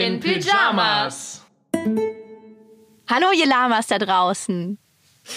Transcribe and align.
in 0.00 0.18
Pyjamas. 0.18 1.42
Hallo 3.08 3.26
ihr 3.36 3.46
Lamas 3.46 3.88
da 3.88 3.98
draußen. 3.98 4.78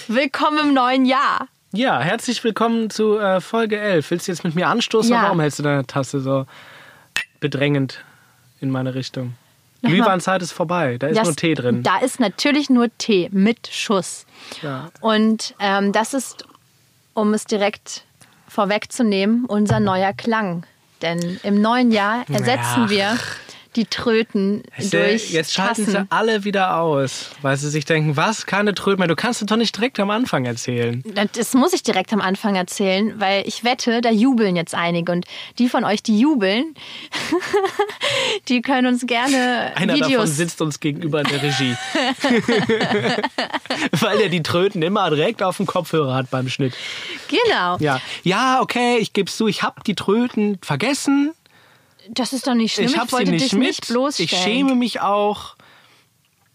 Willkommen 0.08 0.60
im 0.70 0.74
neuen 0.74 1.05
Jahr. 1.05 1.47
Ja, 1.74 1.99
herzlich 1.99 2.42
willkommen 2.46 2.89
zu 2.89 3.18
äh, 3.18 3.41
Folge 3.41 3.78
11. 3.78 4.10
Willst 4.12 4.28
du 4.28 4.31
jetzt 4.31 4.44
mit 4.46 4.55
mir 4.55 4.68
anstoßen 4.68 5.12
Ja. 5.12 5.18
oder 5.18 5.26
warum 5.28 5.39
hältst 5.41 5.60
du 5.60 5.63
deine 5.63 5.86
Tasse 5.86 6.21
so 6.21 6.46
bedrängend 7.42 7.99
in 8.62 8.70
meine 8.71 8.96
Richtung? 8.96 9.34
Glühweinzeit 9.81 10.42
ist 10.42 10.53
vorbei, 10.53 10.98
da 10.98 11.07
ist 11.07 11.17
Das- 11.17 11.25
nur 11.28 11.35
Tee 11.35 11.56
drin. 11.56 11.84
Da 11.84 11.98
ist 11.99 12.21
natürlich 12.21 12.70
nur 12.70 12.88
Tee 12.98 13.28
mit 13.34 13.67
Schuss. 13.70 14.25
Ja. 14.61 14.89
Und 15.02 15.56
ähm, 15.60 15.92
das 15.92 16.13
ist, 16.13 16.45
um 17.13 17.34
es 17.34 17.43
direkt 17.43 18.05
vorwegzunehmen, 18.48 19.43
unser 19.45 19.81
neuer 19.81 20.13
Klang. 20.13 20.66
Denn 21.02 21.38
im 21.43 21.59
neuen 21.61 21.91
Jahr 21.91 22.23
ersetzen 22.30 22.84
Ja. 22.84 22.89
wir 22.89 23.17
die 23.76 23.86
Tröten 23.86 24.63
Weißt 24.77 24.94
du, 24.94 24.98
durch 24.98 25.32
Jetzt 25.32 25.54
schalten 25.54 25.86
sie 25.86 26.05
alle 26.09 26.44
wieder 26.44 26.77
aus, 26.77 27.32
weil 27.41 27.58
sie 27.58 27.70
sich 27.70 27.86
denken, 27.86 28.16
was, 28.16 28.46
keine 28.46 28.73
Tröten 28.73 28.99
mehr. 28.99 29.08
Du 29.08 29.16
kannst 29.16 29.41
es 29.41 29.48
doch 29.48 29.58
nicht 29.58 29.76
direkt 29.76 29.99
am 29.99 30.09
Anfang 30.09 30.46
erzählen. 30.46 31.04
Das 31.34 31.54
muss 31.54 31.73
ich 31.73 31.84
direkt 31.84 32.13
am 32.13 32.22
Anfang 32.22 32.55
erzählen, 32.55 33.20
weil 33.20 33.48
ich 33.48 33.63
wette, 33.63 34.02
da 34.02 34.09
jubeln 34.09 34.55
jetzt 34.55 34.76
einige. 34.76 35.12
Und 35.12 35.26
die 35.59 35.70
von 35.70 35.84
euch, 35.84 36.04
die 36.04 36.20
jubeln, 36.20 36.76
die 38.48 38.62
können 38.62 38.88
uns 38.88 39.05
gerne 39.05 39.72
Einer 39.76 39.94
davon 39.94 40.10
Videos. 40.10 40.38
sitzt 40.38 40.62
uns 40.62 40.80
gegenüber 40.80 41.21
in 41.21 41.27
der 41.27 41.41
Regie. 41.41 41.76
weil 43.99 44.21
er 44.21 44.30
die 44.30 44.44
Tröten 44.44 44.82
immer 44.82 45.10
direkt 45.10 45.44
auf 45.44 45.58
dem 45.58 45.66
Kopfhörer 45.66 46.13
hat 46.13 46.30
beim 46.30 46.49
Schnitt. 46.49 46.74
Genau. 47.27 47.77
Ja, 47.80 47.99
ja 48.24 48.62
okay, 48.62 48.98
ich 48.98 49.13
gebe 49.13 49.32
zu, 49.32 49.48
ich 49.48 49.63
habe 49.63 49.82
die 49.85 49.96
Tröten 49.96 50.58
vergessen. 50.62 51.34
Das 52.09 52.34
ist 52.34 52.48
doch 52.48 52.53
nicht 52.53 52.73
schlimm. 52.73 52.88
ich 52.88 52.95
Ich, 52.95 53.12
wollte 53.12 53.31
nicht 53.31 53.45
dich 53.45 53.53
mit. 53.53 53.62
nicht 53.67 53.88
bloßstellen. 53.88 54.30
ich 54.31 54.38
schäme 54.38 54.76
mich 54.76 55.01
auch. 55.01 55.55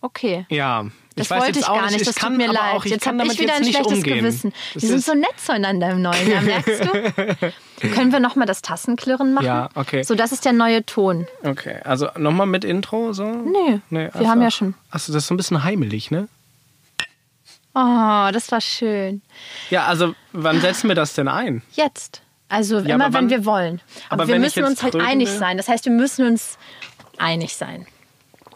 Okay. 0.01 0.47
Ja. 0.49 0.87
Das 1.17 1.31
wollte 1.31 1.59
ich 1.59 1.67
gar 1.67 1.87
nicht, 1.87 1.97
ich 2.03 2.07
das 2.07 2.15
kann 2.15 2.35
tut 2.35 2.47
mir 2.47 2.53
leid. 2.53 2.75
Auch, 2.75 2.85
jetzt 2.85 3.05
habe 3.05 3.27
ich 3.27 3.41
wieder 3.41 3.55
ein 3.55 3.65
schlechtes 3.65 3.87
umgehen. 3.99 4.19
Gewissen. 4.19 4.53
Das 4.75 4.83
Wir 4.85 4.89
sind 4.91 5.05
so 5.05 5.15
nett 5.15 5.35
zueinander 5.45 5.91
im 5.91 6.03
neuen 6.03 6.31
Jahr, 6.31 6.43
merkst 6.43 6.85
du? 6.85 7.53
Können 7.93 8.13
wir 8.13 8.21
nochmal 8.21 8.47
das 8.47 8.63
Tassenklirren 8.63 9.35
machen? 9.35 9.45
Ja, 9.47 9.69
okay. 9.75 10.05
So, 10.05 10.15
das 10.15 10.31
ist 10.31 10.45
der 10.45 10.53
neue 10.53 10.87
Ton. 10.87 11.27
Okay, 11.43 11.81
also 11.83 12.09
nochmal 12.17 12.47
mit 12.47 12.65
Intro 12.65 13.13
so? 13.13 13.25
Nee, 13.25 13.81
wir 13.91 14.15
einfach. 14.15 14.27
haben 14.27 14.43
ja 14.43 14.51
schon. 14.53 14.75
Achso, 14.91 15.13
das 15.13 15.25
ist 15.25 15.29
so 15.29 15.35
ein 15.35 15.37
bisschen 15.37 15.65
heimelig, 15.65 16.13
ne? 16.13 16.29
Oh, 17.75 18.29
das 18.33 18.51
war 18.53 18.61
schön. 18.61 19.23
Ja, 19.71 19.87
also 19.87 20.15
wann 20.33 20.61
setzen 20.61 20.89
wir 20.89 20.95
das 20.95 21.15
denn 21.15 21.29
ein? 21.29 21.63
Jetzt. 21.73 22.23
Also 22.49 22.79
Ja, 22.81 22.95
immer, 22.95 23.05
wann- 23.07 23.15
wenn 23.15 23.31
wir 23.31 23.45
wollen. 23.45 23.81
Aber, 24.09 24.23
aber 24.25 24.33
wir 24.33 24.39
müssen 24.39 24.65
uns 24.65 24.83
halt 24.83 24.97
einig 24.97 25.29
will? 25.29 25.37
sein. 25.39 25.57
Das 25.57 25.69
heißt, 25.69 25.85
wir 25.85 25.93
müssen 25.93 26.27
uns 26.27 26.59
einig 27.19 27.55
sein. 27.55 27.87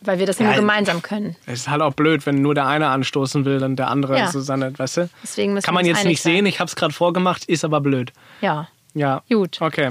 Weil 0.04 0.18
wir 0.18 0.26
das 0.26 0.38
ja 0.40 0.46
nur 0.46 0.54
gemeinsam 0.56 1.00
können. 1.02 1.36
Es 1.46 1.60
ist 1.60 1.68
halt 1.70 1.80
auch 1.80 1.94
blöd, 1.94 2.26
wenn 2.26 2.42
nur 2.42 2.54
der 2.56 2.66
eine 2.66 2.88
anstoßen 2.88 3.44
will 3.44 3.62
und 3.62 3.76
der 3.76 3.88
andere 3.88 4.18
Ja. 4.18 4.28
so 4.28 4.40
seine, 4.40 4.76
weißt 4.76 4.96
du? 4.96 5.08
Deswegen 5.22 5.52
müssen 5.54 5.64
Kann 5.64 5.74
man 5.74 5.86
jetzt 5.86 6.04
nicht 6.04 6.20
sehen, 6.22 6.44
ich 6.46 6.58
habe 6.58 6.66
es 6.68 6.74
gerade 6.74 6.92
vorgemacht, 6.92 7.44
ist 7.44 7.64
aber 7.64 7.80
blöd. 7.80 8.12
Ja. 8.40 8.68
Ja. 8.94 9.22
Gut. 9.30 9.58
Okay. 9.60 9.88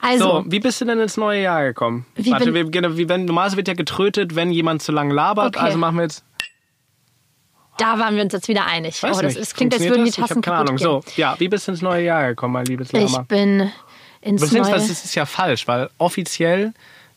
Also, 0.00 0.24
so, 0.42 0.44
wie 0.48 0.60
bist 0.60 0.80
du 0.80 0.84
denn 0.86 0.98
ins 0.98 1.16
neue 1.18 1.42
Jahr 1.42 1.62
gekommen? 1.62 2.06
Wie 2.16 2.30
Warte, 2.32 2.54
wir, 2.54 2.64
beginnen- 2.64 2.96
wie 2.96 3.08
wenn, 3.08 3.26
normalerweise 3.26 3.56
wird 3.58 3.68
ja 3.68 3.74
getrötet, 3.74 4.34
wenn 4.34 4.50
jemand 4.50 4.80
zu 4.82 4.92
lang 4.92 5.10
labert. 5.10 5.56
Okay. 5.56 5.66
Also 5.66 5.78
machen 5.78 5.96
wir 5.96 6.02
jetzt. 6.04 6.24
Da 7.80 7.98
waren 7.98 8.16
wir 8.16 8.22
uns 8.22 8.32
jetzt 8.32 8.48
wieder 8.48 8.66
einig. 8.66 9.02
Weiß 9.02 9.18
oh, 9.18 9.22
das, 9.22 9.34
das 9.34 9.54
klingt, 9.54 9.74
als 9.74 9.82
würden 9.82 10.04
die 10.04 10.10
das? 10.10 10.18
Ich 10.18 10.24
Tassen 10.24 10.36
hab 10.36 10.42
keine 10.42 10.56
Ahnung. 10.58 10.76
kaputt 10.76 11.08
So, 11.08 11.20
ja, 11.20 11.34
wie 11.38 11.48
bist 11.48 11.66
du 11.66 11.72
ins 11.72 11.82
neue 11.82 12.04
Jahr 12.04 12.28
gekommen, 12.28 12.54
mein 12.54 12.66
liebes 12.66 12.88
gehen. 12.88 13.02
Lama? 13.04 13.22
Ich 13.22 13.28
bin 13.28 13.72
ins 14.20 14.40
Beziehungsweise 14.40 14.78
neue... 14.78 14.88
das 14.88 15.04
ist 15.04 15.14
ja 15.14 15.26
falsch, 15.26 15.66
weil 15.66 15.90
offiziell 15.98 16.72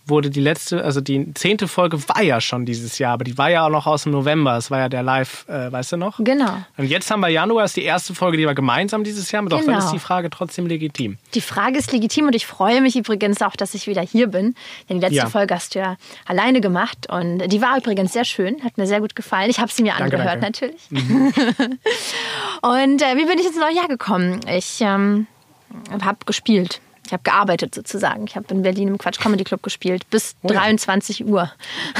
wurde 0.05 0.29
die 0.29 0.41
letzte, 0.41 0.83
also 0.83 0.99
die 1.01 1.33
zehnte 1.33 1.67
Folge 1.67 1.97
war 2.09 2.21
ja 2.21 2.41
schon 2.41 2.65
dieses 2.65 2.99
Jahr, 2.99 3.13
aber 3.13 3.23
die 3.23 3.37
war 3.37 3.49
ja 3.49 3.65
auch 3.65 3.69
noch 3.69 3.87
aus 3.87 4.03
dem 4.03 4.11
November. 4.11 4.53
Das 4.55 4.69
war 4.69 4.79
ja 4.79 4.89
der 4.89 5.01
Live, 5.03 5.45
äh, 5.47 5.71
weißt 5.71 5.93
du 5.93 5.97
noch? 5.97 6.19
Genau. 6.19 6.57
Und 6.77 6.85
jetzt 6.85 7.09
haben 7.09 7.21
wir 7.21 7.29
Januar, 7.29 7.63
ist 7.65 7.77
die 7.77 7.83
erste 7.83 8.13
Folge, 8.13 8.37
die 8.37 8.45
wir 8.45 8.53
gemeinsam 8.53 9.03
dieses 9.03 9.31
Jahr 9.31 9.41
haben. 9.41 9.49
Doch, 9.49 9.59
dann 9.59 9.67
Genau. 9.67 9.79
ist 9.85 9.91
die 9.91 9.99
Frage 9.99 10.29
trotzdem 10.29 10.67
legitim. 10.67 11.17
Die 11.33 11.41
Frage 11.41 11.77
ist 11.77 11.91
legitim 11.93 12.27
und 12.27 12.35
ich 12.35 12.45
freue 12.45 12.81
mich 12.81 12.95
übrigens 12.97 13.41
auch, 13.41 13.55
dass 13.55 13.73
ich 13.73 13.87
wieder 13.87 14.01
hier 14.01 14.27
bin. 14.27 14.55
Denn 14.89 14.97
die 14.99 15.01
letzte 15.05 15.15
Ja. 15.17 15.29
Folge 15.29 15.55
hast 15.55 15.75
du 15.75 15.79
ja 15.79 15.95
alleine 16.25 16.59
gemacht 16.59 17.07
und 17.09 17.39
die 17.47 17.61
war 17.61 17.77
übrigens 17.77 18.11
sehr 18.13 18.25
schön, 18.25 18.61
hat 18.63 18.77
mir 18.77 18.87
sehr 18.87 18.99
gut 18.99 19.15
gefallen. 19.15 19.49
Ich 19.49 19.59
habe 19.59 19.71
sie 19.71 19.83
mir 19.83 19.93
Danke, 19.97 20.17
angehört 20.17 20.43
danke. 20.43 20.67
natürlich. 20.67 20.81
und 22.61 23.01
äh, 23.01 23.17
wie 23.17 23.25
bin 23.25 23.39
ich 23.39 23.45
ins 23.45 23.57
neue 23.57 23.73
Jahr 23.75 23.87
gekommen? 23.87 24.39
Ich 24.49 24.79
ähm, 24.81 25.27
habe 26.03 26.17
gespielt. 26.25 26.81
Ich 27.05 27.11
habe 27.13 27.23
gearbeitet 27.23 27.75
sozusagen. 27.75 28.25
Ich 28.27 28.35
habe 28.35 28.45
in 28.53 28.61
Berlin 28.61 28.87
im 28.87 28.97
Quatsch 28.97 29.19
Comedy 29.19 29.43
Club 29.43 29.61
gespielt 29.63 30.09
bis 30.09 30.35
Oh 30.41 30.47
ja. 30.53 30.59
23 30.59 31.25
Uhr. 31.25 31.51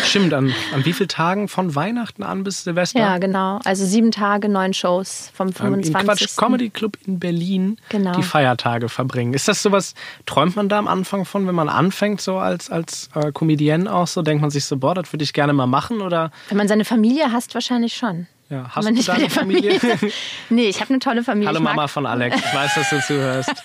Stimmt, 0.04 0.34
an, 0.34 0.54
an 0.74 0.86
wie 0.86 0.94
vielen 0.94 1.10
Tagen 1.10 1.48
von 1.48 1.76
Weihnachten 1.76 2.24
an 2.24 2.44
bis 2.44 2.64
Silvester? 2.64 3.00
Ja, 3.00 3.18
genau. 3.18 3.60
Also 3.66 3.86
sieben 3.86 4.12
Tage, 4.12 4.48
neun 4.50 4.74
Shows 4.74 5.32
vom 5.34 5.48
Ähm, 5.50 5.54
25. 5.54 5.94
Im 6.02 6.08
Quatsch 6.08 6.38
Comedy 6.38 6.70
Club 6.70 6.98
in 7.06 7.20
Berlin 7.20 7.78
Genau. 7.90 8.14
die 8.14 8.24
Feiertage 8.24 8.90
verbringen. 8.90 9.34
Ist 9.34 9.48
das 9.48 9.62
sowas, 9.62 9.94
träumt 10.26 10.56
man 10.56 10.70
da 10.70 10.80
am 10.80 10.88
Anfang 10.88 11.26
von, 11.26 11.48
wenn 11.48 11.56
man 11.56 11.70
anfängt, 11.70 12.22
so 12.22 12.38
als, 12.38 12.70
als 12.70 13.10
äh, 13.16 13.32
Comedian 13.32 13.88
auch 13.88 14.08
so? 14.08 14.22
Denkt 14.22 14.42
man 14.42 14.52
sich 14.52 14.66
so, 14.66 14.78
boah, 14.78 14.96
das 14.96 15.12
würde 15.12 15.24
ich 15.24 15.34
gerne 15.34 15.54
mal 15.54 15.68
machen? 15.68 16.02
Oder 16.02 16.32
Wenn 16.50 16.58
man 16.58 16.68
seine 16.68 16.86
Familie 16.86 17.32
hasst, 17.32 17.54
wahrscheinlich 17.56 17.94
schon. 17.96 18.28
Ja, 18.50 18.70
hast 18.70 18.88
du 18.88 18.94
deine 18.94 19.20
der 19.20 19.30
Familie. 19.30 19.80
Familie? 19.80 20.12
nee, 20.50 20.68
ich 20.68 20.82
habe 20.82 20.90
eine 20.90 21.00
tolle 21.00 21.24
Familie. 21.24 21.50
Hallo 21.50 21.60
Mama 21.60 21.88
von 21.88 22.06
Alex, 22.06 22.38
ich 22.38 22.54
weiß, 22.54 22.76
dass 22.76 22.90
du 22.90 23.02
zuhörst. 23.02 23.50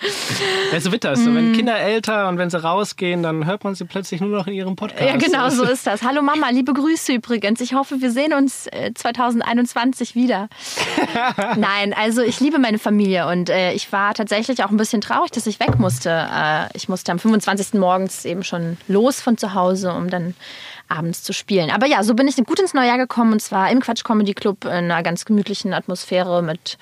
Ja, 0.72 0.80
so 0.80 0.92
witter 0.92 1.12
ist 1.12 1.24
so. 1.24 1.30
Mm. 1.30 1.36
Wenn 1.36 1.52
Kinder 1.52 1.76
älter 1.78 2.28
und 2.28 2.38
wenn 2.38 2.48
sie 2.48 2.62
rausgehen, 2.62 3.22
dann 3.22 3.44
hört 3.44 3.64
man 3.64 3.74
sie 3.74 3.84
plötzlich 3.84 4.20
nur 4.20 4.30
noch 4.30 4.46
in 4.46 4.54
ihrem 4.54 4.76
Podcast. 4.76 5.02
Ja, 5.02 5.16
genau 5.16 5.50
so 5.50 5.64
ist 5.64 5.86
das. 5.86 6.02
Hallo 6.02 6.22
Mama, 6.22 6.48
liebe 6.50 6.72
Grüße 6.72 7.12
übrigens. 7.12 7.60
Ich 7.60 7.74
hoffe, 7.74 8.00
wir 8.00 8.10
sehen 8.10 8.32
uns 8.32 8.66
äh, 8.68 8.92
2021 8.94 10.14
wieder. 10.14 10.48
Nein, 11.56 11.92
also 11.92 12.22
ich 12.22 12.40
liebe 12.40 12.58
meine 12.58 12.78
Familie 12.78 13.26
und 13.26 13.50
äh, 13.50 13.72
ich 13.72 13.92
war 13.92 14.14
tatsächlich 14.14 14.64
auch 14.64 14.70
ein 14.70 14.76
bisschen 14.76 15.00
traurig, 15.00 15.30
dass 15.32 15.46
ich 15.46 15.60
weg 15.60 15.78
musste. 15.78 16.10
Äh, 16.10 16.68
ich 16.74 16.88
musste 16.88 17.12
am 17.12 17.18
25. 17.18 17.74
morgens 17.74 18.24
eben 18.24 18.42
schon 18.42 18.78
los 18.88 19.20
von 19.20 19.36
zu 19.36 19.54
Hause, 19.54 19.92
um 19.92 20.08
dann 20.08 20.34
abends 20.90 21.22
zu 21.22 21.32
spielen. 21.32 21.70
Aber 21.70 21.86
ja, 21.86 22.02
so 22.02 22.14
bin 22.14 22.28
ich 22.28 22.36
gut 22.36 22.60
ins 22.60 22.74
neue 22.74 22.88
Jahr 22.88 22.98
gekommen 22.98 23.32
und 23.32 23.40
zwar 23.40 23.70
im 23.70 23.80
Quatsch 23.80 24.04
Comedy 24.04 24.34
Club 24.34 24.64
in 24.64 24.70
einer 24.70 25.02
ganz 25.02 25.24
gemütlichen 25.24 25.72
Atmosphäre 25.72 26.42
mit 26.42 26.78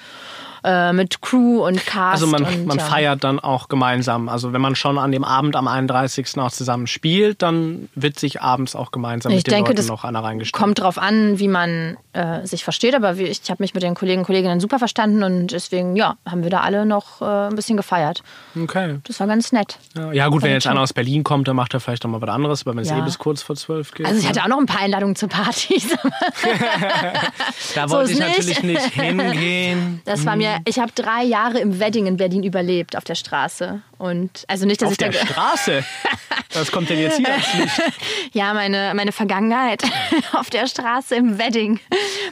äh, 0.65 0.93
mit 0.93 1.21
Crew 1.21 1.67
und 1.67 1.85
Cast. 1.87 2.23
Also 2.23 2.27
man, 2.27 2.45
und, 2.45 2.67
man 2.67 2.79
ja. 2.79 2.85
feiert 2.85 3.25
dann 3.25 3.39
auch 3.41 3.69
gemeinsam. 3.69 4.29
Also 4.29 4.53
wenn 4.53 4.61
man 4.61 4.75
schon 4.75 4.99
an 4.99 5.13
dem 5.13 5.25
Abend 5.25 5.57
am 5.57 5.69
31. 5.69 6.39
auch 6.39 6.51
zusammen 6.51 6.87
spielt, 6.87 7.43
dann 7.43 7.89
wird 7.95 8.19
sich 8.19 8.41
abends 8.43 8.75
auch 8.77 8.91
gemeinsam 8.91 9.33
Ich 9.33 9.39
mit 9.39 9.47
den 9.47 9.55
denke, 9.55 9.73
Leuten 9.73 9.87
noch 9.87 10.05
einer 10.05 10.23
reingestellt. 10.23 10.61
Kommt 10.61 10.81
drauf 10.81 10.99
an, 10.99 11.39
wie 11.39 11.49
man 11.49 11.97
äh, 12.13 12.47
sich 12.47 12.65
versteht, 12.65 12.95
aber 12.95 13.19
wie, 13.19 13.25
ich 13.25 13.43
habe 13.51 13.63
mich 13.63 13.75
mit 13.75 13.83
den 13.83 13.95
Kollegen 13.95 14.21
und 14.21 14.27
Kolleginnen 14.27 14.61
super 14.61 14.79
verstanden 14.79 15.23
und 15.23 15.49
deswegen, 15.49 15.97
ja, 15.97 16.17
haben 16.29 16.43
wir 16.43 16.51
da 16.51 16.61
alle 16.61 16.87
noch 16.87 17.21
äh, 17.21 17.49
ein 17.49 17.57
bisschen 17.57 17.77
gefeiert. 17.77 18.23
Okay. 18.61 18.99
Das 19.05 19.21
war 19.21 19.27
ganz 19.27 19.53
nett. 19.53 19.79
Ja, 19.97 20.13
ja 20.13 20.29
gut, 20.29 20.43
wenn 20.43 20.53
jetzt 20.53 20.67
einer 20.67 20.81
aus 20.81 20.93
Berlin 20.93 21.25
kommt, 21.25 21.49
dann 21.49 21.57
macht 21.57 21.75
er 21.75 21.81
vielleicht 21.81 22.05
noch 22.05 22.11
mal 22.11 22.21
was 22.21 22.29
anderes, 22.31 22.67
aber 22.67 22.77
wenn 22.77 22.83
es 22.83 22.89
Ja. 22.91 22.99
eh 22.99 23.03
bis 23.03 23.19
kurz 23.19 23.43
vor 23.43 23.57
zwölf 23.57 23.93
geht. 23.93 24.07
Also 24.07 24.19
ich 24.21 24.29
hatte 24.29 24.43
auch 24.43 24.49
noch 24.49 24.59
ein 24.59 24.67
paar 24.67 24.81
Einladungen 24.81 25.17
zu 25.17 25.29
Partys. 25.29 25.89
da 27.75 27.89
so 27.89 27.97
wollte 27.97 28.13
ist 28.13 28.19
ich 28.19 28.25
nicht. 28.27 28.39
natürlich 28.39 28.63
nicht 28.63 28.93
hingehen. 28.95 30.01
Das 30.05 30.25
war 30.27 30.37
mir, 30.37 30.48
ich 30.65 30.79
habe 30.79 30.93
drei 30.95 31.23
Jahre 31.25 31.59
im 31.59 31.81
Wedding 31.81 32.07
in 32.07 32.17
Berlin 32.17 32.43
überlebt 32.43 32.97
auf 32.97 33.05
der 33.05 33.15
Straße. 33.15 33.83
Und 33.99 34.45
also 34.49 34.67
nicht, 34.67 34.81
dass 34.81 34.89
Auf 34.89 34.93
ich 34.93 34.99
der 34.99 35.11
da. 35.11 35.19
Straße. 35.19 35.85
Was 36.55 36.73
kommt 36.73 36.89
denn 36.89 36.99
jetzt 36.99 37.19
hier 37.19 37.29
ans 37.29 37.55
Licht? 37.55 37.83
Ja, 38.33 38.55
meine, 38.55 38.93
meine 38.95 39.13
Vergangenheit 39.13 39.83
auf 40.33 40.51
der 40.51 40.67
Straße 40.67 41.15
im 41.15 41.39
Wedding. 41.39 41.81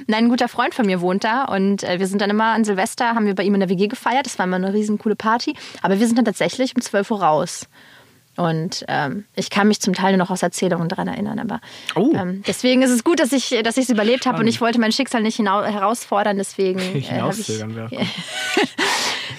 Nein, 0.06 0.24
ein 0.24 0.28
guter 0.28 0.48
Freund 0.48 0.74
von 0.74 0.86
mir 0.86 1.00
wohnt 1.00 1.24
da 1.24 1.44
und 1.44 1.82
äh, 1.82 1.98
wir 1.98 2.06
sind 2.06 2.22
dann 2.22 2.30
immer 2.30 2.52
an 2.52 2.64
Silvester, 2.64 3.14
haben 3.14 3.26
wir 3.26 3.34
bei 3.34 3.42
ihm 3.42 3.54
in 3.54 3.60
der 3.60 3.68
WG 3.68 3.88
gefeiert. 3.88 4.26
Das 4.26 4.38
war 4.38 4.46
immer 4.46 4.56
eine 4.56 4.72
riesen 4.72 4.98
coole 4.98 5.16
Party. 5.16 5.54
Aber 5.82 5.98
wir 6.00 6.06
sind 6.06 6.16
dann 6.16 6.24
tatsächlich 6.24 6.74
um 6.74 6.82
12 6.82 7.10
Uhr 7.10 7.22
raus. 7.22 7.68
Und 8.36 8.84
ähm, 8.88 9.24
ich 9.34 9.48
kann 9.50 9.68
mich 9.68 9.80
zum 9.80 9.94
Teil 9.94 10.10
nur 10.12 10.18
noch 10.18 10.30
aus 10.30 10.42
Erzählungen 10.42 10.88
daran 10.88 11.08
erinnern. 11.08 11.38
Aber 11.38 11.60
Oh. 11.94 12.12
ähm, 12.14 12.42
deswegen 12.46 12.82
ist 12.82 12.90
es 12.90 13.02
gut, 13.04 13.18
dass 13.20 13.32
ich 13.32 13.54
dass 13.64 13.76
ich 13.76 13.84
es 13.84 13.90
überlebt 13.90 14.26
habe 14.26 14.40
und 14.40 14.46
ich 14.46 14.60
wollte 14.60 14.78
mein 14.78 14.92
Schicksal 14.92 15.22
nicht 15.22 15.38
herausfordern. 15.38 16.36
Deswegen 16.36 16.78
äh, 16.94 17.00
Hinauszögern 17.00 17.88
ich, 17.90 18.08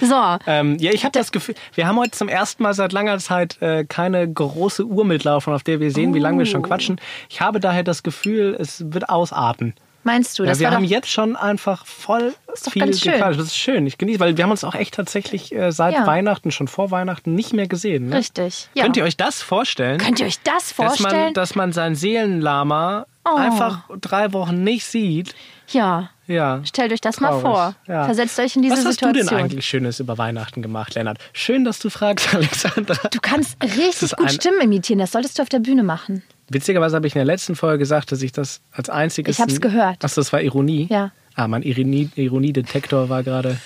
so. 0.00 0.14
Ähm, 0.46 0.76
ja, 0.78 0.92
ich 0.92 1.04
habe 1.04 1.12
das 1.12 1.32
Gefühl, 1.32 1.54
wir 1.74 1.86
haben 1.86 1.96
heute 1.98 2.12
zum 2.12 2.28
ersten 2.28 2.62
Mal 2.62 2.74
seit 2.74 2.92
langer 2.92 3.18
Zeit 3.18 3.60
äh, 3.62 3.84
keine 3.84 4.30
große 4.30 4.84
Uhr 4.84 5.04
mitlaufen, 5.04 5.52
auf 5.52 5.62
der 5.62 5.80
wir 5.80 5.90
sehen, 5.90 6.14
wie 6.14 6.18
lange 6.18 6.38
wir 6.38 6.46
schon 6.46 6.60
Oh. 6.60 6.68
quatschen. 6.68 7.00
Ich 7.28 7.40
habe 7.40 7.60
daher 7.60 7.82
das 7.82 8.02
Gefühl, 8.02 8.56
es 8.58 8.84
wird 8.92 9.08
ausarten. 9.08 9.74
Meinst 10.04 10.38
du, 10.38 10.44
Ja, 10.44 10.50
das 10.50 10.60
wir 10.60 10.70
haben 10.70 10.84
jetzt 10.84 11.10
schon 11.10 11.36
einfach 11.36 11.84
voll 11.84 12.32
ist 12.58 12.66
doch 12.68 12.72
viel 12.72 12.82
ganz 12.82 13.00
schön. 13.00 13.12
gequatscht. 13.14 13.38
Das 13.40 13.46
ist 13.46 13.56
schön. 13.56 13.86
Ich 13.86 13.98
genieße, 13.98 14.20
weil 14.20 14.36
wir 14.36 14.44
haben 14.44 14.50
uns 14.50 14.64
auch 14.64 14.74
echt 14.74 14.94
tatsächlich 14.94 15.54
äh, 15.54 15.72
seit 15.72 15.94
Ja. 15.94 16.06
Weihnachten, 16.06 16.50
schon 16.50 16.68
vor 16.68 16.90
Weihnachten, 16.90 17.34
nicht 17.34 17.52
mehr 17.52 17.66
gesehen. 17.66 18.08
Ne? 18.10 18.16
richtig. 18.18 18.68
Ja. 18.74 18.84
Könnt 18.84 18.96
ihr 18.96 19.04
euch 19.04 19.16
das 19.16 19.42
vorstellen? 19.42 19.98
Könnt 19.98 20.20
ihr 20.20 20.26
euch 20.26 20.38
das 20.42 20.74
dass 20.74 20.78
man, 20.78 20.88
vorstellen? 20.88 21.34
dass 21.34 21.54
man 21.54 21.72
sein 21.72 21.94
Seelenlama 21.94 23.06
Oh. 23.30 23.36
einfach 23.36 23.82
drei 24.00 24.32
Wochen 24.32 24.62
nicht 24.64 24.84
sieht. 24.86 25.34
ja. 25.68 26.10
Ja. 26.26 26.60
Stellt 26.62 26.92
euch 26.92 27.00
das 27.00 27.20
mal 27.20 27.28
Traurig. 27.28 27.42
vor. 27.42 27.74
Ja. 27.86 28.04
Versetzt 28.04 28.38
euch 28.38 28.54
in 28.54 28.60
diese 28.60 28.74
Was 28.76 28.84
hast 28.84 28.98
Situation. 29.00 29.26
du 29.28 29.30
denn 29.34 29.38
eigentlich 29.44 29.64
Schönes 29.66 29.98
über 29.98 30.18
Weihnachten 30.18 30.60
gemacht, 30.60 30.94
Lennart? 30.94 31.16
Schön, 31.32 31.64
dass 31.64 31.78
du 31.78 31.88
fragst, 31.88 32.34
Alexandra. 32.34 33.08
Du 33.10 33.18
kannst 33.22 33.56
richtig 33.62 34.14
gut 34.14 34.30
Stimmen 34.32 34.60
imitieren. 34.60 34.98
Das 34.98 35.12
solltest 35.12 35.38
du 35.38 35.42
auf 35.42 35.48
der 35.48 35.60
Bühne 35.60 35.82
machen. 35.84 36.22
Witzigerweise 36.50 36.96
habe 36.96 37.06
ich 37.06 37.14
in 37.14 37.18
der 37.20 37.24
letzten 37.24 37.56
Folge 37.56 37.78
gesagt, 37.78 38.12
dass 38.12 38.20
ich 38.20 38.32
das 38.32 38.60
als 38.72 38.90
einziges. 38.90 39.36
Ich 39.36 39.40
hab's 39.42 39.58
gehört. 39.58 40.04
Achso, 40.04 40.20
das 40.20 40.30
war 40.34 40.42
Ironie. 40.42 40.86
Ja. 40.90 41.12
Ah, 41.38 41.46
mein 41.46 41.62
Ironie- 41.62 42.10
Ironiedetektor 42.16 43.08
war 43.10 43.22
gerade 43.22 43.60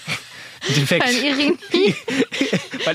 defekt. 0.77 1.05
Dein, 1.05 1.15
Irini 1.17 1.59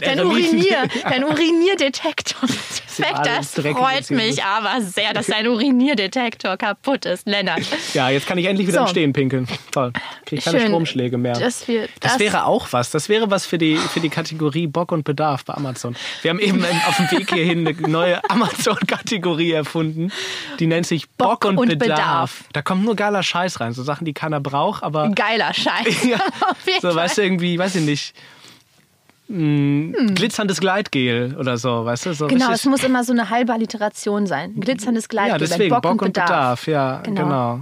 dein, 0.01 0.19
Urinier, 0.25 0.87
dein 1.03 1.23
Urinierdetektor 1.23 2.43
ist 2.49 2.99
defekt. 2.99 3.25
Das 3.25 3.53
freut 3.53 4.11
mich 4.11 4.43
aber 4.43 4.81
sehr, 4.81 5.13
dass 5.13 5.27
dein 5.27 5.47
Urinierdetektor 5.47 6.57
kaputt 6.57 7.05
ist, 7.05 7.27
Lennart. 7.27 7.61
Ja, 7.93 8.09
jetzt 8.09 8.27
kann 8.27 8.37
ich 8.37 8.45
endlich 8.45 8.67
wieder 8.67 8.79
So. 8.79 8.83
im 8.85 8.89
Stehen 8.89 9.13
pinkeln. 9.13 9.47
Toll. 9.71 9.93
Krieg 10.25 10.43
keine 10.43 10.59
Schön, 10.59 10.67
Stromschläge 10.69 11.17
mehr. 11.17 11.33
Das, 11.33 11.65
das- 11.99 12.19
wäre 12.19 12.45
auch 12.45 12.67
was. 12.71 12.89
Das 12.91 13.09
wäre 13.09 13.29
was 13.29 13.45
für 13.45 13.57
die, 13.57 13.77
für 13.77 13.99
die 13.99 14.09
Kategorie 14.09 14.67
Bock 14.67 14.91
und 14.91 15.03
Bedarf 15.03 15.45
bei 15.45 15.53
Amazon. 15.53 15.95
Wir 16.21 16.31
haben 16.31 16.39
eben 16.39 16.63
auf 16.87 16.97
dem 16.97 17.11
Weg 17.11 17.33
hierhin 17.33 17.67
eine 17.67 17.87
neue 17.87 18.21
Amazon-Kategorie 18.29 19.51
erfunden. 19.51 20.11
Die 20.59 20.67
nennt 20.67 20.87
sich 20.87 21.09
Bock, 21.09 21.41
Bock 21.41 21.45
und, 21.45 21.57
und 21.57 21.67
Bedarf. 21.79 21.97
Bedarf. 21.97 22.43
Da 22.53 22.61
kommt 22.61 22.83
nur 22.83 22.95
geiler 22.95 23.23
Scheiß 23.23 23.59
rein. 23.59 23.73
So 23.73 23.83
Sachen, 23.83 24.05
die 24.05 24.13
keiner 24.13 24.39
braucht, 24.39 24.83
aber. 24.83 25.09
Geiler 25.09 25.53
Scheiß. 25.53 25.95
Ja, 26.07 26.19
so, 26.81 26.93
weißt 26.95 27.17
du, 27.17 27.21
irgendwie, 27.23 27.56
weiß 27.57 27.75
ich 27.75 27.85
nicht. 27.85 28.15
mh, 29.27 30.13
Glitzerndes 30.13 30.59
Gleitgel 30.59 31.35
oder 31.37 31.57
so, 31.57 31.85
weißt 31.85 32.05
du? 32.07 32.13
So 32.13 32.25
Hm. 32.29 32.37
Genau, 32.37 32.51
es 32.51 32.65
muss 32.65 32.83
immer 32.83 33.03
so 33.03 33.11
eine 33.13 33.29
halbe 33.29 33.53
Alliteration 33.53 34.25
sein. 34.27 34.53
Glitzerndes 34.59 35.09
Gleitgel, 35.09 35.33
ja, 35.33 35.37
deswegen 35.37 35.69
Bock, 35.81 35.85
und 36.01 36.13
Bedarf. 36.13 36.67
ja, 36.67 37.01
Genau. 37.03 37.23
genau. 37.23 37.59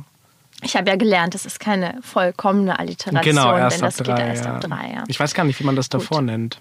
Ich 0.61 0.75
habe 0.75 0.89
ja 0.89 0.95
gelernt, 0.95 1.33
das 1.33 1.45
ist 1.45 1.59
keine 1.59 1.95
vollkommene 2.01 2.79
Alliteration, 2.79 3.21
Genau, 3.35 3.55
erst 3.57 3.77
denn 3.77 3.83
ab 3.85 3.89
das 3.89 3.97
geht 3.97 4.07
drei. 4.07 4.27
erst 4.27 4.45
ja. 4.45 4.55
ab 4.55 4.61
drei. 4.61 4.91
Ja. 4.95 5.03
Ich 5.07 5.19
weiß 5.19 5.33
gar 5.33 5.43
nicht, 5.43 5.59
wie 5.59 5.63
man 5.63 5.75
das 5.75 5.89
davor 5.89 6.21
nennt. 6.21 6.59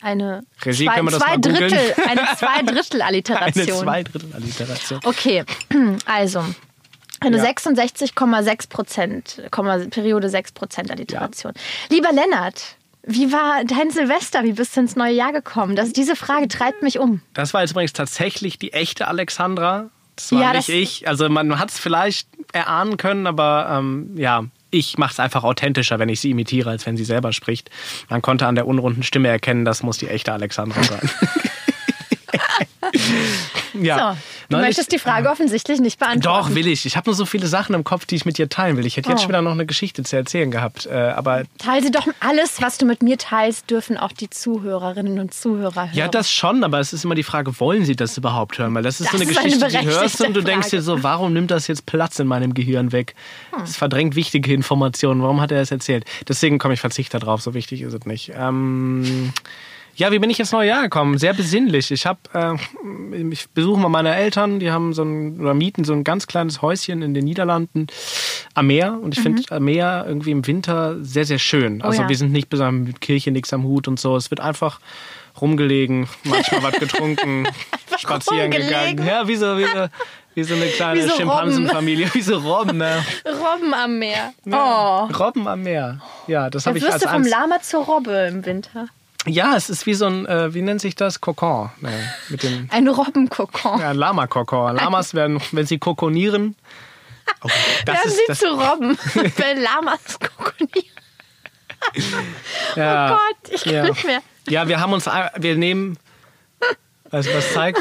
Eine 0.00 0.42
Regie, 0.64 0.84
zwei, 0.86 0.94
können 0.96 1.06
wir 1.06 1.12
das 1.12 1.20
zwei? 1.22 1.36
Drittel, 1.36 1.94
eine 2.08 2.22
zwei 2.36 2.62
Drittel 2.62 3.02
Eine 3.02 4.34
Alliteration. 4.34 5.00
Okay, 5.04 5.44
also 6.06 6.44
eine 7.24 7.38
Ja. 7.38 7.44
66,6 7.44 8.68
Prozent, 8.68 9.42
Periode 9.90 10.28
6 10.28 10.52
Prozent 10.52 10.90
Alliteration. 10.90 11.52
Lieber 11.90 12.12
Lennart, 12.12 12.76
wie 13.04 13.32
war 13.32 13.64
dein 13.64 13.90
Silvester? 13.90 14.44
Wie 14.44 14.52
bist 14.52 14.76
du 14.76 14.80
ins 14.80 14.94
neue 14.96 15.12
Jahr 15.14 15.32
gekommen? 15.32 15.74
Das, 15.76 15.92
diese 15.92 16.14
Frage 16.16 16.48
treibt 16.48 16.82
mich 16.82 16.98
um. 16.98 17.20
Das 17.34 17.52
war 17.54 17.62
jetzt 17.62 17.72
übrigens 17.72 17.92
tatsächlich 17.92 18.58
die 18.58 18.72
echte 18.72 19.08
Alexandra. 19.08 19.90
Das 20.16 20.30
war 20.32 20.40
Ja, 20.40 20.48
nicht 20.52 20.68
das- 20.68 20.74
ich. 20.74 21.08
Also 21.08 21.28
man 21.28 21.58
hat 21.58 21.70
es 21.70 21.78
vielleicht 21.78 22.28
erahnen 22.52 22.96
können, 22.98 23.26
aber 23.26 23.66
ähm, 23.78 24.12
ja, 24.16 24.44
ich 24.70 24.98
mache 24.98 25.12
es 25.12 25.20
einfach 25.20 25.42
authentischer, 25.42 25.98
wenn 25.98 26.08
ich 26.08 26.20
sie 26.20 26.30
imitiere, 26.30 26.70
als 26.70 26.86
wenn 26.86 26.96
sie 26.96 27.04
selber 27.04 27.32
spricht. 27.32 27.70
Man 28.08 28.22
konnte 28.22 28.46
an 28.46 28.54
der 28.54 28.66
unrunden 28.66 29.02
Stimme 29.02 29.28
erkennen, 29.28 29.64
das 29.64 29.82
muss 29.82 29.98
die 29.98 30.08
echte 30.08 30.32
Alexandra 30.32 30.82
sein. 30.82 31.00
ja. 33.80 33.96
So, 34.14 34.18
du 34.48 34.56
Neulich- 34.56 34.66
möchtest 34.68 34.92
die 34.92 34.98
Frage 34.98 35.28
offensichtlich 35.30 35.80
nicht 35.80 35.98
beantworten. 35.98 36.48
Doch, 36.48 36.54
will 36.54 36.66
ich. 36.66 36.86
Ich 36.86 36.96
habe 36.96 37.08
nur 37.10 37.14
so 37.14 37.24
viele 37.26 37.46
Sachen 37.46 37.74
im 37.74 37.84
Kopf, 37.84 38.06
die 38.06 38.16
ich 38.16 38.24
mit 38.24 38.38
dir 38.38 38.48
teilen 38.48 38.76
will. 38.76 38.86
Ich 38.86 38.96
hätte 38.96 39.08
jetzt 39.10 39.18
Oh. 39.18 39.22
schon 39.22 39.28
wieder 39.30 39.42
noch 39.42 39.52
eine 39.52 39.66
Geschichte 39.66 40.02
zu 40.02 40.16
erzählen 40.16 40.50
gehabt. 40.50 40.86
Äh, 40.86 40.92
aber 40.94 41.44
Teil 41.58 41.82
sie 41.82 41.90
doch 41.90 42.06
alles, 42.20 42.60
was 42.60 42.78
du 42.78 42.86
mit 42.86 43.02
mir 43.02 43.18
teilst, 43.18 43.70
dürfen 43.70 43.96
auch 43.96 44.12
die 44.12 44.28
Zuhörerinnen 44.30 45.18
und 45.18 45.34
Zuhörer 45.34 45.86
hören. 45.86 45.94
Ja, 45.94 46.08
das 46.08 46.30
schon, 46.32 46.64
aber 46.64 46.80
es 46.80 46.92
ist 46.92 47.04
immer 47.04 47.14
die 47.14 47.22
Frage, 47.22 47.58
wollen 47.60 47.84
sie 47.84 47.96
das 47.96 48.16
überhaupt 48.18 48.58
hören? 48.58 48.74
Weil 48.74 48.82
das 48.82 49.00
ist 49.00 49.10
so 49.10 49.18
Das 49.18 49.20
eine 49.22 49.30
ist 49.30 49.38
eine 49.38 49.46
Geschichte, 49.48 49.78
die 49.78 49.86
hörst 49.86 50.20
und 50.20 50.34
du 50.34 50.42
denkst 50.42 50.70
dir 50.70 50.82
Frage. 50.82 50.98
so, 50.98 51.02
warum 51.02 51.32
nimmt 51.32 51.50
das 51.50 51.66
jetzt 51.66 51.86
Platz 51.86 52.18
in 52.18 52.26
meinem 52.26 52.54
Gehirn 52.54 52.92
weg? 52.92 53.14
Es 53.62 53.76
verdrängt 53.76 54.16
wichtige 54.16 54.52
Informationen. 54.52 55.22
Warum 55.22 55.40
hat 55.40 55.50
er 55.52 55.58
das 55.60 55.70
erzählt? 55.70 56.04
Deswegen 56.28 56.58
komme 56.58 56.74
ich 56.74 56.80
verzichte 56.80 57.18
drauf, 57.18 57.42
so 57.42 57.54
wichtig 57.54 57.82
ist 57.82 57.92
es 57.94 58.04
nicht. 58.06 58.32
Ähm, 58.36 59.32
ja, 59.94 60.10
wie 60.10 60.18
bin 60.18 60.30
ich 60.30 60.40
ins 60.40 60.52
neue 60.52 60.68
Jahr 60.68 60.82
gekommen? 60.82 61.18
Sehr 61.18 61.34
besinnlich. 61.34 61.90
Ich 61.90 62.06
habe, 62.06 62.18
äh, 62.34 63.26
ich 63.30 63.50
besuche 63.50 63.78
mal 63.78 63.88
meine 63.88 64.14
Eltern, 64.14 64.58
die 64.58 64.70
haben 64.70 64.94
so 64.94 65.02
ein, 65.02 65.40
oder 65.40 65.54
mieten 65.54 65.84
so 65.84 65.92
ein 65.92 66.02
ganz 66.02 66.26
kleines 66.26 66.62
Häuschen 66.62 67.02
in 67.02 67.12
den 67.14 67.24
Niederlanden 67.24 67.88
am 68.54 68.68
Meer. 68.68 68.98
Und 69.00 69.16
ich 69.16 69.22
finde 69.22 69.42
am 69.50 69.64
Meer 69.64 70.04
irgendwie 70.08 70.30
im 70.30 70.46
Winter 70.46 70.96
sehr, 71.02 71.26
sehr 71.26 71.38
schön. 71.38 71.82
Also 71.82 72.02
ja. 72.02 72.08
wir 72.08 72.16
sind 72.16 72.32
nicht 72.32 72.48
besonders 72.48 72.86
mit 72.86 73.00
Kirche 73.00 73.30
nichts 73.30 73.52
am 73.52 73.64
Hut 73.64 73.86
und 73.86 74.00
so. 74.00 74.16
Es 74.16 74.30
wird 74.30 74.40
einfach 74.40 74.80
rumgelegen, 75.40 76.08
manchmal 76.24 76.62
was 76.62 76.74
getrunken, 76.74 77.46
spazieren 77.98 78.50
gegangen. 78.50 79.06
Ja, 79.06 79.26
wie 79.28 79.36
so, 79.36 79.58
wie 79.58 79.64
so, 79.64 79.86
wie 80.34 80.42
so 80.42 80.54
eine 80.54 80.66
kleine 80.66 81.08
so 81.08 81.16
Schimpansenfamilie, 81.16 82.08
wie 82.14 82.22
so 82.22 82.38
Robben. 82.38 82.78
Ne? 82.78 83.04
Robben 83.26 83.74
am 83.74 83.98
Meer. 83.98 84.32
Oh. 84.46 85.08
Robben 85.18 85.46
am 85.46 85.62
Meer. 85.62 86.00
Ja, 86.26 86.50
das 86.50 86.64
Da 86.64 86.70
habe 86.70 86.78
ich 86.78 86.84
wirst 86.84 86.94
als 86.94 87.02
du 87.02 87.08
vom 87.08 87.24
Lama 87.24 87.60
zur 87.60 87.84
Robbe 87.84 88.28
im 88.30 88.44
Winter. 88.44 88.88
Ja, 89.26 89.54
es 89.56 89.70
ist 89.70 89.86
wie 89.86 89.94
so 89.94 90.06
ein, 90.06 90.26
äh, 90.26 90.52
wie 90.52 90.62
nennt 90.62 90.80
sich 90.80 90.96
das? 90.96 91.20
Kokon. 91.20 91.70
Ne, 91.80 92.12
mit 92.28 92.42
dem 92.42 92.68
Ein 92.72 92.88
Robbenkokon. 92.88 93.80
ja, 93.80 93.90
ein 93.90 93.96
Lama-Kokon. 93.96 94.76
Lamas 94.76 95.14
werden, 95.14 95.40
wenn 95.52 95.66
sie 95.66 95.78
kokonieren. 95.78 96.56
Oh, 97.44 97.48
das 97.86 97.96
Werden 97.96 98.08
ist 98.08 98.16
sie 98.16 98.24
das, 98.28 98.38
zu 98.40 98.46
Robben, 98.48 98.98
wenn 99.36 99.62
Lamas 99.62 100.18
kokonieren. 100.18 100.90
ja, 102.74 103.12
Oh 103.12 103.16
Gott, 103.16 103.52
ich 103.54 103.64
kann 103.64 103.72
ja. 103.74 103.82
nicht 103.84 104.04
mehr. 104.04 104.22
Ja, 104.48 104.66
wir 104.66 104.80
haben 104.80 104.92
uns, 104.92 105.06
wir 105.06 105.56
nehmen, 105.56 105.98
du, 107.10 107.34
was 107.34 107.52
zeigt? 107.52 107.80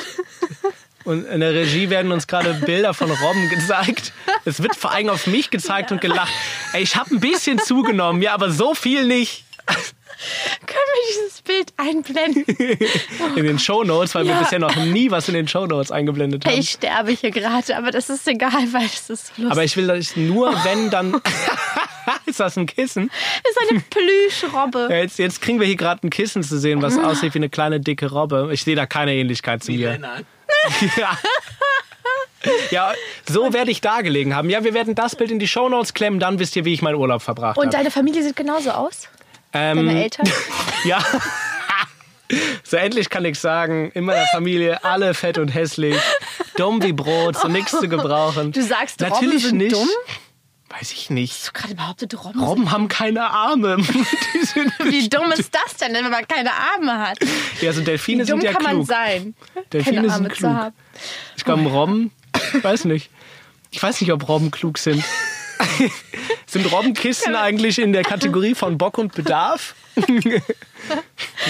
Und 1.04 1.26
in 1.26 1.40
der 1.40 1.54
Regie 1.54 1.90
werden 1.90 2.12
uns 2.12 2.28
gerade 2.28 2.54
Bilder 2.54 2.94
von 2.94 3.10
Robben 3.10 3.50
gezeigt. 3.50 4.14
Es 4.46 4.62
wird 4.62 4.76
vor 4.76 4.92
allem 4.92 5.10
auf 5.10 5.26
mich 5.26 5.50
gezeigt 5.50 5.92
und 5.92 6.02
gelacht. 6.02 6.32
Ey, 6.74 6.84
ich 6.84 6.96
habe 6.96 7.16
ein 7.16 7.20
bisschen 7.20 7.58
zugenommen, 7.58 8.22
ja, 8.22 8.34
aber 8.34 8.52
so 8.52 8.76
viel 8.76 9.08
nicht. 9.08 9.44
Wir 10.94 11.24
dieses 11.24 11.42
Bild 11.42 11.74
einblenden? 11.78 12.46
In 13.36 13.44
den 13.46 13.60
Shownotes, 13.60 14.14
weil 14.16 14.26
wir 14.26 14.32
Ja. 14.34 14.40
bisher 14.40 14.60
noch 14.60 14.76
nie 14.76 15.10
was 15.12 15.28
in 15.30 15.34
den 15.36 15.48
Shownotes 15.48 15.92
eingeblendet 15.92 16.46
haben. 16.46 16.58
Ich 16.58 16.72
sterbe 16.72 17.12
hier 17.12 17.32
gerade, 17.32 17.76
aber 17.78 17.92
das 17.92 18.10
ist 18.10 18.28
egal, 18.28 18.52
weil 18.72 18.86
es 18.86 19.10
ist 19.10 19.38
lustig. 19.38 19.52
Aber 19.52 19.64
ich 19.64 19.76
will 19.78 19.88
das 19.88 20.16
nur, 20.16 20.54
wenn 20.64 20.90
dann. 20.90 21.22
ist 22.26 22.40
das 22.40 22.58
ein 22.58 22.66
Kissen? 22.66 23.10
es 23.44 23.52
ist 23.52 23.72
eine 23.72 23.80
Plüschrobbe. 23.90 24.88
Ja, 24.90 24.98
jetzt, 24.98 25.20
jetzt 25.20 25.42
kriegen 25.42 25.60
wir 25.60 25.68
hier 25.68 25.76
gerade 25.78 26.06
ein 26.06 26.10
Kissen 26.10 26.44
zu 26.44 26.58
sehen, 26.60 26.82
was 26.82 26.98
aussieht 26.98 27.34
wie 27.34 27.40
eine 27.40 27.50
kleine 27.50 27.80
dicke 27.80 28.10
Robbe. 28.12 28.50
Ich 28.52 28.64
sehe 28.64 28.76
da 28.76 28.86
keine 28.86 29.14
Ähnlichkeit 29.16 29.64
zu 29.64 29.72
mir. 29.72 29.98
Ja. 30.98 31.18
ja, 32.72 32.94
so 33.30 33.54
werde 33.54 33.72
ich 33.72 33.82
da 33.82 34.02
gelegen 34.02 34.36
haben. 34.36 34.50
Ja, 34.50 34.64
wir 34.64 34.74
werden 34.74 34.96
das 34.96 35.16
Bild 35.16 35.32
in 35.32 35.40
die 35.40 35.48
Shownotes 35.48 35.94
klemmen, 35.94 36.20
dann 36.20 36.40
wisst 36.40 36.56
ihr, 36.56 36.66
wie 36.66 36.74
ich 36.74 36.82
meinen 36.82 36.96
Urlaub 36.96 37.22
verbracht 37.22 37.58
Und 37.58 37.66
habe. 37.68 37.78
deine 37.78 37.92
Familie 37.92 38.24
sieht 38.24 38.36
genauso 38.36 38.72
aus? 38.72 39.08
Ähm, 39.54 39.86
Deine 39.88 40.04
Eltern? 40.04 40.30
Ja. 40.84 41.00
So 42.64 42.78
endlich 42.78 43.10
kann 43.10 43.26
ich 43.26 43.38
sagen, 43.38 43.92
in 43.92 44.06
meiner 44.06 44.26
Familie 44.32 44.84
alle 44.86 45.14
fett 45.14 45.38
und 45.38 45.50
hässlich, 45.50 45.98
dumm 46.56 46.82
wie 46.82 46.94
Brot, 46.94 47.38
so 47.38 47.48
nichts 47.50 47.72
zu 47.72 47.90
gebrauchen. 47.90 48.52
Du 48.54 48.64
sagst, 48.64 49.02
Robben 49.02 49.14
Natürlich 49.14 49.44
sind 49.44 49.58
nicht. 49.58 49.74
dumm? 49.74 49.90
Weiß 50.70 50.94
ich 50.94 51.10
nicht. 51.10 51.34
Hast 51.34 51.48
du 51.50 51.52
gerade 51.52 51.76
behauptet, 51.76 52.24
Robben 52.24 52.42
Robben 52.42 52.72
haben 52.72 52.88
keine 52.88 53.30
Arme. 53.30 53.78
Die 54.34 54.46
sind 54.46 54.72
sind... 54.78 54.92
Wie 54.92 55.10
dumm 55.10 55.32
ist 55.34 55.54
das 55.54 55.76
denn, 55.76 55.94
wenn 55.94 56.10
man 56.10 56.26
keine 56.26 56.52
Arme 56.54 56.98
hat? 57.10 57.20
ja, 57.60 57.74
so 57.74 57.82
Delfine 57.82 58.24
Wie 58.26 58.32
dumm 58.32 58.40
sind 58.40 58.50
ja 58.50 58.58
kann 58.58 58.78
man 58.78 58.86
sein? 58.86 59.36
Delfine 59.74 59.96
keine 59.98 60.08
sind 60.10 60.16
Arme 60.16 60.30
klug. 60.30 60.40
zu 60.40 60.56
haben. 60.56 60.76
Ich 61.36 61.44
glaube, 61.44 61.64
Robben, 61.70 62.12
ich 62.56 62.64
weiß 62.64 62.86
nicht. 62.86 63.10
Ich 63.72 63.84
weiß 63.84 64.00
nicht, 64.00 64.12
ob 64.14 64.28
Robben 64.30 64.52
klug 64.52 64.78
sind. 64.78 65.04
sind 66.46 66.72
Robbenkisten 66.72 67.36
eigentlich 67.36 67.80
in 67.80 67.94
der 67.94 68.04
Kategorie 68.04 68.56
von 68.56 68.78
Bock 68.78 68.98
und 68.98 69.14
Bedarf? 69.14 69.76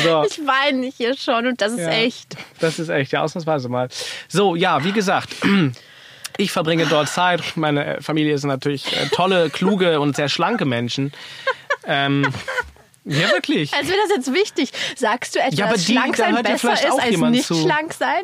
so, 0.03 0.23
Ich 0.25 0.39
weine 0.45 0.87
hier 0.95 1.15
schon 1.15 1.45
und 1.47 1.61
das 1.61 1.73
ist 1.73 1.79
Ja. 1.79 1.89
echt. 1.89 2.35
das 2.59 2.79
ist 2.79 2.89
echt, 2.89 3.11
ja, 3.11 3.21
ausnahmsweise 3.21 3.69
mal. 3.69 3.89
So, 4.27 4.55
ja, 4.55 4.83
wie 4.83 4.91
gesagt, 4.91 5.29
ich 6.37 6.51
verbringe 6.51 6.85
dort 6.85 7.09
Zeit. 7.09 7.41
Meine 7.55 8.01
Familie 8.01 8.37
sind 8.37 8.49
natürlich 8.49 8.95
äh, 8.95 9.07
tolle, 9.09 9.49
kluge 9.49 9.99
und 9.99 10.15
sehr 10.15 10.29
schlanke 10.29 10.65
Menschen. 10.65 11.13
Ähm, 11.85 12.27
ja, 13.05 13.29
wirklich. 13.31 13.73
Als 13.73 13.87
wäre 13.87 13.97
das 14.07 14.17
jetzt 14.17 14.33
wichtig. 14.33 14.71
Sagst 14.95 15.35
du 15.35 15.39
etwa, 15.39 15.55
Ja, 15.55 15.65
aber 15.65 15.73
dass 15.75 15.85
die- 15.85 15.93
schlank 15.93 16.17
sein 16.17 16.35
ja 16.35 16.41
besser 16.41 16.73
ist 16.73 16.85
als 16.85 17.17
nicht 17.17 17.45
zu. 17.45 17.55
schlank 17.61 17.93
sein? 17.93 18.23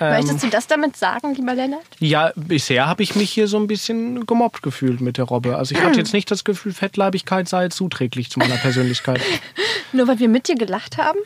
Ähm, 0.00 0.12
Möchtest 0.14 0.42
du 0.42 0.48
das 0.48 0.66
damit 0.66 0.96
sagen, 0.96 1.34
lieber 1.34 1.54
Lennart? 1.54 1.84
Ja, 1.98 2.32
bisher 2.34 2.86
habe 2.86 3.02
ich 3.02 3.14
mich 3.16 3.30
hier 3.30 3.48
so 3.48 3.58
ein 3.58 3.66
bisschen 3.66 4.24
gemobbt 4.24 4.62
gefühlt 4.62 5.02
mit 5.02 5.18
der 5.18 5.26
Robbe. 5.26 5.56
Also 5.56 5.74
ich 5.74 5.82
hatte 5.82 5.98
jetzt 5.98 6.14
nicht 6.14 6.30
das 6.30 6.44
Gefühl, 6.44 6.72
Fettleibigkeit 6.72 7.48
sei 7.48 7.68
zuträglich 7.68 8.30
zu 8.30 8.38
meiner 8.38 8.56
Persönlichkeit. 8.56 9.20
Nur 9.92 10.08
weil 10.08 10.18
wir 10.18 10.28
mit 10.28 10.48
dir 10.48 10.54
gelacht 10.54 10.96
haben? 10.96 11.18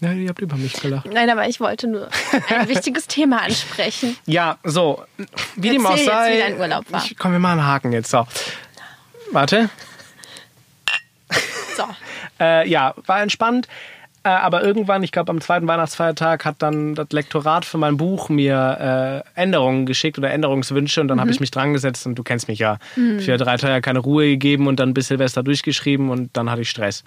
Ja, 0.00 0.12
ihr 0.12 0.28
habt 0.28 0.40
über 0.40 0.56
mich 0.56 0.74
gelacht. 0.74 1.06
Nein, 1.12 1.28
aber 1.28 1.46
ich 1.48 1.60
wollte 1.60 1.86
nur 1.86 2.08
ein 2.48 2.68
wichtiges 2.68 3.06
Thema 3.08 3.42
ansprechen. 3.42 4.16
Ja, 4.24 4.58
so, 4.64 5.04
wie 5.56 5.68
dem 5.68 5.84
auch 5.84 5.90
Erzähl 5.90 6.06
jetzt, 6.06 6.14
sei. 6.14 6.34
wie 6.34 6.38
dein 6.38 6.58
Urlaub 6.58 6.90
war. 6.90 7.04
Ich, 7.04 7.18
komm, 7.18 7.32
wir 7.32 7.38
machen 7.38 7.58
einen 7.58 7.66
Haken 7.66 7.92
jetzt. 7.92 8.10
So. 8.10 8.26
Warte. 9.32 9.68
So. 11.76 11.84
Äh, 12.42 12.66
ja, 12.70 12.94
war 13.04 13.20
entspannt. 13.20 13.68
Äh, 14.22 14.28
aber 14.28 14.62
irgendwann, 14.62 15.02
ich 15.02 15.12
glaube 15.12 15.30
am 15.30 15.40
zweiten 15.40 15.66
Weihnachtsfeiertag, 15.66 16.44
hat 16.44 16.56
dann 16.58 16.94
das 16.94 17.08
Lektorat 17.10 17.64
für 17.64 17.78
mein 17.78 17.96
Buch 17.96 18.28
mir 18.28 19.24
äh, 19.34 19.40
Änderungen 19.40 19.86
geschickt 19.86 20.18
oder 20.18 20.30
Änderungswünsche 20.30 21.00
und 21.00 21.08
dann 21.08 21.20
habe 21.20 21.30
ich 21.30 21.40
mich 21.40 21.50
dran 21.50 21.72
gesetzt 21.72 22.06
und 22.06 22.16
du 22.16 22.22
kennst 22.22 22.48
mich 22.48 22.58
ja. 22.58 22.78
Für 22.94 23.36
drei 23.38 23.56
Tage 23.56 23.80
keine 23.80 24.00
Ruhe 24.00 24.26
gegeben 24.26 24.66
und 24.66 24.78
dann 24.78 24.92
bis 24.92 25.08
Silvester 25.08 25.42
durchgeschrieben 25.42 26.10
und 26.10 26.30
dann 26.34 26.50
hatte 26.50 26.62
ich 26.62 26.70
Stress. 26.70 27.02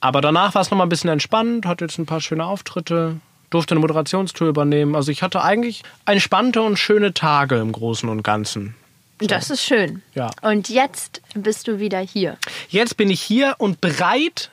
Aber 0.00 0.20
danach 0.20 0.54
war 0.54 0.62
es 0.62 0.70
nochmal 0.70 0.86
ein 0.86 0.90
bisschen 0.90 1.10
entspannt, 1.10 1.64
hatte 1.64 1.84
jetzt 1.84 1.98
ein 1.98 2.06
paar 2.06 2.20
schöne 2.20 2.44
Auftritte, 2.44 3.16
durfte 3.50 3.74
eine 3.74 3.80
Moderationstour 3.80 4.48
übernehmen. 4.48 4.94
Also 4.94 5.12
ich 5.12 5.22
hatte 5.22 5.42
eigentlich 5.42 5.82
entspannte 6.06 6.60
und 6.60 6.76
schöne 6.78 7.14
Tage 7.14 7.56
im 7.56 7.72
Großen 7.72 8.08
und 8.08 8.22
Ganzen. 8.22 8.74
Das 9.20 9.50
ist 9.50 9.62
schön. 9.62 10.02
Ja. 10.14 10.30
Und 10.42 10.68
jetzt 10.68 11.22
bist 11.34 11.68
du 11.68 11.78
wieder 11.78 12.00
hier. 12.00 12.36
Jetzt 12.68 12.96
bin 12.96 13.10
ich 13.10 13.20
hier 13.20 13.54
und 13.58 13.80
bereit 13.80 14.50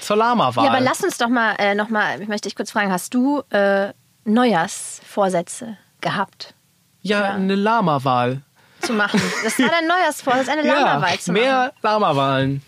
zur 0.00 0.16
Lama-Wahl. 0.16 0.64
Ja, 0.64 0.70
aber 0.70 0.80
lass 0.80 1.02
uns 1.02 1.18
doch 1.18 1.28
mal 1.28 1.54
äh, 1.58 1.74
noch 1.74 1.88
mal, 1.88 2.20
ich 2.20 2.28
möchte 2.28 2.48
dich 2.48 2.56
kurz 2.56 2.70
fragen, 2.70 2.90
hast 2.90 3.14
du 3.14 3.42
äh, 3.50 3.92
Neujahrsvorsätze 4.24 5.76
gehabt 6.00 6.54
ja, 7.06 7.34
eine 7.34 7.54
Lama-Wahl. 7.54 8.42
zu 8.80 8.92
machen? 8.92 9.20
Das 9.44 9.58
war 9.58 9.68
dein 9.68 9.86
Neujahrsvorsatz, 9.86 10.48
eine 10.48 10.62
Lama-Wahl 10.66 11.18
zu 11.18 11.32
mehr 11.32 11.56
machen. 11.56 11.72
Lama-Wahlen. 11.82 12.62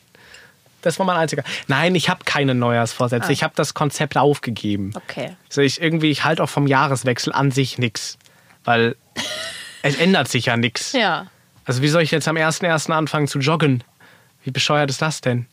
Das 0.83 0.99
war 0.99 1.07
mein 1.07 1.17
einziger. 1.17 1.43
Nein, 1.67 1.97
ich 1.97 2.09
habe 2.09 2.21
keine 2.25 2.55
Neujahrsvorsätze. 2.55 3.29
Ah. 3.29 3.33
Ich 3.33 3.43
habe 3.43 3.53
das 3.57 3.75
Konzept 3.75 4.17
aufgegeben. 4.17 4.93
Okay. 4.95 5.37
Also 5.49 5.61
ich 5.61 5.83
irgendwie, 5.83 6.11
ich 6.11 6.25
halte 6.25 6.43
auch 6.43 6.49
vom 6.49 6.69
Jahreswechsel 6.69 7.33
an 7.33 7.51
sich 7.51 7.79
nichts. 7.79 8.17
Weil 8.65 8.97
es 9.83 9.97
ändert 9.97 10.29
sich 10.29 10.47
ja 10.47 10.57
nichts. 10.57 10.93
Ja. 10.93 11.27
Also 11.65 11.83
wie 11.83 11.89
soll 11.89 12.03
ich 12.03 12.13
jetzt 12.13 12.29
am 12.29 12.37
1.1. 12.37 12.93
anfangen 12.93 13.27
zu 13.27 13.41
joggen? 13.41 13.83
Wie 14.45 14.53
bescheuert 14.53 14.89
ist 14.89 15.03
das 15.03 15.21
denn? 15.21 15.47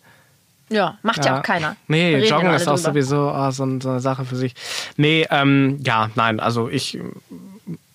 Ja, 0.70 0.98
macht 1.04 1.24
ja, 1.26 1.38
auch 1.40 1.44
keiner. 1.44 1.76
Nee, 1.88 2.18
Joggen 2.28 2.48
ja 2.48 2.56
ist 2.56 2.68
auch 2.68 2.76
drüber. 2.76 2.90
sowieso 2.90 3.30
ah, 3.30 3.52
so, 3.52 3.64
ein- 3.66 3.82
so 3.82 3.90
eine 3.90 4.00
Sache 4.00 4.26
für 4.26 4.36
sich. 4.36 4.54
Nee, 4.98 5.28
ähm, 5.30 5.80
ja, 5.86 6.10
nein, 6.16 6.40
also 6.40 6.70
ich 6.70 7.00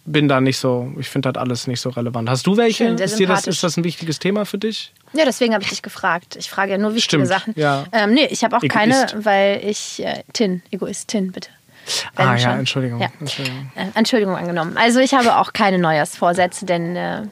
bin 0.07 0.29
da 0.29 0.41
nicht 0.41 0.59
so, 0.59 0.93
ich 0.99 1.09
finde 1.09 1.33
das 1.33 1.41
alles 1.41 1.67
nicht 1.67 1.81
so 1.81 1.91
relevant. 1.91 2.29
Hast 2.31 2.47
du 2.47 2.57
welche? 2.57 2.85
Schön, 2.87 2.99
ist, 2.99 3.19
dir 3.19 3.27
das, 3.27 3.47
ist 3.47 3.63
das 3.63 3.77
ein 3.77 3.85
wichtiges 3.85 4.19
Thema 4.19 4.45
für 4.47 4.59
dich? 4.59 4.93
Ja, 5.13 5.25
deswegen 5.25 5.53
habe 5.55 5.63
ich 5.65 5.71
dich 5.71 5.83
gefragt. 5.83 6.37
Ich 6.37 6.51
frage 6.51 6.73
ja 6.73 6.79
nur 6.79 6.95
wichtige 6.95 7.25
Stimmt, 7.25 7.27
Sachen. 7.29 7.55
ja. 7.57 7.85
Ähm, 7.93 8.15
nee, 8.15 8.27
ich 8.27 8.43
habe 8.45 8.57
auch 8.57 8.63
Egoist. 8.63 8.73
keine, 8.79 9.25
weil 9.25 9.61
ich. 9.65 10.03
Äh, 10.05 10.23
Tin, 10.33 10.63
Egoistin, 10.71 11.33
bitte. 11.33 11.51
Wenn 12.17 12.27
ah 12.27 12.37
ja. 12.37 12.57
Entschuldigung. 12.57 13.01
Ja. 13.01 13.09
Entschuldigung. 13.21 13.71
Äh, 13.75 13.87
Entschuldigung 13.95 14.37
angenommen. 14.37 14.77
Also 14.77 15.01
ich 15.01 15.15
habe 15.15 15.37
auch 15.37 15.53
keine 15.53 15.79
Neujahrsvorsätze, 15.79 16.67
denn 16.67 16.95
äh, 16.97 17.23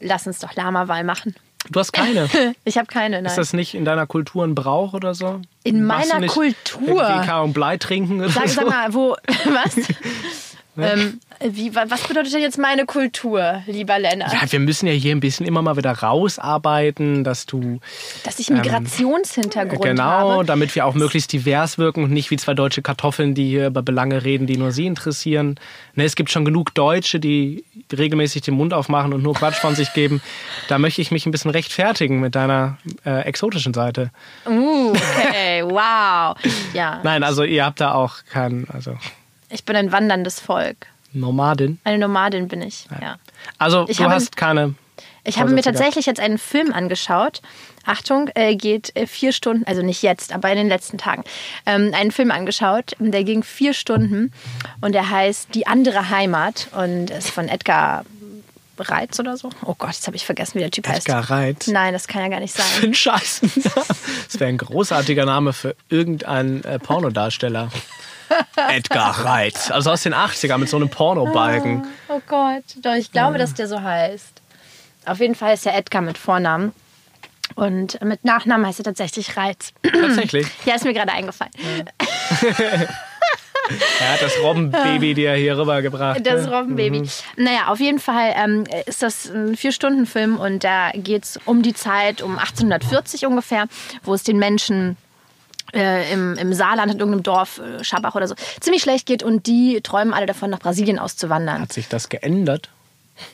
lass 0.00 0.26
uns 0.26 0.38
doch 0.40 0.54
Lama-Wahl 0.54 1.04
machen. 1.04 1.34
Du 1.70 1.80
hast 1.80 1.92
keine. 1.92 2.28
Ich 2.64 2.78
habe 2.78 2.86
keine, 2.86 3.16
nein. 3.16 3.26
Ist 3.26 3.38
das 3.38 3.52
nicht 3.52 3.74
in 3.74 3.84
deiner 3.84 4.06
Kultur 4.06 4.44
ein 4.44 4.54
Brauch 4.54 4.94
oder 4.94 5.14
so? 5.14 5.40
In 5.62 5.84
meiner 5.84 6.26
Kultur? 6.26 6.80
Irgendwie 6.80 7.52
Blei 7.52 7.76
trinken 7.76 8.20
oder 8.20 8.30
Sag, 8.30 8.48
so? 8.48 8.60
sag 8.60 8.68
mal, 8.68 8.94
wo, 8.94 9.16
was? 9.44 9.76
ähm, 10.76 11.20
wie, 11.40 11.74
wa- 11.74 11.84
was 11.88 12.02
bedeutet 12.06 12.32
denn 12.32 12.40
jetzt 12.42 12.58
meine 12.58 12.84
Kultur, 12.86 13.62
lieber 13.66 13.98
Lennart? 13.98 14.32
Ja, 14.32 14.40
wir 14.50 14.58
müssen 14.60 14.86
ja 14.86 14.92
hier 14.92 15.14
ein 15.14 15.20
bisschen 15.20 15.46
immer 15.46 15.62
mal 15.62 15.76
wieder 15.76 15.92
rausarbeiten, 15.92 17.24
dass 17.24 17.46
du 17.46 17.80
Dass 18.24 18.38
ich 18.38 18.50
Migrationshintergrund 18.50 19.82
genau, 19.82 20.02
habe. 20.32 20.44
damit 20.44 20.74
wir 20.74 20.86
auch 20.86 20.94
möglichst 20.94 21.32
divers 21.32 21.78
wirken 21.78 22.04
und 22.04 22.10
nicht 22.12 22.30
wie 22.30 22.36
zwei 22.36 22.54
deutsche 22.54 22.82
Kartoffeln, 22.82 23.34
die 23.34 23.48
hier 23.48 23.66
über 23.68 23.82
Belange 23.82 24.24
reden, 24.24 24.46
die 24.46 24.56
nur 24.56 24.72
sie 24.72 24.86
interessieren. 24.86 25.56
Ne, 25.94 26.04
es 26.04 26.16
gibt 26.16 26.30
schon 26.30 26.44
genug 26.44 26.74
Deutsche, 26.74 27.20
die 27.20 27.64
regelmäßig 27.96 28.42
den 28.42 28.54
Mund 28.54 28.74
aufmachen 28.74 29.12
und 29.12 29.22
nur 29.22 29.34
Quatsch 29.34 29.56
von 29.56 29.74
sich 29.74 29.92
geben. 29.92 30.20
Da 30.68 30.78
möchte 30.78 31.00
ich 31.02 31.10
mich 31.10 31.26
ein 31.26 31.30
bisschen 31.30 31.50
rechtfertigen 31.50 32.20
mit 32.20 32.34
deiner 32.34 32.78
äh, 33.04 33.20
exotischen 33.22 33.74
Seite. 33.74 34.10
Uh, 34.46 34.90
okay, 34.90 35.62
wow. 35.64 36.36
Ja, 36.72 37.00
Nein, 37.02 37.22
also 37.22 37.44
ihr 37.44 37.64
habt 37.64 37.80
da 37.80 37.92
auch 37.94 38.16
keinen, 38.30 38.66
also 38.70 38.96
ich 39.54 39.64
bin 39.64 39.76
ein 39.76 39.92
wanderndes 39.92 40.40
Volk. 40.40 40.86
Nomadin. 41.12 41.78
Eine 41.84 41.98
Nomadin 41.98 42.48
bin 42.48 42.60
ich, 42.60 42.86
ja. 43.00 43.16
Also 43.58 43.86
Ich 43.88 43.98
du 43.98 44.04
habe- 44.04 44.14
hast 44.14 44.36
keine. 44.36 44.74
Ich 45.26 45.38
habe 45.38 45.50
mir 45.52 45.62
tatsächlich 45.62 46.04
jetzt 46.04 46.20
einen 46.20 46.36
Film 46.36 46.72
angeschaut. 46.72 47.40
Achtung, 47.86 48.28
äh, 48.34 48.56
geht 48.56 48.94
äh, 48.96 49.06
vier 49.06 49.32
Stunden, 49.32 49.64
also 49.66 49.80
nicht 49.82 50.02
jetzt, 50.02 50.32
aber 50.34 50.50
in 50.50 50.56
den 50.56 50.68
letzten 50.68 50.98
Tagen. 50.98 51.24
Ähm, 51.66 51.92
einen 51.94 52.10
Film 52.10 52.30
angeschaut, 52.30 52.92
der 52.98 53.24
ging 53.24 53.42
vier 53.42 53.72
Stunden 53.74 54.32
und 54.82 54.92
der 54.92 55.08
heißt 55.10 55.54
Die 55.54 55.66
andere 55.66 56.10
Heimat 56.10 56.68
und 56.76 57.10
ist 57.10 57.30
von 57.30 57.48
Edgar 57.48 58.04
Reitz 58.78 59.18
oder 59.20 59.36
so. 59.36 59.50
Oh 59.64 59.74
Gott, 59.78 59.92
jetzt 59.92 60.06
habe 60.06 60.16
ich 60.16 60.24
vergessen, 60.24 60.54
wie 60.56 60.60
der 60.60 60.70
Typ 60.70 60.88
heißt. 60.88 61.08
Edgar 61.08 61.30
Reitz. 61.30 61.66
Nein, 61.66 61.92
das 61.92 62.08
kann 62.08 62.22
ja 62.22 62.28
gar 62.28 62.40
nicht 62.40 62.54
sein. 62.54 62.66
Ein 62.82 62.94
Scheißen. 62.94 63.50
Das 63.54 64.40
wäre 64.40 64.48
ein 64.50 64.58
großartiger 64.58 65.24
Name 65.24 65.52
für 65.52 65.76
irgendeinen 65.88 66.64
äh, 66.64 66.78
Pornodarsteller. 66.78 67.70
Edgar 68.68 69.24
Reitz. 69.24 69.70
Also 69.70 69.90
aus 69.90 70.02
den 70.02 70.14
80ern 70.14 70.58
mit 70.58 70.68
so 70.68 70.76
einem 70.76 70.88
Pornobalken. 70.88 71.86
Oh 72.08 72.20
Gott, 72.26 72.64
doch, 72.82 72.94
ich 72.94 73.12
glaube, 73.12 73.38
dass 73.38 73.54
der 73.54 73.68
so 73.68 73.80
heißt. 73.82 74.42
Auf 75.06 75.20
jeden 75.20 75.34
Fall 75.34 75.54
ist 75.54 75.66
er 75.66 75.76
Edgar 75.76 76.02
mit 76.02 76.18
Vornamen. 76.18 76.72
Und 77.56 78.02
mit 78.02 78.24
Nachnamen 78.24 78.66
heißt 78.66 78.80
er 78.80 78.84
tatsächlich 78.84 79.36
Reitz. 79.36 79.72
Tatsächlich. 79.82 80.46
Ja, 80.64 80.74
ist 80.74 80.84
mir 80.84 80.94
gerade 80.94 81.12
eingefallen. 81.12 81.52
Er 84.00 84.12
hat 84.12 84.22
das 84.22 84.32
Robbenbaby 84.42 85.14
dir 85.14 85.32
hier 85.34 85.56
rübergebracht. 85.56 86.24
Das 86.24 86.46
ne? 86.46 86.52
Robbenbaby. 86.52 87.02
Naja, 87.36 87.68
auf 87.68 87.80
jeden 87.80 87.98
Fall 87.98 88.34
ähm, 88.36 88.64
ist 88.86 89.02
das 89.02 89.30
ein 89.30 89.56
Vier-Stunden-Film 89.56 90.36
und 90.36 90.64
da 90.64 90.90
geht 90.92 91.24
es 91.24 91.40
um 91.44 91.62
die 91.62 91.74
Zeit, 91.74 92.22
um 92.22 92.38
1840 92.38 93.26
ungefähr, 93.26 93.66
wo 94.02 94.14
es 94.14 94.22
den 94.22 94.38
Menschen 94.38 94.96
äh, 95.72 96.12
im, 96.12 96.34
im 96.34 96.52
Saarland, 96.52 96.92
in 96.92 96.98
irgendeinem 96.98 97.22
Dorf, 97.22 97.58
äh, 97.58 97.82
Schabach 97.82 98.14
oder 98.14 98.28
so, 98.28 98.34
ziemlich 98.60 98.82
schlecht 98.82 99.06
geht 99.06 99.22
und 99.22 99.46
die 99.46 99.80
träumen 99.82 100.14
alle 100.14 100.26
davon, 100.26 100.50
nach 100.50 100.60
Brasilien 100.60 100.98
auszuwandern. 100.98 101.62
Hat 101.62 101.72
sich 101.72 101.88
das 101.88 102.08
geändert? 102.08 102.70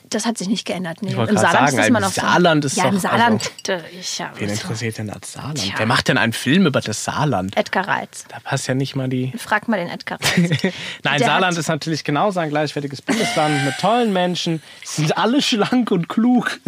Das 0.09 0.25
hat 0.25 0.37
sich 0.37 0.47
nicht 0.47 0.65
geändert. 0.65 1.01
Nee. 1.01 1.11
Im 1.11 1.15
Saarland 1.37 1.71
sagen, 1.71 1.77
ist 1.79 1.89
noch 2.01 2.11
so. 2.11 2.21
Saarland 2.21 2.65
ist 2.65 2.77
Ja, 2.77 2.85
im 2.85 2.95
doch- 2.95 3.01
Saarland. 3.01 3.51
also- 3.67 3.83
ich, 3.99 4.17
ja, 4.19 4.31
Wen 4.37 4.49
interessiert 4.49 4.97
denn 4.97 5.07
das 5.07 5.33
Saarland? 5.33 5.57
Tja. 5.59 5.73
Wer 5.77 5.85
macht 5.85 6.07
denn 6.07 6.17
einen 6.17 6.33
Film 6.33 6.65
über 6.67 6.81
das 6.81 7.03
Saarland? 7.03 7.57
Edgar 7.57 7.87
Reitz. 7.87 8.25
Da 8.29 8.39
passt 8.39 8.67
ja 8.67 8.73
nicht 8.75 8.95
mal 8.95 9.09
die. 9.09 9.33
Frag 9.37 9.67
mal 9.67 9.77
den 9.77 9.89
Edgar 9.89 10.19
Reitz. 10.21 10.63
Nein, 11.03 11.17
Der 11.19 11.27
Saarland 11.27 11.57
ist 11.57 11.67
natürlich 11.67 12.03
genauso 12.03 12.39
ein 12.39 12.49
gleichwertiges 12.49 13.01
Bundesland 13.01 13.65
mit 13.65 13.77
tollen 13.79 14.13
Menschen. 14.13 14.61
Sie 14.83 15.01
sind 15.01 15.17
alle 15.17 15.41
schlank 15.41 15.91
und 15.91 16.07
klug. 16.09 16.59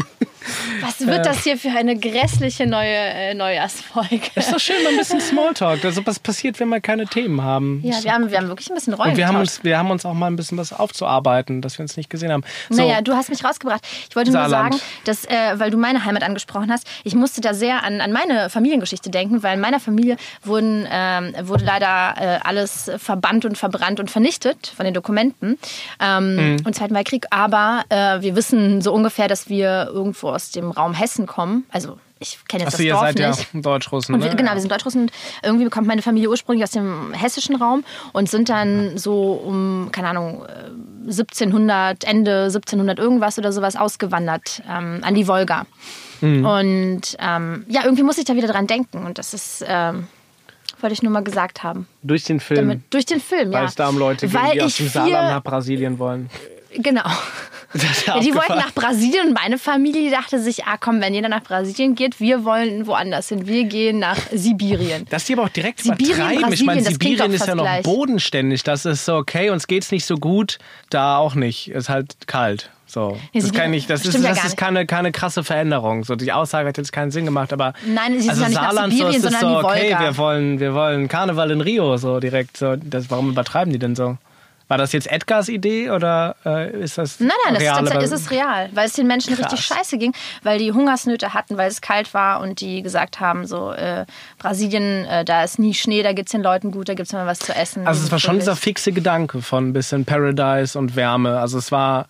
Was 0.81 1.05
wird 1.05 1.25
das 1.25 1.43
hier 1.43 1.57
für 1.57 1.69
eine 1.69 1.97
grässliche 1.97 2.65
neue 2.67 2.95
äh, 2.95 3.33
Neujahrsfolge? 3.33 4.21
Ist 4.35 4.51
doch 4.53 4.59
schön, 4.59 4.81
mal 4.83 4.89
ein 4.91 4.97
bisschen 4.97 5.21
Smalltalk. 5.21 5.83
Also 5.85 6.05
was 6.05 6.19
passiert, 6.19 6.59
wenn 6.59 6.69
wir 6.69 6.81
keine 6.81 7.05
Themen 7.05 7.41
haben? 7.41 7.81
Ja, 7.83 8.03
wir 8.03 8.13
haben, 8.13 8.29
wir 8.31 8.37
haben 8.37 8.47
wirklich 8.47 8.69
ein 8.69 8.75
bisschen 8.75 8.93
Rollen 8.93 9.11
Und 9.11 9.17
wir 9.17 9.27
haben, 9.27 9.37
uns, 9.37 9.63
wir 9.63 9.77
haben 9.77 9.91
uns 9.91 10.05
auch 10.05 10.13
mal 10.13 10.27
ein 10.27 10.35
bisschen 10.35 10.57
was 10.57 10.73
aufzuarbeiten, 10.73 11.61
dass 11.61 11.77
wir 11.77 11.83
uns 11.83 11.97
nicht 11.97 12.09
gesehen 12.09 12.31
haben. 12.31 12.43
So, 12.69 12.81
Naja, 12.81 13.01
du 13.01 13.13
hast 13.13 13.29
mich 13.29 13.43
rausgebracht. 13.43 13.81
Ich 14.09 14.15
wollte 14.15 14.31
nur 14.31 14.41
Saarland. 14.47 14.75
sagen, 14.75 14.83
dass, 15.05 15.25
äh, 15.25 15.31
weil 15.59 15.71
du 15.71 15.77
meine 15.77 16.05
Heimat 16.05 16.23
angesprochen 16.23 16.71
hast, 16.71 16.87
ich 17.03 17.15
musste 17.15 17.41
da 17.41 17.53
sehr 17.53 17.83
an, 17.83 18.01
an 18.01 18.11
meine 18.11 18.49
Familiengeschichte 18.49 19.09
denken, 19.09 19.43
weil 19.43 19.55
in 19.55 19.59
meiner 19.61 19.79
Familie 19.79 20.17
wurden, 20.43 20.87
ähm, 20.91 21.33
wurde 21.43 21.65
leider 21.65 22.15
äh, 22.19 22.39
alles 22.43 22.91
verbannt 22.97 23.45
und 23.45 23.57
verbrannt 23.57 23.99
und 23.99 24.09
vernichtet 24.11 24.73
von 24.75 24.85
den 24.85 24.93
Dokumenten 24.93 25.57
ähm, 25.99 26.23
Mhm. 26.33 26.57
im 26.65 26.73
Zweiten 26.73 26.95
Weltkrieg. 26.95 27.25
Aber 27.31 27.83
äh, 27.89 28.21
wir 28.21 28.35
wissen 28.35 28.81
so 28.81 28.93
ungefähr, 28.93 29.27
dass 29.27 29.49
wir 29.49 29.89
irgendwo 29.93 30.32
aus 30.33 30.51
dem 30.51 30.71
Raum 30.71 30.93
Hessen 30.93 31.25
kommen. 31.25 31.65
Also 31.69 31.97
ich 32.19 32.39
kenne 32.47 32.63
jetzt 32.63 32.75
Achso, 32.75 32.77
das 32.77 32.85
ihr 32.85 32.93
Dorf 32.93 33.01
seid 33.01 33.19
ja. 33.19 33.61
Deutschrussen. 33.61 34.17
Ne? 34.17 34.23
wir, 34.23 34.35
genau, 34.35 34.53
wir 34.53 34.59
sind 34.61 34.71
Deutschrussen 34.71 35.01
und 35.03 35.11
irgendwie 35.43 35.69
kommt 35.69 35.87
meine 35.87 36.01
Familie 36.01 36.29
ursprünglich 36.29 36.63
aus 36.63 36.71
dem 36.71 37.13
hessischen 37.13 37.55
Raum 37.55 37.83
und 38.13 38.29
sind 38.29 38.49
dann 38.49 38.97
so 38.97 39.33
um, 39.33 39.89
keine 39.91 40.09
Ahnung, 40.09 40.45
äh, 40.45 40.69
1700, 41.09 42.05
Ende 42.05 42.45
1700 42.45 42.97
irgendwas 42.97 43.37
oder 43.37 43.51
sowas 43.51 43.75
ausgewandert 43.75 44.61
ähm, 44.69 44.99
an 45.01 45.15
die 45.15 45.27
Wolga. 45.27 45.65
Mhm. 46.21 46.45
Und 46.45 47.17
ähm, 47.19 47.65
ja, 47.67 47.81
irgendwie 47.83 48.03
muss 48.03 48.17
ich 48.17 48.25
da 48.25 48.35
wieder 48.35 48.47
dran 48.47 48.67
denken 48.67 49.05
und 49.05 49.17
das 49.17 49.33
ist, 49.33 49.63
ähm, 49.67 50.07
wollte 50.79 50.93
ich 50.93 51.03
nur 51.03 51.11
mal 51.11 51.23
gesagt 51.23 51.63
haben. 51.63 51.87
Durch 52.03 52.23
den 52.23 52.39
Film. 52.39 52.69
Damit, 52.69 52.81
durch 52.89 53.05
den 53.05 53.19
Film, 53.19 53.51
weil 53.51 53.63
ja. 53.63 53.65
es 53.65 53.75
da 53.75 53.89
um 53.89 53.97
Leute 53.97 54.27
geht, 54.27 54.35
Weil 54.35 54.53
die 54.53 54.61
aus 54.61 54.77
dem 54.77 54.87
Saarland 54.87 55.29
nach 55.29 55.43
Brasilien 55.43 55.99
wollen. 55.99 56.29
Genau. 56.75 57.03
Ist 57.73 58.07
ja 58.07 58.15
Ja, 58.15 58.21
die 58.21 58.33
wollten 58.33 58.55
nach 58.55 58.73
Brasilien 58.73 59.27
und 59.27 59.33
meine 59.33 59.57
Familie 59.57 60.11
dachte 60.11 60.39
sich, 60.39 60.65
ah 60.65 60.77
komm, 60.79 61.01
wenn 61.01 61.13
jeder 61.13 61.29
nach 61.29 61.43
Brasilien 61.43 61.95
geht, 61.95 62.19
wir 62.19 62.45
wollen 62.45 62.87
woanders 62.87 63.29
hin. 63.29 63.47
Wir 63.47 63.65
gehen 63.65 63.99
nach 63.99 64.17
Sibirien. 64.31 65.05
Dass 65.09 65.25
die 65.25 65.33
aber 65.33 65.43
auch 65.43 65.49
direkt 65.49 65.81
Sibirien, 65.81 66.15
übertreiben. 66.15 66.53
Ich 66.53 66.63
meine, 66.63 66.81
Sibirien 66.83 67.33
ist 67.33 67.47
ja 67.47 67.55
noch 67.55 67.63
gleich. 67.63 67.83
bodenständig. 67.83 68.63
Das 68.63 68.85
ist 68.85 69.05
so, 69.05 69.15
okay, 69.15 69.49
uns 69.49 69.67
geht's 69.67 69.91
nicht 69.91 70.05
so 70.05 70.15
gut, 70.15 70.59
da 70.89 71.17
auch 71.17 71.35
nicht. 71.35 71.69
Ist 71.69 71.89
halt 71.89 72.27
kalt. 72.27 72.69
So. 72.85 73.17
Ja, 73.31 73.41
das 73.41 73.51
kann 73.53 73.71
nicht, 73.71 73.89
das 73.89 74.05
ist, 74.05 74.13
ja 74.13 74.29
das 74.29 74.37
gar 74.37 74.45
ist 74.45 74.57
keine, 74.57 74.85
keine 74.85 75.11
krasse 75.11 75.43
Veränderung. 75.43 76.03
So, 76.03 76.15
die 76.15 76.31
Aussage 76.31 76.67
hat 76.67 76.77
jetzt 76.77 76.91
keinen 76.93 77.09
Sinn 77.09 77.25
gemacht, 77.25 77.51
aber 77.51 77.73
Nein, 77.87 78.13
sie 78.13 78.19
sind 78.21 78.29
also 78.29 78.43
ja 78.43 78.49
nicht 78.49 78.61
nach 78.61 78.71
Saarland 78.71 78.93
Sibirien, 78.93 79.21
so, 79.21 79.27
es 79.27 79.33
ist 79.33 79.39
sondern 79.39 79.61
so, 79.63 79.67
okay, 79.67 79.83
Wolga. 79.83 79.99
wir 79.99 80.17
wollen, 80.17 80.59
wir 80.59 80.73
wollen 80.75 81.07
Karneval 81.07 81.49
in 81.49 81.61
Rio 81.61 81.97
so 81.97 82.19
direkt. 82.19 82.57
So, 82.57 82.75
das, 82.75 83.09
warum 83.09 83.29
übertreiben 83.29 83.73
die 83.73 83.79
denn 83.79 83.95
so? 83.95 84.17
War 84.67 84.77
das 84.77 84.91
jetzt 84.93 85.11
Edgars 85.11 85.49
Idee 85.49 85.91
oder 85.91 86.35
äh, 86.45 86.81
ist 86.81 86.97
das 86.97 87.19
Nein, 87.19 87.31
nein, 87.45 87.55
das 87.55 88.03
ist, 88.03 88.13
ist 88.13 88.21
es 88.23 88.31
real, 88.31 88.69
weil 88.73 88.87
es 88.87 88.93
den 88.93 89.07
Menschen 89.07 89.35
Krass. 89.35 89.51
richtig 89.51 89.65
scheiße 89.65 89.97
ging, 89.97 90.13
weil 90.41 90.57
die 90.57 90.71
Hungersnöte 90.71 91.33
hatten, 91.33 91.57
weil 91.57 91.69
es 91.69 91.81
kalt 91.81 92.13
war 92.13 92.39
und 92.41 92.61
die 92.61 92.81
gesagt 92.81 93.19
haben, 93.19 93.45
so 93.45 93.71
äh, 93.71 94.05
Brasilien, 94.39 95.05
äh, 95.05 95.25
da 95.25 95.43
ist 95.43 95.59
nie 95.59 95.73
Schnee, 95.73 96.01
da 96.01 96.13
geht 96.13 96.27
es 96.27 96.31
den 96.31 96.41
Leuten 96.41 96.71
gut, 96.71 96.89
da 96.89 96.93
gibt 96.93 97.07
es 97.07 97.13
immer 97.13 97.25
was 97.25 97.39
zu 97.39 97.53
essen. 97.53 97.85
Also 97.85 98.03
es 98.03 98.11
war 98.11 98.19
schon 98.19 98.39
dieser 98.39 98.55
fixe 98.55 98.91
Gedanke 98.91 99.41
von 99.41 99.69
ein 99.69 99.73
bisschen 99.73 100.05
Paradise 100.05 100.77
und 100.77 100.95
Wärme. 100.95 101.39
Also 101.39 101.57
es 101.57 101.71
war, 101.71 102.07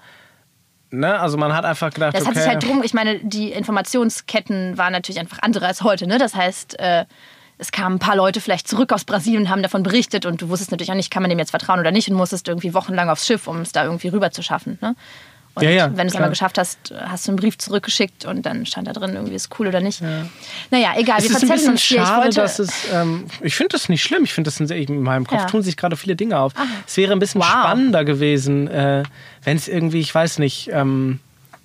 ne, 0.92 1.20
also 1.20 1.38
man 1.38 1.54
hat 1.54 1.66
einfach 1.66 1.92
gedacht, 1.92 2.14
Das 2.14 2.22
hat 2.22 2.32
okay, 2.32 2.40
sich 2.40 2.48
halt 2.48 2.64
drum, 2.64 2.84
ich 2.84 2.94
meine, 2.94 3.20
die 3.20 3.52
Informationsketten 3.52 4.78
waren 4.78 4.94
natürlich 4.94 5.20
einfach 5.20 5.40
andere 5.42 5.66
als 5.66 5.82
heute, 5.82 6.08
ne? 6.08 6.18
Das 6.20 6.36
heißt, 6.36 6.80
äh, 6.80 7.06
es 7.58 7.72
kamen 7.72 7.96
ein 7.96 8.00
paar 8.00 8.16
Leute 8.16 8.42
vielleicht 8.42 8.68
zurück 8.68 8.92
aus 8.94 9.06
Brasilien 9.06 9.44
und 9.44 9.50
haben 9.50 9.64
davon 9.64 9.84
berichtet 9.84 10.26
und 10.26 10.42
du 10.42 10.50
wusstest 10.50 10.72
natürlich 10.72 10.92
auch 10.92 10.96
nicht, 10.96 11.12
kann 11.12 11.22
man 11.24 11.30
dem 11.30 11.40
jetzt 11.40 11.52
vertrauen 11.52 11.80
oder 11.80 11.92
nicht 11.92 12.10
und 12.10 12.16
musstest 12.16 12.48
irgendwie 12.48 12.74
wochenlang 12.74 13.10
aufs 13.10 13.26
Schiff, 13.28 13.48
um 13.48 13.62
es 13.62 13.72
da 13.72 13.84
irgendwie 13.86 14.08
rüber 14.10 14.32
zu 14.32 14.42
schaffen. 14.42 14.78
Ne? 14.82 14.96
Und 15.56 15.64
Ja, 15.64 15.70
ja, 15.70 15.86
wenn 15.96 16.08
du 16.08 16.12
es 16.12 16.16
einmal 16.16 16.32
geschafft 16.32 16.58
hast, 16.58 16.92
hast 17.06 17.28
du 17.28 17.32
einen 17.32 17.36
Brief 17.38 17.60
zurückgeschickt 17.60 18.26
und 18.26 18.44
dann 18.44 18.66
stand 18.66 18.88
da 18.88 18.92
drin, 18.94 19.14
irgendwie 19.14 19.36
ist 19.36 19.50
cool 19.60 19.68
oder 19.68 19.82
nicht. 19.82 20.02
Naja, 20.72 20.94
egal, 20.98 21.20
es 21.20 21.30
wir 21.30 21.36
ist 21.38 21.44
ein 21.44 21.50
bisschen 21.50 21.72
uns 21.74 21.82
hier. 21.84 22.02
Ich 22.02 22.08
schade, 22.08 22.30
dass 22.32 22.58
es. 22.58 22.72
Ähm, 22.92 23.26
ich 23.40 23.54
finde 23.56 23.70
das 23.70 23.88
nicht 23.88 24.02
schlimm. 24.02 24.24
Ich 24.24 24.34
finde 24.34 24.50
das 24.50 24.56
sehr, 24.58 24.76
in 24.76 25.04
meinem 25.04 25.28
Kopf 25.28 25.42
Ja. 25.42 25.46
tun 25.46 25.62
sich 25.62 25.78
gerade 25.78 25.96
viele 25.96 26.16
Dinge 26.16 26.40
auf. 26.40 26.54
Es 26.88 26.98
wäre 26.98 27.14
ein 27.14 27.20
bisschen 27.20 27.40
Wow. 27.42 27.48
spannender 27.50 28.04
gewesen, 28.04 28.68
äh, 28.68 29.04
wenn 29.44 29.58
es 29.58 29.68
irgendwie, 29.68 30.00
ich 30.00 30.14
weiß 30.16 30.40
nicht, 30.40 30.70
ähm, 30.74 31.20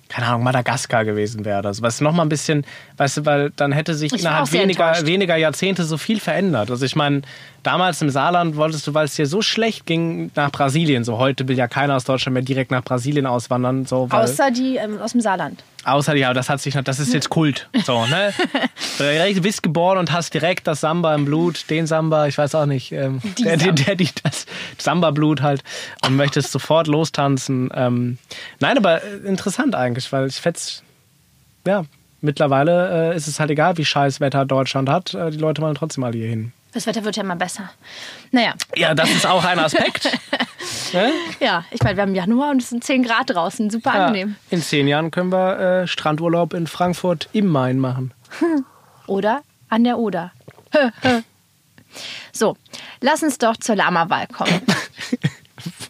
keine 0.09 0.25
Ahnung, 0.25 0.43
Madagaskar 0.43 1.05
gewesen 1.05 1.45
wäre 1.45 1.59
oder 1.59 1.73
so. 1.73 1.83
Was 1.83 2.01
noch 2.01 2.11
mal 2.11 2.23
ein 2.23 2.29
bisschen, 2.29 2.65
weißt 2.97 3.17
du, 3.17 3.25
weil 3.25 3.51
dann 3.55 3.71
hätte 3.71 3.93
sich 3.93 4.11
Ich 4.11 4.21
innerhalb 4.21 4.51
weniger, 4.51 4.87
enttäuscht. 4.87 5.05
weniger 5.05 5.37
Jahrzehnte 5.37 5.83
so 5.83 5.97
viel 5.97 6.19
verändert. 6.19 6.71
Also 6.71 6.83
ich 6.83 6.95
meine, 6.95 7.21
damals 7.61 8.01
im 8.01 8.09
Saarland 8.09 8.55
wolltest 8.55 8.87
du, 8.87 8.95
weil 8.95 9.05
es 9.05 9.15
dir 9.15 9.27
so 9.27 9.43
schlecht 9.43 9.85
ging, 9.85 10.31
nach 10.35 10.51
Brasilien. 10.51 11.03
So 11.03 11.19
heute 11.19 11.47
will 11.47 11.55
ja 11.55 11.67
keiner 11.67 11.95
aus 11.95 12.05
Deutschland 12.05 12.33
mehr 12.33 12.43
direkt 12.43 12.71
nach 12.71 12.83
Brasilien 12.83 13.27
auswandern. 13.27 13.85
So, 13.85 14.07
außer 14.09 14.49
die 14.49 14.77
ähm, 14.77 14.99
aus 14.99 15.11
dem 15.11 15.21
Saarland. 15.21 15.63
Außer, 15.85 16.15
ja, 16.15 16.33
das 16.33 16.49
hat 16.49 16.59
sich, 16.61 16.75
noch- 16.75 16.83
das 16.83 16.99
ist 16.99 17.13
jetzt 17.13 17.29
Kult. 17.29 17.69
So, 17.85 18.05
ne? 18.05 18.33
du 19.33 19.41
bist 19.41 19.63
geboren 19.63 19.97
und 19.97 20.11
hast 20.11 20.33
direkt 20.33 20.67
das 20.67 20.81
Samba 20.81 21.15
im 21.15 21.25
Blut, 21.25 21.69
den 21.69 21.87
Samba, 21.87 22.27
ich 22.27 22.37
weiß 22.37 22.55
auch 22.55 22.65
nicht, 22.65 22.91
ähm, 22.91 23.21
Die 23.37 23.43
der, 23.43 23.57
der, 23.57 23.71
der, 23.71 23.95
die, 23.95 24.09
das 24.23 24.45
Samba-Blut 24.77 25.41
halt 25.41 25.63
und 26.05 26.15
möchtest 26.15 26.51
sofort 26.51 26.87
lostanzen. 26.87 27.69
Ähm, 27.73 28.17
nein, 28.59 28.77
aber 28.77 29.03
äh, 29.03 29.17
interessant 29.25 29.73
eigentlich, 29.75 30.11
weil 30.11 30.27
ich 30.27 30.35
fetz, 30.35 30.83
ja, 31.65 31.85
mittlerweile 32.21 33.11
äh, 33.13 33.15
ist 33.15 33.27
es 33.27 33.39
halt 33.39 33.49
egal, 33.51 33.77
wie 33.77 33.85
scheiß 33.85 34.19
Wetter 34.19 34.45
Deutschland 34.45 34.89
hat, 34.89 35.13
äh, 35.13 35.31
die 35.31 35.37
Leute 35.37 35.61
wollen 35.61 35.75
trotzdem 35.75 36.03
alle 36.03 36.17
hier 36.17 36.27
hin. 36.29 36.51
Das 36.71 36.85
Wetter 36.85 37.03
wird 37.03 37.15
ja 37.15 37.23
immer 37.23 37.35
besser. 37.35 37.71
Naja, 38.31 38.53
Ja, 38.75 38.93
das 38.93 39.09
ist 39.09 39.25
auch 39.25 39.43
ein 39.43 39.57
Aspekt. 39.57 40.05
ne? 40.93 41.11
ja, 41.39 41.65
ich 41.71 41.81
meine, 41.81 41.95
wir 41.97 42.03
haben 42.03 42.13
Januar 42.13 42.51
und 42.51 42.61
es 42.61 42.69
sind 42.69 42.83
10 42.83 43.03
Grad 43.03 43.29
draußen, 43.31 43.69
super 43.69 43.93
ja, 43.93 44.05
angenehm. 44.05 44.35
in 44.51 44.61
zehn 44.61 44.87
Jahren 44.87 45.09
können 45.09 45.31
wir 45.31 45.59
äh, 45.59 45.87
Strandurlaub 45.87 46.53
in 46.53 46.67
Frankfurt 46.67 47.29
im 47.33 47.47
Main 47.47 47.79
machen. 47.79 48.13
Oder 49.07 49.41
an 49.69 49.83
der 49.83 49.97
Oder. 49.97 50.31
so, 52.31 52.55
lass 53.01 53.23
uns 53.23 53.39
doch 53.39 53.57
zur 53.57 53.75
Lama-Wahl 53.75 54.27
kommen. 54.27 54.61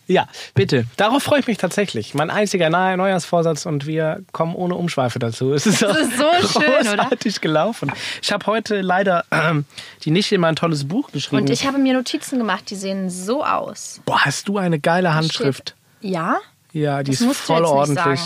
Ja, 0.09 0.27
bitte. 0.55 0.85
Darauf 0.97 1.21
freue 1.21 1.39
ich 1.41 1.45
mich 1.45 1.59
tatsächlich. 1.59 2.15
Mein 2.15 2.31
einziger 2.31 2.71
nahe 2.71 2.97
Neujahrsvorsatz 2.97 3.67
und 3.67 3.85
wir 3.85 4.23
kommen 4.31 4.55
ohne 4.55 4.73
Umschweife 4.73 5.19
dazu. 5.19 5.53
Es 5.53 5.67
ist, 5.67 5.85
auch 5.85 5.95
ist 5.95 6.17
so 6.17 6.59
schön, 6.59 6.87
oder? 6.87 7.03
großartig 7.03 7.41
gelaufen. 7.41 7.91
Ich 8.19 8.31
habe 8.31 8.43
heute 8.47 8.81
leider 8.81 9.23
ähm, 9.29 9.65
die 10.03 10.09
nicht 10.09 10.31
in 10.31 10.41
mein 10.41 10.55
tolles 10.55 10.87
Buch 10.87 11.11
geschrieben. 11.11 11.43
Und 11.43 11.51
ich 11.51 11.67
habe 11.67 11.77
mir 11.77 11.93
Notizen 11.93 12.39
gemacht, 12.39 12.71
die 12.71 12.75
sehen 12.75 13.11
so 13.11 13.45
aus. 13.45 14.01
Boah, 14.05 14.25
hast 14.25 14.47
du 14.47 14.57
eine 14.57 14.79
geile 14.79 15.13
Handschrift. 15.13 15.75
Ja? 16.01 16.37
Ja, 16.73 17.03
die 17.03 17.11
Das 17.11 17.21
ist 17.21 17.37
voll 17.37 17.63
ordentlich. 17.63 18.19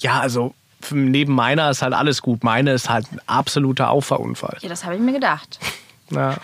Ja, 0.00 0.20
also 0.20 0.54
neben 0.90 1.34
meiner 1.34 1.70
ist 1.70 1.80
halt 1.80 1.94
alles 1.94 2.20
gut. 2.20 2.44
Meine 2.44 2.72
ist 2.72 2.90
halt 2.90 3.10
ein 3.10 3.20
absoluter 3.26 3.88
Auffahrunfall. 3.88 4.58
Ja, 4.60 4.68
das 4.68 4.84
habe 4.84 4.96
ich 4.96 5.00
mir 5.00 5.12
gedacht. 5.12 5.58
Ja. 6.10 6.36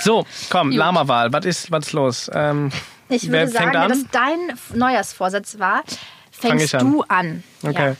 So, 0.00 0.26
komm. 0.50 0.70
Lama-Wahl. 0.72 1.32
Was 1.32 1.44
ist, 1.44 1.70
was 1.70 1.86
ist 1.86 1.92
los? 1.92 2.30
Ähm, 2.34 2.72
Ich 3.12 3.30
wer 3.30 3.40
würde 3.42 3.52
sagen, 3.52 3.64
fängt 3.72 3.76
an? 3.76 3.90
wenn 3.90 4.02
das 4.02 4.10
dein 4.10 4.78
Neujahrsvorsatz 4.78 5.58
war, 5.58 5.82
fängst 6.30 6.64
ich 6.66 6.74
an. 6.76 6.90
du 6.92 7.02
an. 7.08 7.44
Okay. 7.62 7.94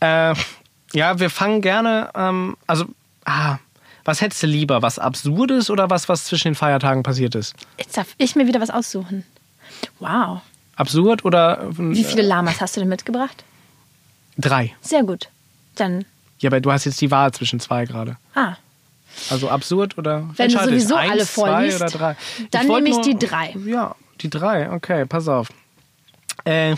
Äh, 0.00 0.34
ja, 0.92 1.18
wir 1.20 1.30
fangen 1.30 1.60
gerne, 1.60 2.10
ähm, 2.14 2.56
also, 2.66 2.86
ah, 3.24 3.58
was 4.04 4.20
hättest 4.20 4.42
du 4.42 4.46
lieber? 4.46 4.82
Was 4.82 4.98
Absurdes 4.98 5.70
oder 5.70 5.90
was, 5.90 6.08
was 6.08 6.24
zwischen 6.24 6.48
den 6.48 6.54
Feiertagen 6.54 7.02
passiert 7.02 7.34
ist? 7.34 7.54
Jetzt 7.78 7.96
darf 7.96 8.08
ich 8.18 8.34
mir 8.34 8.46
wieder 8.46 8.60
was 8.60 8.70
aussuchen. 8.70 9.24
Wow. 9.98 10.40
Absurd 10.76 11.24
oder 11.24 11.60
äh, 11.62 11.66
Wie 11.78 12.04
viele 12.04 12.22
Lamas 12.22 12.60
hast 12.60 12.76
du 12.76 12.80
denn 12.80 12.88
mitgebracht? 12.88 13.44
drei? 14.38 14.74
Sehr 14.80 15.02
gut. 15.02 15.28
Dann, 15.76 16.06
Ja, 16.38 16.48
aber 16.48 16.60
du 16.60 16.72
hast 16.72 16.86
jetzt 16.86 17.00
die 17.00 17.10
Wahl 17.10 17.30
zwischen 17.32 17.60
zwei 17.60 17.84
gerade. 17.84 18.16
ah, 18.34 18.54
Also 19.28 19.50
absurd 19.50 19.98
oder 19.98 20.28
Wenn 20.36 20.48
du 20.50 20.56
ich. 20.56 20.62
sowieso 20.62 20.94
Eins, 20.96 21.10
alle 21.12 21.26
zwei 21.26 21.50
vorliest, 21.50 21.76
oder 21.82 21.90
drei? 21.90 22.16
dann 22.50 22.68
wollte 22.68 22.84
nehme 22.84 23.00
ich 23.00 23.06
nur- 23.06 23.18
die 23.18 23.26
drei. 23.26 23.54
Ja, 23.66 23.94
die 24.22 24.30
drei. 24.30 24.70
Okay, 24.70 25.04
pass 25.06 25.28
auf. 25.28 25.48
Äh, 26.44 26.74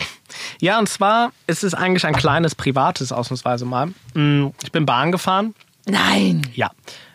ja, 0.59 0.77
und 0.79 0.89
zwar 0.89 1.31
ist 1.47 1.63
es 1.63 1.73
eigentlich 1.73 2.05
ein 2.05 2.15
kleines 2.15 2.53
privates 2.55 3.11
ausnahmsweise 3.11 3.65
mal. 3.65 3.87
Mm, 4.13 4.47
Ich 4.63 4.71
bin 4.71 4.85
Bahn 4.85 5.11
gefahren. 5.11 5.53
nein. 5.85 6.41
Ja, 6.53 6.71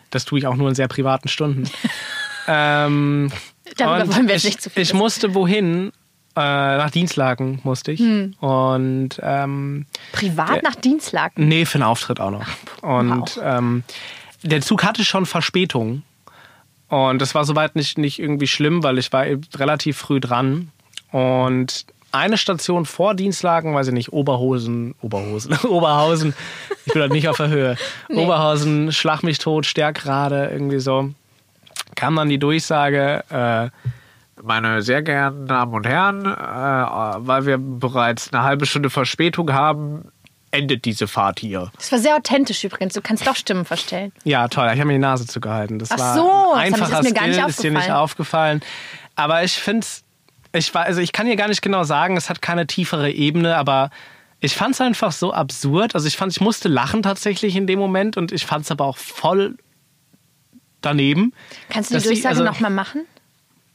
das 0.09 0.25
tue 0.25 0.39
ich 0.39 0.47
auch 0.47 0.55
nur 0.55 0.69
in 0.69 0.75
sehr 0.75 0.87
privaten 0.87 1.29
Stunden. 1.29 1.69
ähm, 2.47 3.31
Darüber 3.77 4.13
wollen 4.15 4.27
wir 4.27 4.35
ich, 4.35 4.43
nicht 4.45 4.61
zu 4.61 4.69
viel 4.69 4.81
Ich 4.81 4.89
wissen. 4.89 4.97
musste 4.97 5.35
wohin? 5.35 5.91
Äh, 6.35 6.39
nach 6.77 6.89
Dienstlaken 6.91 7.59
musste 7.63 7.91
ich. 7.91 7.99
Hm. 7.99 8.33
Und 8.39 9.19
ähm, 9.21 9.85
Privat 10.11 10.63
nach 10.63 10.75
Dienstlaken. 10.75 11.47
nee, 11.47 11.65
für 11.65 11.75
einen 11.75 11.83
Auftritt 11.83 12.19
auch 12.19 12.31
noch. 12.31 12.45
Und 12.81 13.35
Wow. 13.37 13.43
ähm, 13.43 13.83
der 14.43 14.61
Zug 14.61 14.83
hatte 14.83 15.03
schon 15.05 15.25
Verspätung. 15.25 16.03
Und 16.89 17.21
das 17.21 17.35
war 17.35 17.45
soweit 17.45 17.75
nicht, 17.75 17.97
nicht 17.97 18.19
irgendwie 18.19 18.47
schlimm, 18.47 18.83
weil 18.83 18.97
ich 18.97 19.13
war 19.13 19.25
eben 19.25 19.41
relativ 19.55 19.97
früh 19.97 20.19
dran. 20.19 20.71
Und 21.11 21.85
eine 22.11 22.37
Station 22.37 22.85
vor 22.85 23.13
Dienstlaken, 23.13 23.75
weiß 23.75 23.87
ich 23.87 23.93
nicht, 23.93 24.11
Oberhosen, 24.11 24.95
Oberhosen, 25.01 25.53
Oberhausen, 25.67 26.33
ich 26.85 26.93
bin 26.93 27.01
halt 27.01 27.11
nicht 27.11 27.29
auf 27.29 27.37
der 27.37 27.49
Höhe. 27.49 27.77
Oberhausen, 28.09 28.91
Schlag 28.91 29.21
mich 29.23 29.37
tot, 29.37 29.65
Stärkrade, 29.65 30.49
irgendwie 30.51 30.79
so. 30.79 31.11
Kam 31.95 32.15
dann 32.15 32.29
die 32.29 32.39
Durchsage, 32.39 33.23
äh, 33.29 33.69
meine 34.41 34.81
sehr 34.81 35.03
geehrten 35.03 35.47
Damen 35.47 35.73
und 35.73 35.87
Herren, 35.87 36.25
äh, 36.25 37.27
weil 37.27 37.45
wir 37.45 37.57
bereits 37.59 38.33
eine 38.33 38.43
halbe 38.43 38.65
Stunde 38.65 38.89
Verspätung 38.89 39.53
haben, 39.53 40.11
endet 40.51 40.85
diese 40.85 41.07
Fahrt 41.07 41.39
hier. 41.39 41.71
Das 41.77 41.91
war 41.91 41.99
sehr 41.99 42.15
authentisch 42.15 42.63
übrigens. 42.63 42.93
Du 42.93 43.01
kannst 43.01 43.25
doch 43.27 43.35
Stimmen 43.35 43.65
verstellen. 43.65 44.11
Ja, 44.23 44.47
toll. 44.47 44.65
Ich 44.73 44.79
habe 44.79 44.85
mir 44.85 44.93
die 44.93 44.99
Nase 44.99 45.27
zugehalten. 45.27 45.77
Das 45.79 45.91
Ach 45.91 45.99
war 45.99 46.15
so, 46.15 46.27
das 46.53 46.57
ein 46.59 46.73
einfacher 46.73 46.99
ist 46.99 47.03
mir 47.05 47.13
gar 47.13 47.27
nicht 47.27 47.35
Skill, 47.35 47.49
ist 47.49 47.63
dir 47.63 47.71
nicht 47.71 47.91
aufgefallen. 47.91 48.61
Aber 49.15 49.43
ich 49.43 49.53
finde 49.53 49.81
es, 49.81 50.03
ich, 50.53 50.73
war- 50.73 50.85
also 50.85 51.01
ich 51.01 51.11
kann 51.11 51.27
hier 51.27 51.35
gar 51.35 51.47
nicht 51.49 51.61
genau 51.61 51.83
sagen, 51.83 52.17
es 52.17 52.29
hat 52.29 52.41
keine 52.41 52.65
tiefere 52.67 53.11
Ebene, 53.11 53.57
aber 53.57 53.91
ich 54.39 54.55
fand 54.55 54.73
es 54.73 54.81
einfach 54.81 55.11
so 55.11 55.33
absurd. 55.33 55.93
Also 55.95 56.07
ich 56.07 56.17
fand, 56.17 56.31
ich 56.31 56.41
musste 56.41 56.67
lachen 56.69 57.03
tatsächlich 57.03 57.55
in 57.55 57.67
dem 57.67 57.77
Moment 57.77 58.17
und 58.17 58.31
ich 58.31 58.45
fand 58.45 58.65
es 58.65 58.71
aber 58.71 58.85
auch 58.85 58.97
voll 58.97 59.57
daneben. 60.81 61.33
Kannst 61.69 61.91
du 61.93 61.97
die 61.97 62.03
Durchsage 62.03 62.29
also- 62.37 62.43
nochmal 62.43 62.71
machen? 62.71 63.05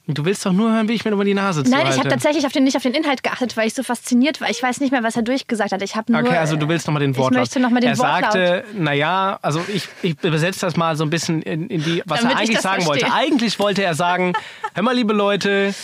Du 0.07 0.27
willst 0.27 0.45
doch 0.45 0.53
nur 0.53 0.71
hören, 0.71 0.87
wie 0.88 0.93
ich 0.93 1.05
mir 1.07 1.12
über 1.12 1.25
die 1.25 1.33
Nase 1.33 1.62
Nein, 1.62 1.71
zuhalte. 1.71 1.90
ich 1.90 1.99
habe 1.99 2.09
tatsächlich 2.11 2.45
auf 2.45 2.53
den, 2.53 2.64
nicht 2.64 2.77
auf 2.77 2.83
den 2.83 2.93
Inhalt 2.93 3.23
geachtet, 3.23 3.57
weil 3.57 3.67
ich 3.67 3.73
so 3.75 3.83
fasziniert 3.83 4.38
war. 4.43 4.51
Ich 4.51 4.62
weiß 4.62 4.81
nicht 4.81 4.90
mehr, 4.90 5.03
was 5.03 5.17
er 5.17 5.23
durchgesagt 5.23 5.73
hat. 5.73 5.81
Ich 5.81 5.97
habe 5.97 6.12
nur. 6.12 6.21
Okay, 6.21 6.37
also 6.37 6.57
du 6.57 6.69
willst 6.69 6.87
nochmal 6.87 7.01
den 7.01 7.17
Wortlaut. 7.17 7.33
Ich 7.33 7.38
möchte 7.38 7.61
nochmal 7.61 7.81
den 7.81 7.90
er 7.93 7.99
Wortlaut. 7.99 8.33
sagte, 8.33 8.64
naja, 8.75 9.38
also 9.40 9.64
ich, 9.73 9.88
ich 10.03 10.23
übersetze 10.23 10.61
das 10.61 10.77
mal 10.77 10.95
so 10.97 11.05
ein 11.05 11.11
bisschen 11.11 11.40
in, 11.40 11.69
in 11.69 11.83
die, 11.83 12.03
was 12.05 12.21
Damit 12.21 12.37
er 12.37 12.43
ich 12.43 12.49
eigentlich 12.49 12.61
sagen 12.61 12.85
wollte. 12.85 13.07
verstehe. 13.07 13.27
Eigentlich 13.29 13.59
wollte 13.59 13.83
er 13.83 13.95
sagen, 13.95 14.35
hör 14.75 14.83
mal, 14.83 14.95
liebe 14.95 15.14
Leute, 15.14 15.75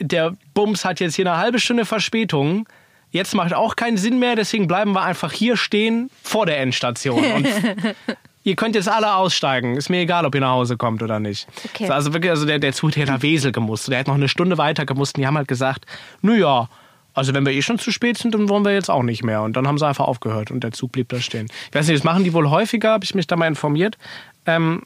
der 0.00 0.32
Bums 0.52 0.84
hat 0.84 0.98
jetzt 0.98 1.14
hier 1.14 1.30
eine 1.30 1.38
halbe 1.38 1.60
Stunde 1.60 1.84
Verspätung. 1.84 2.68
Jetzt 3.12 3.34
macht 3.36 3.54
auch 3.54 3.76
keinen 3.76 3.96
Sinn 3.96 4.18
mehr, 4.18 4.34
deswegen 4.34 4.66
bleiben 4.66 4.92
wir 4.92 5.02
einfach 5.02 5.32
hier 5.32 5.56
stehen 5.56 6.10
vor 6.24 6.46
der 6.46 6.58
Endstation. 6.58 7.24
Und 7.24 7.46
ihr 8.46 8.54
könnt 8.54 8.76
jetzt 8.76 8.88
alle 8.88 9.16
aussteigen. 9.16 9.76
Ist 9.76 9.90
mir 9.90 9.98
egal, 9.98 10.24
ob 10.24 10.34
ihr 10.34 10.40
nach 10.40 10.52
Hause 10.52 10.76
kommt 10.76 11.02
oder 11.02 11.18
nicht. 11.18 11.48
Okay. 11.64 11.88
So, 11.88 11.92
Also 11.92 12.12
wirklich, 12.12 12.30
also 12.30 12.46
der, 12.46 12.60
der 12.60 12.72
Zug 12.72 12.92
der 12.92 13.02
hat 13.02 13.08
nach 13.12 13.22
Wesel 13.22 13.50
gemusst. 13.50 13.88
Der 13.88 13.98
hat 13.98 14.06
noch 14.06 14.14
eine 14.14 14.28
Stunde 14.28 14.56
weiter 14.56 14.86
gemusst. 14.86 15.16
Und 15.16 15.22
die 15.22 15.26
haben 15.26 15.36
halt 15.36 15.48
gesagt, 15.48 15.84
naja, 16.22 16.68
also 17.12 17.34
wenn 17.34 17.44
wir 17.44 17.52
eh 17.52 17.62
schon 17.62 17.80
zu 17.80 17.90
spät 17.90 18.18
sind, 18.18 18.34
dann 18.34 18.48
wollen 18.48 18.64
wir 18.64 18.72
jetzt 18.72 18.88
auch 18.88 19.02
nicht 19.02 19.24
mehr. 19.24 19.42
Und 19.42 19.56
dann 19.56 19.66
haben 19.66 19.78
sie 19.78 19.86
einfach 19.86 20.06
aufgehört 20.06 20.52
und 20.52 20.62
der 20.62 20.70
Zug 20.70 20.92
blieb 20.92 21.08
da 21.08 21.20
stehen. 21.20 21.48
Ich 21.70 21.74
weiß 21.74 21.88
nicht, 21.88 21.98
das 21.98 22.04
machen 22.04 22.22
die 22.22 22.32
wohl 22.32 22.48
häufiger, 22.48 22.92
habe 22.92 23.04
ich 23.04 23.16
mich 23.16 23.26
da 23.26 23.34
mal 23.34 23.48
informiert. 23.48 23.98
Ähm, 24.46 24.82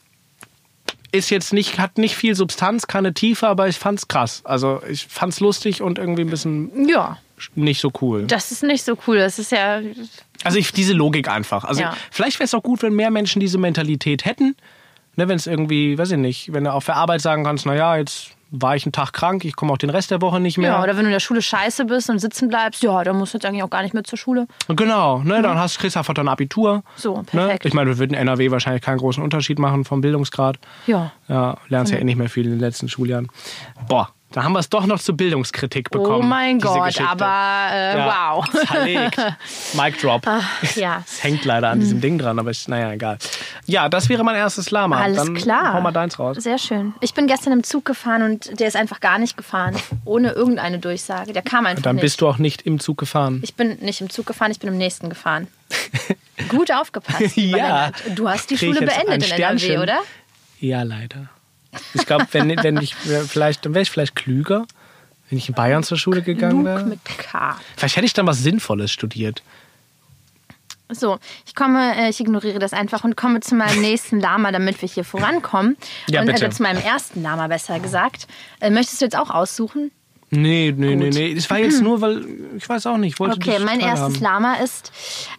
ist 1.11 1.29
jetzt 1.29 1.53
nicht, 1.53 1.77
hat 1.77 1.99
nicht 1.99 2.15
viel 2.15 2.33
Substanz, 2.35 2.87
keine 2.87 3.13
Tiefe, 3.13 3.47
aber 3.47 3.67
ich 3.67 3.77
fand's 3.77 4.07
krass. 4.07 4.41
Also 4.43 4.81
ich 4.89 5.05
fand's 5.05 5.39
lustig 5.39 5.83
und 5.83 5.99
irgendwie 5.99 6.21
ein 6.21 6.29
bisschen 6.29 6.87
Ja, 6.89 7.17
nicht 7.55 7.79
so 7.81 7.91
cool. 8.01 8.27
das 8.27 8.51
ist 8.51 8.63
nicht 8.63 8.83
so 8.83 8.97
cool. 9.07 9.17
Das 9.17 9.39
ist 9.39 9.51
ja. 9.51 9.79
Also 10.43 10.57
ich, 10.57 10.71
diese 10.71 10.93
Logik 10.93 11.29
einfach. 11.29 11.63
Also 11.63 11.81
Ja. 11.81 11.95
vielleicht 12.11 12.39
wäre 12.39 12.45
es 12.45 12.53
auch 12.53 12.63
gut, 12.63 12.81
wenn 12.83 12.93
mehr 12.93 13.11
Menschen 13.11 13.39
diese 13.39 13.57
Mentalität 13.57 14.25
hätten. 14.25 14.55
Ne, 15.17 15.27
wenn 15.27 15.35
es 15.35 15.45
irgendwie, 15.45 15.97
weiß 15.97 16.11
ich 16.11 16.17
nicht, 16.17 16.53
wenn 16.53 16.63
du 16.63 16.71
auf 16.71 16.85
der 16.85 16.95
Arbeit 16.95 17.21
sagen 17.21 17.43
kannst, 17.43 17.65
naja, 17.65 17.97
jetzt 17.97 18.29
war 18.49 18.77
ich 18.77 18.85
einen 18.85 18.93
Tag 18.93 19.11
krank, 19.11 19.43
ich 19.43 19.57
komme 19.57 19.73
auch 19.73 19.77
den 19.77 19.89
Rest 19.89 20.09
der 20.09 20.21
Woche 20.21 20.39
nicht 20.39 20.57
mehr. 20.57 20.71
Ja, 20.71 20.81
oder 20.83 20.93
wenn 20.95 21.03
du 21.03 21.07
in 21.09 21.11
der 21.11 21.19
Schule 21.19 21.41
scheiße 21.41 21.83
bist 21.85 22.09
und 22.09 22.19
sitzen 22.19 22.47
bleibst, 22.47 22.81
ja, 22.81 23.03
dann 23.03 23.17
musst 23.17 23.33
du 23.33 23.37
jetzt 23.37 23.45
eigentlich 23.45 23.61
auch 23.63 23.69
gar 23.69 23.81
nicht 23.83 23.93
mehr 23.93 24.05
zur 24.05 24.17
Schule. 24.17 24.47
Genau, 24.69 25.19
ne, 25.19 25.41
dann 25.41 25.57
hast, 25.59 25.81
du 25.83 25.87
einfach 25.99 26.13
dein 26.13 26.29
Abitur. 26.29 26.83
So, 26.95 27.17
Ne? 27.17 27.23
perfekt. 27.25 27.65
Ich 27.65 27.73
meine, 27.73 27.89
wir 27.89 27.97
würden 27.97 28.13
in 28.13 28.19
NRW 28.21 28.51
wahrscheinlich 28.51 28.81
keinen 28.81 28.99
großen 28.99 29.21
Unterschied 29.21 29.59
machen 29.59 29.83
vom 29.83 29.99
Bildungsgrad. 29.99 30.59
Ja. 30.87 31.11
Ja, 31.27 31.57
lernst 31.67 31.91
ja 31.91 31.97
Mhm. 31.97 32.01
eh 32.01 32.05
nicht 32.05 32.17
mehr 32.17 32.29
viel 32.29 32.45
in 32.45 32.51
den 32.51 32.59
letzten 32.59 32.87
Schuljahren. 32.87 33.27
Boah, 33.89 34.09
da 34.31 34.43
haben 34.43 34.53
wir 34.53 34.59
es 34.59 34.69
doch 34.69 34.85
noch 34.85 34.99
zur 34.99 35.15
Bildungskritik 35.17 35.89
bekommen. 35.89 36.23
Oh 36.23 36.25
mein 36.25 36.59
Gott, 36.59 36.99
aber 37.01 37.67
äh, 37.71 37.97
Ja, 37.97 38.33
wow. 38.35 38.49
Zerlegt. 38.67 39.17
Mic 39.73 39.97
drop. 40.01 40.25
ja. 40.75 41.03
Es 41.05 41.23
hängt 41.23 41.43
leider 41.45 41.69
an 41.69 41.79
diesem 41.79 41.99
Ding 42.01 42.17
dran, 42.17 42.39
aber 42.39 42.51
ich, 42.51 42.67
naja, 42.67 42.91
egal. 42.93 43.17
Ja, 43.65 43.89
das 43.89 44.09
wäre 44.09 44.23
mein 44.23 44.35
erstes 44.35 44.71
Lama. 44.71 44.99
Alles 45.01 45.17
Dann 45.17 45.33
klar. 45.35 45.73
Hau 45.73 45.81
mal 45.81 45.91
deins 45.91 46.17
raus. 46.19 46.37
Sehr 46.39 46.57
schön. 46.57 46.93
Ich 47.01 47.13
bin 47.13 47.27
gestern 47.27 47.53
im 47.53 47.63
Zug 47.63 47.85
gefahren 47.85 48.23
und 48.23 48.59
der 48.59 48.67
ist 48.67 48.75
einfach 48.75 48.99
gar 48.99 49.19
nicht 49.19 49.37
gefahren. 49.37 49.75
Ohne 50.05 50.31
irgendeine 50.31 50.79
Durchsage. 50.79 51.33
Der 51.33 51.41
kam 51.41 51.65
einfach 51.65 51.83
Dann 51.83 51.95
nicht. 51.97 52.03
bist 52.03 52.21
du 52.21 52.27
auch 52.27 52.37
nicht 52.37 52.61
im 52.63 52.79
Zug 52.79 52.97
gefahren. 52.97 53.41
ich 53.43 53.55
bin 53.55 53.77
nicht 53.81 54.01
im 54.01 54.09
Zug 54.09 54.25
gefahren, 54.25 54.51
ich 54.51 54.59
bin 54.59 54.69
im 54.69 54.77
nächsten 54.77 55.09
gefahren. 55.09 55.47
Gut 56.49 56.71
aufgepasst. 56.71 57.21
Ja. 57.35 57.91
Du 58.15 58.29
hast 58.29 58.49
die 58.49 58.57
Schule 58.57 58.79
beendet 58.81 59.25
in 59.29 59.41
NRW, 59.41 59.77
oder? 59.79 59.99
Ja, 60.59 60.83
leider. 60.83 61.29
Ich 61.93 62.05
glaube, 62.05 62.27
wenn, 62.31 62.49
wenn 62.63 62.77
ich 62.77 62.95
wär 63.07 63.23
vielleicht, 63.23 63.65
dann 63.65 63.73
wäre 63.73 63.83
ich 63.83 63.91
vielleicht 63.91 64.15
klüger, 64.15 64.65
wenn 65.29 65.37
ich 65.37 65.49
in 65.49 65.55
Bayern 65.55 65.83
zur 65.83 65.97
Schule 65.97 66.21
gegangen 66.21 66.65
wäre. 66.65 66.83
mit 66.85 67.03
K. 67.05 67.57
Vielleicht 67.77 67.95
hätte 67.95 68.05
ich 68.05 68.13
dann 68.13 68.27
was 68.27 68.39
Sinnvolles 68.39 68.91
studiert. 68.91 69.41
So, 70.93 71.19
ich 71.45 71.55
komme, 71.55 71.95
äh, 71.95 72.09
ich 72.09 72.19
ignoriere 72.19 72.59
das 72.59 72.73
einfach 72.73 73.03
und 73.03 73.15
komme 73.15 73.39
zu 73.39 73.55
meinem 73.55 73.81
nächsten 73.81 74.19
Lama, 74.19 74.51
damit 74.51 74.81
wir 74.81 74.89
hier 74.89 75.05
vorankommen. 75.05 75.77
Ja, 76.09 76.19
und 76.19 76.27
bitte. 76.27 76.45
Äh, 76.45 76.49
zu 76.49 76.63
meinem 76.63 76.81
ersten 76.81 77.23
Lama, 77.23 77.47
besser 77.47 77.79
gesagt. 77.79 78.27
Äh, 78.59 78.69
möchtest 78.69 78.99
du 78.99 79.05
jetzt 79.05 79.15
auch 79.15 79.29
aussuchen? 79.29 79.91
Nee, 80.33 80.73
nee, 80.75 80.95
nee, 80.95 81.09
nee. 81.09 81.35
Das 81.35 81.49
war 81.49 81.59
jetzt 81.59 81.81
nur, 81.83 81.99
weil 81.99 82.25
ich 82.57 82.67
weiß 82.67 82.85
auch 82.87 82.97
nicht. 82.97 83.13
Ich 83.13 83.19
wollte 83.19 83.35
Okay, 83.35 83.59
mein 83.63 83.81
erstes 83.81 84.21
Lama 84.21 84.55
ist, 84.55 84.91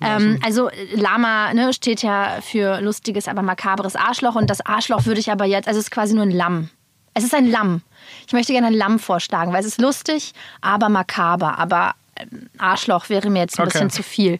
ähm, 0.03 0.39
also 0.45 0.69
Lama 0.95 1.53
ne, 1.55 1.73
steht 1.73 2.03
ja 2.03 2.39
für 2.43 2.81
lustiges, 2.83 3.27
aber 3.27 3.41
makabres 3.43 3.97
Arschloch 3.97 4.35
und 4.35 4.51
das 4.51 4.61
Arschloch 4.65 5.07
würde 5.07 5.19
ich 5.21 5.31
aber 5.33 5.47
jetzt, 5.47 5.67
also 5.67 5.81
es 5.81 5.87
ist 5.87 5.91
quasi 5.91 6.15
nur 6.15 6.25
ein 6.25 6.31
Lamm. 6.31 6.69
Es 7.15 7.25
ist 7.25 7.35
ein 7.35 7.51
Lamm. 7.51 7.81
Ich 8.27 8.33
möchte 8.35 8.53
gerne 8.53 8.67
ein 8.69 8.75
Lamm 8.75 8.99
vorschlagen, 8.99 9.53
weil 9.53 9.61
es 9.61 9.67
ist 9.67 9.81
lustig, 9.81 10.33
aber 10.61 10.91
makaber, 10.91 11.59
aber 11.59 11.95
ähm, 12.17 12.51
Arschloch 12.59 13.09
wäre 13.09 13.31
mir 13.31 13.41
jetzt 13.41 13.59
ein 13.59 13.63
Okay. 13.63 13.73
bisschen 13.73 13.91
zu 13.91 14.03
viel. 14.03 14.39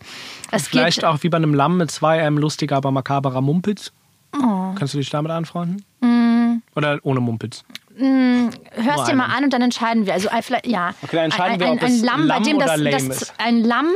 Es 0.51 0.69
Vielleicht 0.69 0.99
geht, 0.99 1.05
auch 1.07 1.23
wie 1.23 1.31
bei 1.31 1.39
einem 1.39 1.55
Lamm 1.55 1.79
mit 1.79 1.91
zwei 1.91 2.23
einem 2.23 2.37
lustiger, 2.37 2.77
aber 2.77 2.91
makaberer 2.91 3.41
Mumpitz. 3.41 3.91
Oh. 4.35 4.75
Kannst 4.75 4.93
du 4.93 4.99
dich 4.99 5.09
damit 5.11 5.33
anfreunden? 5.33 5.85
Mm. 6.01 6.63
Oder 6.75 6.99
ohne 7.03 7.21
Mumpitz? 7.21 7.65
Hörst 7.97 9.09
dir 9.09 9.15
mal 9.15 9.27
an 9.27 9.45
und 9.45 9.53
dann 9.53 9.63
entscheiden 9.63 10.07
wir. 10.07 10.15
Also 10.15 10.29
vielleicht, 10.43 10.67
ja. 10.67 10.91
Okay, 11.03 11.17
dann 11.17 11.25
entscheiden 11.27 11.55
ein, 11.55 11.61
wir, 11.61 11.67
ein, 11.67 11.73
ob 11.79 11.83
ein 11.83 11.93
es 11.95 12.03
Lamm, 12.03 12.29
bei 12.29 12.35
Lamm 12.35 12.43
dem 12.45 12.57
oder 12.57 12.67
das, 12.67 13.09
das 13.09 13.23
ist. 13.23 13.35
ein 13.39 13.65
Lamm, 13.65 13.91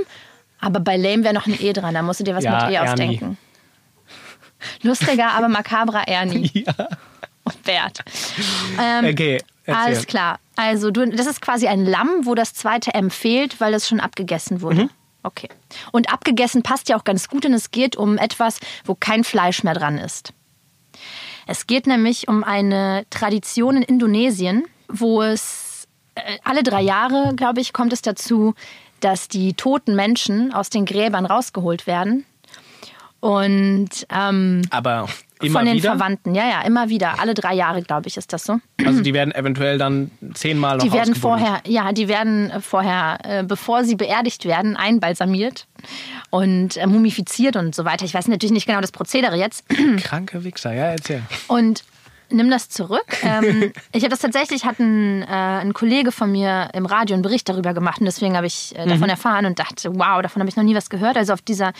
aber 0.60 0.80
bei 0.80 0.96
lame 0.96 1.24
wäre 1.24 1.34
noch 1.34 1.46
ein 1.46 1.56
E 1.60 1.72
dran, 1.72 1.94
da 1.94 2.02
musst 2.02 2.20
du 2.20 2.24
dir 2.24 2.34
was 2.34 2.44
Ja, 2.44 2.64
mit 2.66 2.72
E 2.72 2.74
Ernie. 2.76 2.90
ausdenken. 2.90 3.38
Lustiger, 4.82 5.32
aber 5.32 5.48
makabrer 5.48 6.06
Ernie. 6.08 6.50
Ja. 6.66 6.88
Und 7.44 7.62
Bert. 7.62 8.00
Ähm, 8.82 9.04
Okay, 9.12 9.40
erzähl. 9.66 9.84
alles 9.84 10.06
klar. 10.08 10.40
Also, 10.56 10.90
du, 10.90 11.08
das 11.08 11.26
ist 11.26 11.40
quasi 11.40 11.68
ein 11.68 11.84
Lamm, 11.86 12.08
wo 12.22 12.34
das 12.34 12.54
zweite 12.54 12.92
M 12.92 13.08
fehlt, 13.08 13.60
weil 13.60 13.72
es 13.74 13.86
schon 13.86 14.00
abgegessen 14.00 14.62
wurde. 14.62 14.82
Mhm. 14.84 14.90
Okay. 15.22 15.48
Und 15.92 16.12
abgegessen 16.12 16.64
passt 16.64 16.88
ja 16.88 16.96
auch 16.96 17.04
ganz 17.04 17.28
gut, 17.28 17.44
denn 17.44 17.54
es 17.54 17.70
geht 17.70 17.94
um 17.94 18.18
etwas, 18.18 18.58
wo 18.84 18.96
kein 18.96 19.22
Fleisch 19.22 19.62
mehr 19.62 19.74
dran 19.74 19.96
ist. 19.96 20.32
Es 21.46 21.66
geht 21.66 21.86
nämlich 21.86 22.28
um 22.28 22.44
eine 22.44 23.06
Tradition 23.08 23.76
in 23.76 23.82
Indonesien, 23.82 24.64
wo 24.88 25.22
es 25.22 25.86
äh, 26.16 26.38
alle 26.44 26.62
drei 26.64 26.82
Jahre, 26.82 27.34
glaube 27.36 27.60
ich, 27.60 27.72
kommt 27.72 27.92
es 27.92 28.02
dazu, 28.02 28.54
dass 29.00 29.28
die 29.28 29.54
toten 29.54 29.94
Menschen 29.94 30.52
aus 30.52 30.70
den 30.70 30.84
Gräbern 30.84 31.24
rausgeholt 31.24 31.86
werden. 31.86 32.26
Und 33.20 34.06
ähm, 34.10 34.62
Aber 34.70 35.08
immer 35.40 35.58
von 35.58 35.66
den 35.66 35.76
wieder? 35.76 35.90
Verwandten, 35.90 36.34
ja, 36.34 36.48
ja, 36.48 36.62
immer 36.62 36.88
wieder. 36.88 37.20
Alle 37.20 37.34
drei 37.34 37.54
Jahre, 37.54 37.82
glaube 37.82 38.08
ich, 38.08 38.16
ist 38.16 38.32
das 38.32 38.44
so. 38.44 38.58
Also 38.84 39.02
die 39.02 39.14
werden 39.14 39.34
eventuell 39.34 39.78
dann 39.78 40.10
zehnmal 40.34 40.76
noch 40.76 40.84
Die 40.84 40.92
werden 40.92 41.14
vorher, 41.14 41.60
ja, 41.66 41.92
die 41.92 42.08
werden 42.08 42.50
äh, 42.50 42.60
vorher, 42.60 43.18
äh, 43.24 43.42
bevor 43.42 43.84
sie 43.84 43.96
beerdigt 43.96 44.44
werden, 44.44 44.76
einbalsamiert 44.76 45.66
und 46.30 46.76
äh, 46.76 46.86
mumifiziert 46.86 47.56
und 47.56 47.74
so 47.74 47.84
weiter. 47.84 48.04
Ich 48.04 48.14
weiß 48.14 48.28
natürlich 48.28 48.52
nicht 48.52 48.66
genau 48.66 48.80
das 48.80 48.92
Prozedere 48.92 49.36
jetzt. 49.36 49.64
Kranke 50.02 50.44
Wichser, 50.44 50.72
ja, 50.72 50.86
erzähl. 50.86 51.22
Und 51.48 51.84
nimm 52.30 52.50
das 52.50 52.68
zurück. 52.68 53.04
Ähm, 53.22 53.72
ich 53.92 54.02
habe 54.02 54.10
das 54.10 54.20
tatsächlich, 54.20 54.64
hat 54.64 54.78
ein, 54.78 55.22
äh, 55.22 55.26
ein 55.26 55.72
Kollege 55.72 56.12
von 56.12 56.30
mir 56.32 56.68
im 56.72 56.86
Radio 56.86 57.14
einen 57.14 57.22
Bericht 57.22 57.48
darüber 57.48 57.74
gemacht 57.74 58.00
und 58.00 58.06
deswegen 58.06 58.36
habe 58.36 58.46
ich 58.46 58.74
äh, 58.76 58.84
Mhm. 58.86 58.90
davon 58.90 59.08
erfahren 59.08 59.46
und 59.46 59.58
dachte, 59.58 59.90
wow, 59.94 60.20
davon 60.22 60.40
habe 60.40 60.48
ich 60.48 60.56
noch 60.56 60.64
nie 60.64 60.74
was 60.74 60.90
gehört. 60.90 61.16
Also 61.16 61.32
auf 61.32 61.42
dieser, 61.42 61.72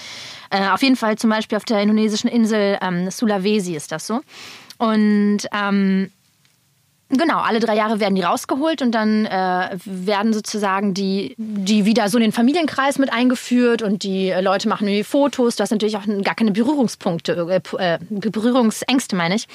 äh, 0.51 0.69
auf 0.69 0.83
jeden 0.83 0.97
Fall 0.97 1.17
zum 1.17 1.31
Beispiel 1.31 1.57
auf 1.57 1.65
der 1.65 1.81
indonesischen 1.81 2.29
Insel 2.29 2.79
ähm, 2.81 3.11
Sulawesi 3.11 3.75
ist 3.77 3.93
das 3.93 4.07
so. 4.07 4.21
Und 4.79 5.39
ähm, 5.53 6.11
Genau, 7.09 7.39
alle 7.39 7.61
drei 7.61 7.77
Jahre 7.77 8.01
werden 8.01 8.17
die 8.17 8.23
rausgeholt 8.23 8.83
und 8.83 8.91
dann 8.91 9.27
äh, 9.27 9.79
werden 9.85 10.33
sozusagen 10.33 10.93
die, 10.93 11.37
die 11.39 11.85
wieder 11.85 12.09
so 12.09 12.19
in 12.19 12.23
den 12.23 12.33
Familienkreis 12.33 12.99
mit 12.99 13.13
eingeführt 13.13 13.83
und 13.83 14.03
die 14.03 14.31
äh, 14.31 14.41
Leute 14.41 14.69
machen 14.69 14.89
irgendwie 14.89 15.05
Fotos. 15.05 15.55
Du 15.55 15.63
hast 15.63 15.71
natürlich 15.71 15.97
auch 15.97 16.03
gar 16.25 16.35
keine 16.35 16.51
Berührungspunkte, 16.51 17.61
äh, 17.79 17.95
äh, 17.95 17.99
Berührungsängste, 18.11 19.15
meine 19.15 19.37
ich. 19.37 19.47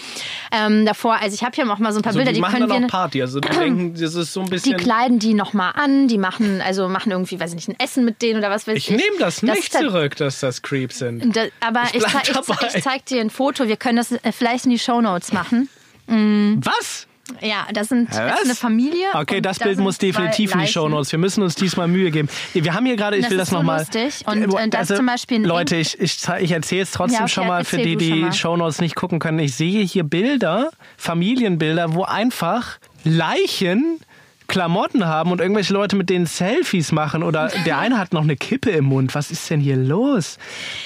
Ähm, 0.54 0.86
davor, 0.86 1.16
also 1.22 1.34
ich 1.34 1.44
habe 1.44 1.54
hier 1.54 1.70
auch 1.70 1.78
mal 1.78 1.92
so 1.92 2.00
ein 2.00 2.04
paar 2.04 2.12
Also 2.12 2.20
Bilder, 2.20 2.32
die, 2.32 2.36
die, 2.36 2.42
machen 2.42 2.54
können 2.60 2.70
dann 2.70 2.80
wir. 2.84 2.86
auch 2.86 2.90
Party. 2.92 3.22
Also 3.22 3.42
die 3.42 3.50
denken, 3.58 3.96
das 4.00 4.16
ist 4.16 4.32
so 4.32 4.40
ein 4.40 4.46
die 4.46 4.52
bisschen... 4.52 4.78
kleiden 4.78 5.20
die 5.20 5.34
nochmal 5.34 5.74
an, 5.76 6.08
die 6.08 6.18
machen, 6.18 6.62
also 6.62 6.88
machen 6.88 7.12
irgendwie, 7.12 7.38
weiß 7.38 7.50
ich 7.50 7.56
nicht, 7.56 7.68
ein 7.70 7.80
Essen 7.86 8.06
mit 8.06 8.22
denen 8.22 8.40
oder 8.40 8.50
was 8.50 8.66
weiß 8.66 8.78
ich. 8.78 8.90
ich 8.90 8.96
nehme 8.96 9.18
das 9.20 9.44
nicht 9.44 9.76
halt- 9.76 9.84
zurück, 9.86 10.16
dass 10.16 10.40
das 10.40 10.62
Creeps 10.62 11.00
sind. 11.00 11.36
Da, 11.36 11.42
aber 11.60 11.84
Ich 11.92 11.96
ich, 11.96 12.06
ich, 12.06 12.76
ich 12.76 12.84
zeig 12.84 13.06
dir 13.08 13.20
ein 13.20 13.30
Foto, 13.30 13.68
wir 13.68 13.76
können 13.76 13.98
das 13.98 14.14
äh, 14.14 14.32
vielleicht 14.32 14.64
in 14.64 14.72
die 14.72 14.80
Shownotes 14.80 15.34
machen. 15.34 15.68
Was? 16.08 17.08
Ja, 17.42 17.68
das, 17.74 17.90
sind, 17.90 18.10
das 18.10 18.40
ist 18.40 18.46
eine 18.46 18.56
Familie. 18.56 19.06
Okay, 19.14 19.42
das 19.42 19.58
da 19.58 19.66
Bild 19.66 19.80
muss 19.80 19.98
definitiv 19.98 20.52
in 20.52 20.58
die 20.60 20.64
Leichen. 20.66 20.74
Shownotes. 20.74 21.12
Wir 21.12 21.20
müssen 21.20 21.42
uns 21.44 21.56
diesmal 21.56 21.88
Mühe 21.88 22.12
geben. 22.12 22.28
Wir 22.54 22.74
haben 22.74 22.86
hier 22.86 22.98
gerade, 22.98 23.16
ich 23.16 23.24
Das 23.24 23.32
will 23.32 23.38
das 23.38 23.50
so 23.50 23.58
nochmal. 23.58 23.80
lustig. 23.80 24.24
Und, 24.26 24.54
äh, 24.54 24.70
das 24.70 24.90
zum 24.90 25.06
Beispiel 25.06 25.46
Leute, 25.46 25.78
ich, 25.78 26.00
ich, 26.00 26.18
ich 26.40 26.52
erzähle 26.52 26.82
es 26.84 26.92
trotzdem 26.92 27.20
Ja, 27.20 27.24
okay, 27.24 27.32
schon 27.32 27.48
mal 27.48 27.64
für 27.64 27.78
die, 27.78 27.96
die 27.96 28.16
mal. 28.16 28.34
Shownotes 28.34 28.82
nicht 28.82 28.96
gucken 28.96 29.20
können. 29.20 29.40
Ich 29.40 29.56
sehe 29.56 29.84
hier 29.86 30.04
Bilder, 30.04 30.72
Familienbilder, 30.98 31.94
wo 31.94 32.04
einfach 32.04 32.78
Leichen 33.04 34.00
Klamotten 34.48 35.06
haben 35.06 35.32
und 35.32 35.40
irgendwelche 35.40 35.72
Leute 35.72 35.96
mit 35.96 36.10
denen 36.10 36.26
Selfies 36.26 36.92
machen 36.92 37.24
oder 37.24 37.50
der 37.66 37.78
eine 37.78 37.98
hat 37.98 38.12
noch 38.12 38.24
eine 38.24 38.36
Kippe 38.36 38.72
im 38.72 38.86
Mund. 38.86 39.16
Was 39.16 39.32
ist 39.32 39.50
denn 39.50 39.62
hier 39.62 39.78
los? 39.78 40.38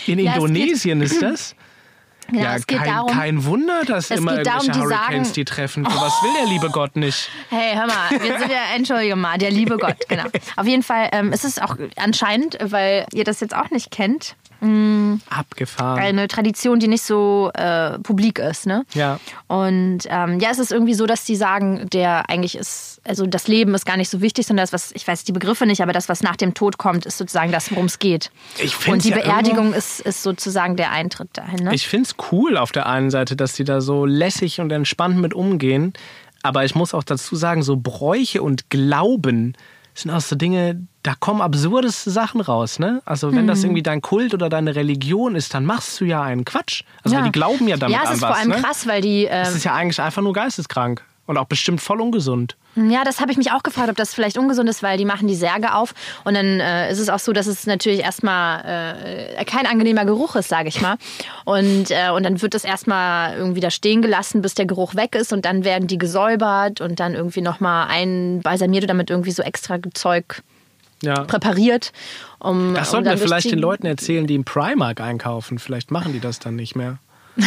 In 0.06 0.20
Ja, 0.20 0.32
es 0.32 0.38
Indonesien 0.38 1.02
ist 1.02 1.22
das? 1.22 1.56
Genau, 2.28 2.42
ja, 2.44 2.56
es 2.56 2.66
geht 2.68 2.80
kein, 2.80 2.88
darum, 2.88 3.12
kein 3.12 3.46
Wunder, 3.46 3.82
dass 3.86 4.10
es 4.10 4.20
immer 4.20 4.38
geht 4.38 4.48
darum, 4.48 4.62
irgendwelche 4.68 4.80
die 4.90 4.96
Hurricanes 4.96 5.28
sagen- 5.28 5.34
die 5.36 5.46
treffen. 5.46 5.86
So 5.86 6.02
was 6.02 6.24
will 6.24 6.32
der 6.42 6.48
liebe 6.48 6.70
Gott 6.70 6.96
nicht. 6.96 7.30
Hey, 7.50 7.76
hör 7.76 7.86
mal, 7.88 8.10
wir 8.12 8.40
sind 8.40 8.52
ja, 8.52 8.76
entschuldige 8.76 9.16
mal, 9.16 9.38
der 9.38 9.52
liebe 9.52 9.78
Gott, 9.78 9.98
genau. 10.08 10.24
Auf 10.56 10.66
jeden 10.66 10.84
Fall 10.84 11.10
ähm, 11.12 11.32
ist 11.32 11.46
es 11.46 11.60
auch 11.60 11.76
anscheinend, 11.98 12.58
weil 12.62 13.06
ihr 13.14 13.24
das 13.24 13.40
jetzt 13.42 13.56
auch 13.56 13.70
nicht 13.70 13.92
kennt, 13.92 14.36
Abgefahren. 15.30 16.00
eine 16.00 16.28
Tradition, 16.28 16.80
die 16.80 16.88
nicht 16.88 17.04
so 17.04 17.52
äh, 17.54 18.00
publik 18.00 18.40
ist, 18.40 18.66
ne? 18.66 18.86
Ja. 18.94 19.20
Und 19.48 20.00
ähm, 20.08 20.40
ja, 20.40 20.50
es 20.52 20.60
ist 20.60 20.72
irgendwie 20.72 20.94
so, 20.94 21.06
dass 21.06 21.26
die 21.26 21.36
sagen, 21.36 21.90
der 21.92 22.30
eigentlich 22.30 22.56
ist, 22.56 23.02
also 23.04 23.26
das 23.26 23.48
Leben 23.48 23.74
ist 23.76 23.86
gar 23.86 23.98
nicht 23.98 24.10
so 24.10 24.22
wichtig, 24.22 24.46
sondern 24.46 24.64
das, 24.64 24.74
was, 24.74 24.92
ich 24.94 25.08
weiß 25.08 25.24
die 25.24 25.32
Begriffe 25.32 25.66
nicht, 25.66 25.82
aber 25.82 25.94
das, 25.94 26.10
was 26.10 26.24
nach 26.24 26.36
dem 26.36 26.54
Tod 26.54 26.78
kommt, 26.78 27.06
ist 27.06 27.18
sozusagen 27.18 27.52
das, 27.52 27.72
worum 27.72 27.86
es 27.86 28.00
geht. 28.00 28.32
Ich 28.58 28.88
Und 28.88 29.04
die 29.04 29.10
ja 29.10 29.18
Beerdigung 29.18 29.74
ist, 29.74 30.00
ist 30.02 30.24
sozusagen 30.24 30.76
der 30.76 30.92
Eintritt 30.92 31.30
dahin, 31.34 31.66
ne? 31.66 31.76
Ich 31.76 31.88
finde 31.88 32.10
es 32.10 32.16
cool 32.32 32.58
auf 32.58 32.72
der 32.72 32.88
einen 32.88 33.10
Seite, 33.10 33.36
dass 33.36 33.54
die 33.54 33.64
da 33.64 33.82
so 33.82 34.06
lässig 34.06 34.60
und 34.60 34.72
entspannt 34.72 35.18
mit 35.18 35.34
umgehen. 35.34 35.94
Aber 36.44 36.64
ich 36.64 36.76
muss 36.76 36.94
auch 36.94 37.04
dazu 37.04 37.36
sagen, 37.36 37.64
so 37.64 37.76
Bräuche 37.76 38.44
und 38.44 38.70
Glauben 38.70 39.54
sind 39.96 40.12
auch 40.12 40.22
so 40.22 40.36
Dinge, 40.36 40.86
da 41.06 41.14
kommen 41.20 41.42
absurdeste 41.42 42.10
Sachen 42.10 42.42
raus. 42.42 42.80
Ne? 42.80 43.02
Also 43.06 43.32
wenn 43.32 43.44
Mhm. 43.44 43.48
das 43.48 43.64
irgendwie 43.64 43.84
dein 43.84 44.02
Kult 44.02 44.34
oder 44.34 44.50
deine 44.50 44.76
Religion 44.76 45.36
ist, 45.36 45.54
dann 45.54 45.64
machst 45.66 46.00
du 46.02 46.06
ja 46.06 46.24
einen 46.24 46.46
Quatsch. 46.46 46.82
Also 47.04 47.16
weil 47.16 47.24
die 47.26 47.32
glauben 47.32 47.68
ja 47.68 47.78
damit 47.78 47.96
Ja, 47.96 48.02
es 48.04 48.10
an 48.10 48.16
ist 48.16 48.22
was. 48.24 48.30
vor 48.30 48.38
allem 48.40 48.50
ne? 48.50 48.56
krass, 48.62 48.88
weil 48.88 49.02
die. 49.02 49.28
Das 49.30 49.50
ähm, 49.52 49.56
ist 49.58 49.64
ja 49.66 49.74
eigentlich 49.76 50.02
einfach 50.02 50.22
nur 50.24 50.34
geisteskrank. 50.34 51.04
Und 51.28 51.40
auch 51.40 51.46
bestimmt 51.46 51.82
voll 51.82 52.02
ungesund. 52.02 52.56
Ja, 52.76 53.04
das 53.04 53.20
habe 53.20 53.32
ich 53.32 53.38
mich 53.38 53.52
auch 53.52 53.64
gefragt, 53.64 53.90
ob 53.90 53.96
das 53.96 54.14
vielleicht 54.14 54.38
ungesund 54.38 54.70
ist, 54.70 54.84
weil 54.84 54.96
die 55.00 55.06
machen 55.06 55.28
die 55.28 55.34
Särge 55.34 55.74
auf 55.74 55.96
und 56.24 56.36
dann 56.36 56.60
äh, 56.60 56.92
ist 56.92 57.00
es 57.00 57.10
auch 57.10 57.18
so, 57.18 57.34
dass 57.34 57.48
es 57.48 57.66
natürlich 57.66 58.02
erstmal 58.02 58.64
äh, 59.40 59.44
kein 59.46 59.66
angenehmer 59.66 60.06
Geruch 60.06 60.36
ist, 60.36 60.50
sage 60.50 60.70
ich 60.70 60.82
mal. 60.82 60.98
Und, 61.46 61.90
äh, 61.90 62.12
und 62.12 62.22
dann 62.24 62.44
wird 62.44 62.54
das 62.54 62.64
erstmal 62.64 63.38
irgendwie 63.38 63.60
da 63.60 63.72
stehen 63.72 64.04
gelassen, 64.04 64.44
bis 64.44 64.54
der 64.54 64.68
Geruch 64.68 64.94
weg 64.94 65.16
ist 65.16 65.34
und 65.34 65.46
dann 65.46 65.64
werden 65.64 65.88
die 65.88 65.98
gesäubert 65.98 66.80
und 66.80 67.00
dann 67.00 67.16
irgendwie 67.16 67.42
nochmal 67.42 67.88
einbalsamiert 67.88 68.84
oder 68.84 68.94
mit 68.94 69.10
irgendwie 69.10 69.32
so 69.32 69.42
extra 69.42 69.78
Zeug 69.96 70.44
Ja. 71.04 71.24
präpariert. 71.24 71.92
Um, 72.40 72.74
Das 72.74 72.88
um 72.88 72.92
sollten 72.92 73.06
dann 73.06 73.20
wir 73.20 73.28
vielleicht 73.28 73.52
den 73.52 73.60
Leuten 73.60 73.86
erzählen, 73.86 74.28
die 74.28 74.36
im 74.36 74.46
Primark 74.46 75.02
einkaufen. 75.02 75.60
Vielleicht 75.60 75.92
machen 75.92 76.14
die 76.14 76.20
das 76.20 76.40
dann 76.40 76.56
nicht 76.56 76.76
mehr. 76.76 77.00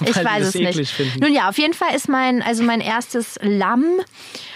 Ich 0.00 0.16
weiß 0.16 0.46
es 0.46 0.54
nicht. 0.54 0.90
finden. 0.90 1.20
Nun 1.20 1.34
ja, 1.34 1.48
auf 1.48 1.58
jeden 1.58 1.74
Fall 1.74 1.94
ist 1.94 2.08
mein, 2.08 2.40
also 2.42 2.62
mein 2.62 2.80
erstes 2.80 3.38
Lamm, 3.42 3.84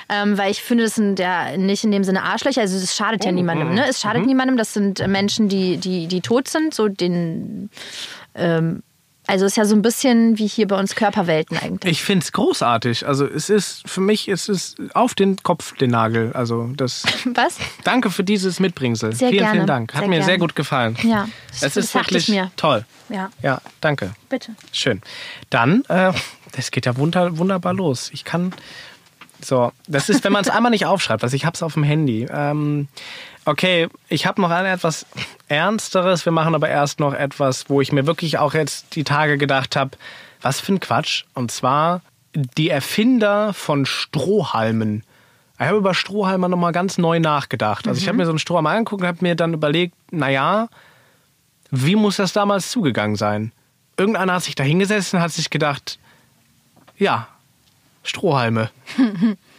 ähm, 0.09 0.39
weil 0.39 0.51
ich 0.51 0.63
finde, 0.63 0.85
das 0.85 0.95
sind 0.95 1.19
ja 1.19 1.57
nicht 1.57 1.85
in 1.85 1.91
dem 1.91 2.03
Sinne 2.03 2.23
Arschlöcher, 2.23 2.63
also 2.63 2.81
das 2.81 2.97
schadet 2.97 3.23
Oh, 3.23 3.27
ja 3.27 3.33
niemandem. 3.33 3.75
Ne? 3.75 3.87
Es 3.87 4.03
mhm. 4.03 4.09
schadet 4.09 4.27
niemandem, 4.27 4.57
das 4.57 4.73
sind 4.73 5.07
Menschen, 5.07 5.49
die, 5.51 5.77
die, 5.77 6.07
die 6.07 6.21
tot 6.23 6.49
sind, 6.49 6.73
so 6.73 6.89
den. 6.89 7.69
Ähm, 8.35 8.83
also 9.29 9.47
ist 9.47 9.57
ja 9.57 9.65
so 9.65 9.77
ein 9.77 9.83
bisschen 9.83 10.39
wie 10.39 10.47
hier 10.49 10.67
bei 10.67 10.77
uns 10.79 10.95
Körperwelten 10.97 11.57
eigentlich. 11.59 11.93
Ich 11.93 12.03
finde 12.03 12.25
es 12.25 12.33
großartig. 12.33 13.07
Also 13.07 13.27
es 13.27 13.49
ist, 13.51 13.89
für 13.89 14.01
mich 14.01 14.27
ist 14.27 14.49
es 14.49 14.75
auf 14.95 15.15
den 15.15 15.37
Kopf 15.43 15.77
den 15.77 15.91
Nagel. 15.91 16.33
Also 16.33 16.69
das. 16.77 17.05
Was? 17.35 17.59
Danke 17.85 18.11
für 18.11 18.25
dieses 18.25 18.59
Mitbringsel. 18.59 19.13
Sehr 19.15 19.29
vielen, 19.29 19.39
gerne. 19.41 19.55
vielen 19.55 19.67
Dank. 19.67 19.93
Hat 19.95 20.01
Sehr 20.01 20.09
mir 20.09 20.15
gerne. 20.17 20.25
sehr 20.27 20.39
gut 20.39 20.57
gefallen. 20.57 20.97
Ja, 21.03 21.29
Es 21.53 21.61
das 21.61 21.77
ist 21.77 21.95
wirklich 21.95 22.29
ich 22.29 22.35
mir. 22.35 22.51
toll. 22.57 22.85
Ja, 23.09 23.31
Ja, 23.43 23.61
danke. 23.81 24.13
bitte. 24.29 24.55
Schön. 24.73 25.01
Dann, 25.51 25.85
äh, 25.89 26.13
das 26.57 26.71
geht 26.71 26.87
ja 26.87 26.97
wunder, 26.97 27.39
wunderbar 27.39 27.75
los. 27.75 28.11
Ich 28.13 28.25
kann. 28.25 28.53
So, 29.41 29.73
das 29.87 30.09
ist, 30.09 30.25
wenn 30.25 30.33
man 30.33 30.43
es 30.43 30.51
einmal 30.51 30.71
nicht 30.71 30.87
aufschreibt, 30.87 31.23
was 31.23 31.33
ich 31.33 31.45
hab's 31.45 31.63
auf 31.63 31.75
dem 31.75 31.83
Handy. 31.83 32.27
Ähm, 32.31 32.89
okay, 33.45 33.89
ich 34.09 34.27
habe 34.27 34.41
noch 34.41 34.51
ein 34.51 34.67
etwas 34.67 35.07
Ernsteres. 35.49 36.25
Wir 36.25 36.33
machen 36.33 36.55
aber 36.55 36.69
erst 36.69 37.01
noch 37.01 37.15
etwas, 37.15 37.69
wo 37.69 37.81
ich 37.81 37.93
mir 37.93 38.07
wirklich 38.07 38.39
auch 38.39 38.55
jetzt 38.55 38.95
die 38.97 39.05
Tage 39.05 39.39
gedacht 39.39 39.77
habe, 39.77 39.93
was 40.43 40.61
für 40.61 40.75
ein 40.75 40.81
Quatsch. 40.81 41.25
Und 41.35 41.51
zwar 41.51 42.03
die 42.35 42.71
Erfinder 42.71 43.53
von 43.53 43.87
Strohhalmen. 43.87 45.05
Ich 45.59 45.67
habe 45.67 45.79
über 45.79 45.95
Strohhalme 45.95 46.49
nochmal 46.49 46.73
ganz 46.73 46.99
neu 46.99 47.19
nachgedacht. 47.19 47.89
Also 47.89 48.01
ich 48.01 48.07
habe 48.07 48.17
mir 48.17 48.27
so 48.27 48.31
einen 48.31 48.39
Strohhalm 48.39 48.67
angeguckt 48.67 49.03
und 49.03 49.09
habe 49.09 49.19
mir 49.23 49.35
dann 49.35 49.55
überlegt, 49.55 49.95
naja, 50.13 50.69
wie 51.71 51.97
muss 51.97 52.17
das 52.17 52.33
damals 52.33 52.71
zugegangen 52.71 53.17
sein? 53.17 53.53
Irgendeiner 53.97 54.35
hat 54.35 54.45
sich 54.45 54.55
da 54.55 54.63
hingesessen 54.63 55.17
und 55.17 55.23
hat 55.23 55.33
sich 55.33 55.51
gedacht, 55.51 55.99
ja, 56.97 57.27
Strohhalme, 58.09 58.71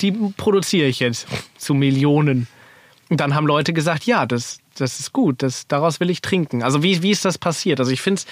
die 0.02 0.12
produziere 0.12 0.88
ich 0.88 1.00
jetzt 1.00 1.28
zu 1.58 1.74
Millionen. 1.74 2.48
Und 3.10 3.20
dann 3.20 3.34
haben 3.36 3.48
Leute 3.48 3.74
gesagt, 3.74 4.04
ja, 4.06 4.26
das, 4.26 4.60
das 4.78 5.00
ist 5.00 5.14
gut, 5.14 5.42
das, 5.42 5.68
daraus 5.68 6.00
will 6.00 6.10
ich 6.10 6.22
trinken. 6.22 6.64
Also 6.64 6.84
wie, 6.84 7.02
wie 7.02 7.12
ist 7.12 7.26
das 7.26 7.38
passiert? 7.38 7.80
Also 7.80 7.92
ich 7.92 8.02
finde 8.02 8.22
es 8.22 8.28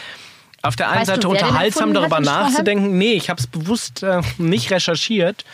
auf 0.61 0.75
der 0.75 0.89
einen 0.89 1.01
Weißt 1.01 1.09
du, 1.09 1.13
Seite 1.13 1.27
den 1.27 1.31
unterhaltsam, 1.31 1.93
darüber 1.93 2.19
nachzudenken. 2.19 2.97
Nee, 2.97 3.13
ich 3.13 3.29
habe 3.29 3.39
es 3.39 3.47
bewusst 3.47 4.03
äh, 4.03 4.21
nicht 4.37 4.71
recherchiert, 4.71 5.45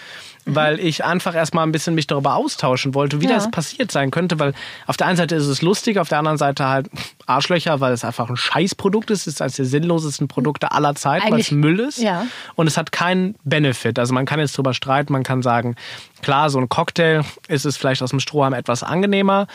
weil 0.45 0.79
ich 0.79 1.05
einfach 1.05 1.35
erstmal 1.35 1.65
ein 1.65 1.71
bisschen 1.71 1.95
mich 1.95 2.07
darüber 2.07 2.35
austauschen 2.35 2.93
wollte, 2.93 3.21
wie 3.21 3.25
Ja. 3.27 3.35
das 3.35 3.49
passiert 3.51 3.91
sein 3.91 4.11
könnte. 4.11 4.39
Weil 4.39 4.53
auf 4.87 4.97
der 4.97 5.07
einen 5.07 5.17
Seite 5.17 5.35
ist 5.35 5.47
es 5.47 5.61
lustig, 5.61 5.97
auf 5.99 6.09
der 6.09 6.19
anderen 6.19 6.37
Seite 6.37 6.67
halt 6.67 6.89
Arschlöcher, 7.25 7.79
weil 7.79 7.93
es 7.93 8.03
einfach 8.03 8.29
ein 8.29 8.35
Scheißprodukt 8.35 9.09
ist. 9.11 9.21
Es 9.21 9.35
ist 9.35 9.41
eines 9.41 9.55
der 9.55 9.65
sinnlosesten 9.65 10.27
Produkte 10.27 10.71
aller 10.71 10.95
Zeiten, 10.95 11.31
weil 11.31 11.39
es 11.39 11.51
Müll 11.51 11.79
ist. 11.79 11.99
ja. 11.99 12.25
Und 12.55 12.67
es 12.67 12.77
hat 12.77 12.91
keinen 12.91 13.35
Benefit. 13.43 13.97
Also 13.99 14.13
man 14.13 14.25
kann 14.25 14.39
jetzt 14.39 14.57
drüber 14.57 14.73
streiten, 14.73 15.13
man 15.13 15.23
kann 15.23 15.41
sagen, 15.41 15.75
klar, 16.21 16.49
so 16.49 16.59
ein 16.59 16.67
Cocktail 16.69 17.21
ist 17.47 17.65
es 17.65 17.77
vielleicht 17.77 18.01
aus 18.03 18.09
dem 18.09 18.19
Strohhalm 18.19 18.53
etwas 18.53 18.83
angenehmer. 18.83 19.47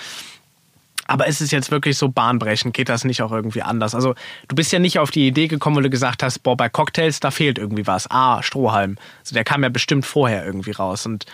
Aber 1.08 1.26
ist 1.26 1.40
es 1.40 1.50
jetzt 1.50 1.72
wirklich 1.72 1.98
so 1.98 2.08
bahnbrechend? 2.08 2.74
Geht 2.74 2.88
das 2.88 3.02
nicht 3.02 3.22
auch 3.22 3.32
irgendwie 3.32 3.62
anders? 3.62 3.94
Also, 3.94 4.14
du 4.46 4.54
bist 4.54 4.70
ja 4.70 4.78
nicht 4.78 5.00
auf 5.00 5.10
die 5.10 5.26
Idee 5.26 5.48
gekommen, 5.48 5.76
weil 5.76 5.82
du 5.82 5.90
gesagt 5.90 6.22
hast, 6.22 6.40
boah, 6.40 6.56
bei 6.56 6.68
Cocktails, 6.68 7.18
da 7.18 7.32
fehlt 7.32 7.58
irgendwie 7.58 7.86
was. 7.86 8.10
Ah, 8.10 8.42
Strohhalm. 8.42 8.96
Also, 9.20 9.34
der 9.34 9.42
kam 9.42 9.62
ja 9.64 9.70
bestimmt 9.70 10.06
vorher 10.06 10.46
irgendwie 10.46 10.72
raus. 10.72 11.06
Und 11.06 11.26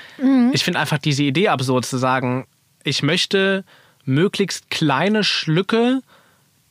ich 0.53 0.65
finde 0.65 0.81
einfach 0.81 0.99
diese 0.99 1.25
Idee 1.25 1.49
absurd 1.49 1.85
zu 1.85 1.99
sagen, 1.99 2.47
ich 2.85 3.03
möchte 3.03 3.65
möglichst 4.05 4.71
kleine 4.71 5.25
Schlücke 5.25 6.01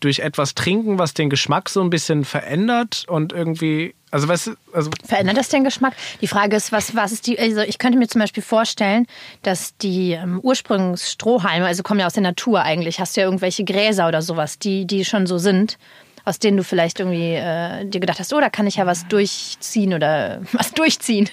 durch 0.03 0.19
etwas 0.19 0.55
trinken, 0.55 0.99
was 0.99 1.13
den 1.13 1.29
Geschmack 1.29 1.69
so 1.69 1.81
ein 1.81 1.89
bisschen 1.89 2.25
verändert 2.25 3.05
und 3.07 3.33
irgendwie, 3.33 3.95
also 4.11 4.27
weißt 4.27 4.51
also 4.73 4.91
Verändert 5.05 5.37
das 5.37 5.49
den 5.49 5.63
Geschmack? 5.63 5.95
Die 6.21 6.27
Frage 6.27 6.55
ist, 6.55 6.71
was, 6.71 6.95
was 6.95 7.11
ist 7.11 7.27
die, 7.27 7.39
also 7.39 7.61
ich 7.61 7.77
könnte 7.77 7.97
mir 7.97 8.07
zum 8.07 8.21
Beispiel 8.21 8.43
vorstellen, 8.43 9.07
dass 9.41 9.77
die 9.77 10.11
ähm, 10.11 10.39
Ursprungsstrohhalme, 10.41 11.65
also 11.65 11.83
kommen 11.83 11.99
ja 11.99 12.05
aus 12.05 12.13
der 12.13 12.23
Natur 12.23 12.61
eigentlich, 12.61 12.99
hast 12.99 13.15
du 13.15 13.21
ja 13.21 13.27
irgendwelche 13.27 13.63
Gräser 13.63 14.07
oder 14.07 14.21
sowas, 14.21 14.59
die, 14.59 14.85
die 14.85 15.05
schon 15.05 15.25
so 15.25 15.37
sind, 15.37 15.77
aus 16.25 16.39
denen 16.39 16.57
du 16.57 16.63
vielleicht 16.63 16.99
irgendwie 16.99 17.33
äh, 17.33 17.85
dir 17.85 17.99
gedacht 17.99 18.19
hast, 18.19 18.33
oh, 18.33 18.39
da 18.39 18.49
kann 18.49 18.65
ich 18.65 18.75
ja 18.77 18.85
was 18.85 19.07
durchziehen 19.07 19.93
oder 19.93 20.41
was 20.53 20.71
durchziehen, 20.71 21.29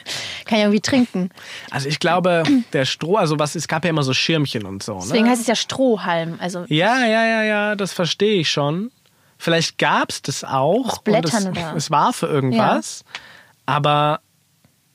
kann 0.47 0.59
ich 0.59 0.65
irgendwie 0.65 0.81
trinken. 0.81 1.31
Also 1.71 1.89
ich 1.89 1.99
glaube, 2.01 2.43
der 2.73 2.85
Stroh, 2.85 3.17
also 3.17 3.39
was, 3.39 3.55
es 3.55 3.69
gab 3.69 3.85
ja 3.85 3.91
immer 3.91 4.03
so 4.03 4.13
Schirmchen 4.15 4.65
und 4.67 4.83
so. 4.83 4.99
Deswegen 5.01 5.25
Ne? 5.25 5.31
heißt 5.31 5.43
es 5.43 5.47
ja 5.47 5.55
Strohhalm, 5.55 6.37
also 6.41 6.65
Ja, 6.69 7.05
ja, 7.07 7.25
ja, 7.25 7.43
ja, 7.45 7.77
das 7.77 7.93
verstehe 7.93 8.41
ich 8.41 8.51
schon. 8.51 8.91
Vielleicht 9.39 9.79
gab 9.79 10.11
es 10.11 10.23
das 10.23 10.45
auch. 10.45 10.87
Aus 10.93 11.03
Blättern 11.05 11.47
und 11.47 11.57
es, 11.57 11.65
oder? 11.65 11.77
es 11.77 11.91
war 11.91 12.13
für 12.13 12.27
irgendwas. 12.27 13.05
Aber 13.67 14.21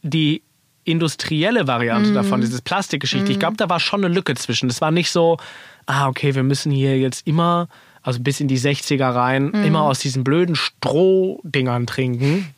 die 0.03 0.43
industrielle 0.83 1.67
Variante 1.67 2.11
Mhm. 2.11 2.13
davon, 2.13 2.41
dieses 2.41 2.61
Plastikgeschichte, 2.61 3.31
ich 3.31 3.39
glaube, 3.39 3.57
da 3.57 3.69
war 3.69 3.79
schon 3.79 4.05
eine 4.05 4.13
Lücke 4.13 4.35
zwischen. 4.35 4.67
Das 4.69 4.81
war 4.81 4.91
nicht 4.91 5.09
so, 5.09 5.37
ah, 5.87 6.07
okay, 6.07 6.35
wir 6.35 6.43
müssen 6.43 6.71
hier 6.71 6.99
jetzt 6.99 7.25
immer, 7.25 7.67
also 8.05 8.19
bis 8.21 8.39
in 8.39 8.47
die 8.47 8.59
60er 8.59 9.13
rein, 9.13 9.47
Mhm. 9.47 9.63
immer 9.65 9.81
aus 9.81 9.99
diesen 9.99 10.23
blöden 10.23 10.55
Strohdingern 10.55 11.87
trinken. 11.87 12.53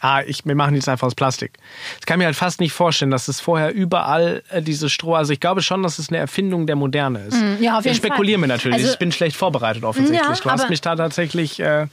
Ah, 0.00 0.20
ich, 0.26 0.44
wir 0.44 0.54
machen 0.54 0.74
jetzt 0.74 0.86
einfach 0.88 1.06
aus 1.06 1.14
Plastik. 1.14 1.52
Das 1.96 2.04
kann 2.04 2.18
mir 2.18 2.26
halt 2.26 2.36
fast 2.36 2.60
nicht 2.60 2.72
vorstellen, 2.74 3.10
dass 3.10 3.26
es 3.28 3.40
vorher 3.40 3.72
überall 3.72 4.42
äh, 4.50 4.60
diese 4.60 4.90
Stroh, 4.90 5.14
also 5.14 5.32
ich 5.32 5.40
glaube 5.40 5.62
schon, 5.62 5.82
dass 5.82 5.98
es 5.98 6.10
eine 6.10 6.18
Erfindung 6.18 6.66
der 6.66 6.76
Moderne 6.76 7.20
ist. 7.20 7.40
Mm, 7.40 7.62
ja, 7.62 7.78
auf 7.78 7.84
jeden 7.84 7.92
ich 7.92 7.96
spekuliere 8.04 8.38
Fall. 8.38 8.48
mir 8.48 8.52
natürlich, 8.54 8.78
Also- 8.78 8.92
ich 8.92 8.98
bin 8.98 9.12
schlecht 9.12 9.34
vorbereitet 9.36 9.82
offensichtlich. 9.82 10.38
Ja, 10.38 10.42
du 10.42 10.50
hast 10.50 10.68
mich 10.68 10.82
da 10.82 10.94
tatsächlich 10.94 11.58
äh, 11.58 11.86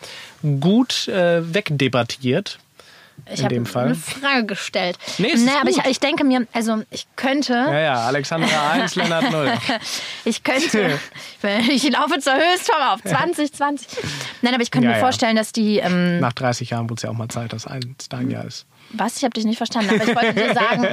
gut 0.59 1.07
äh, 1.07 1.53
wegdebattiert. 1.53 2.59
Ich 3.25 3.39
in 3.39 3.45
habe 3.45 3.53
dem 3.55 3.65
Fall. 3.65 3.85
eine 3.87 3.95
Frage 3.95 4.45
gestellt. 4.45 4.97
Nee, 5.17 5.31
es 5.33 5.41
naja, 5.43 5.59
aber 5.61 5.69
ich, 5.69 5.77
ich 5.85 5.99
denke 5.99 6.23
mir, 6.23 6.45
also 6.53 6.83
ich 6.91 7.07
könnte, 7.15 7.53
Ja, 7.53 7.79
ja, 7.79 7.95
Alexandra 8.05 8.71
1, 8.71 8.95
Lennart 8.95 9.31
0. 9.31 9.51
Ich 10.25 10.43
könnte, 10.43 10.99
ich 11.69 11.89
laufe 11.89 12.19
zur 12.19 12.33
Höchstform 12.35 12.81
auf 12.93 13.01
2020. 13.03 13.87
Nein, 14.41 14.53
aber 14.53 14.63
ich 14.63 14.71
könnte 14.71 14.85
Ja, 14.85 14.91
mir 14.93 14.97
ja. 14.97 15.03
vorstellen, 15.03 15.35
dass 15.35 15.51
die, 15.51 15.77
ähm, 15.77 16.19
Nach 16.19 16.33
30 16.33 16.69
Jahren 16.69 16.85
wurde 16.89 16.99
es 16.99 17.03
ja 17.03 17.09
auch 17.09 17.13
mal 17.15 17.27
Zeit, 17.29 17.53
dass 17.53 17.65
eins 17.67 18.07
dein 18.09 18.29
Jahr 18.29 18.45
ist. 18.45 18.65
was? 18.93 19.17
Ich 19.17 19.23
habe 19.23 19.33
dich 19.33 19.45
nicht 19.45 19.57
verstanden, 19.57 19.89
aber 19.95 20.03
ich 20.09 20.15
wollte 20.15 20.33
dir 20.33 20.53
sagen, 20.53 20.87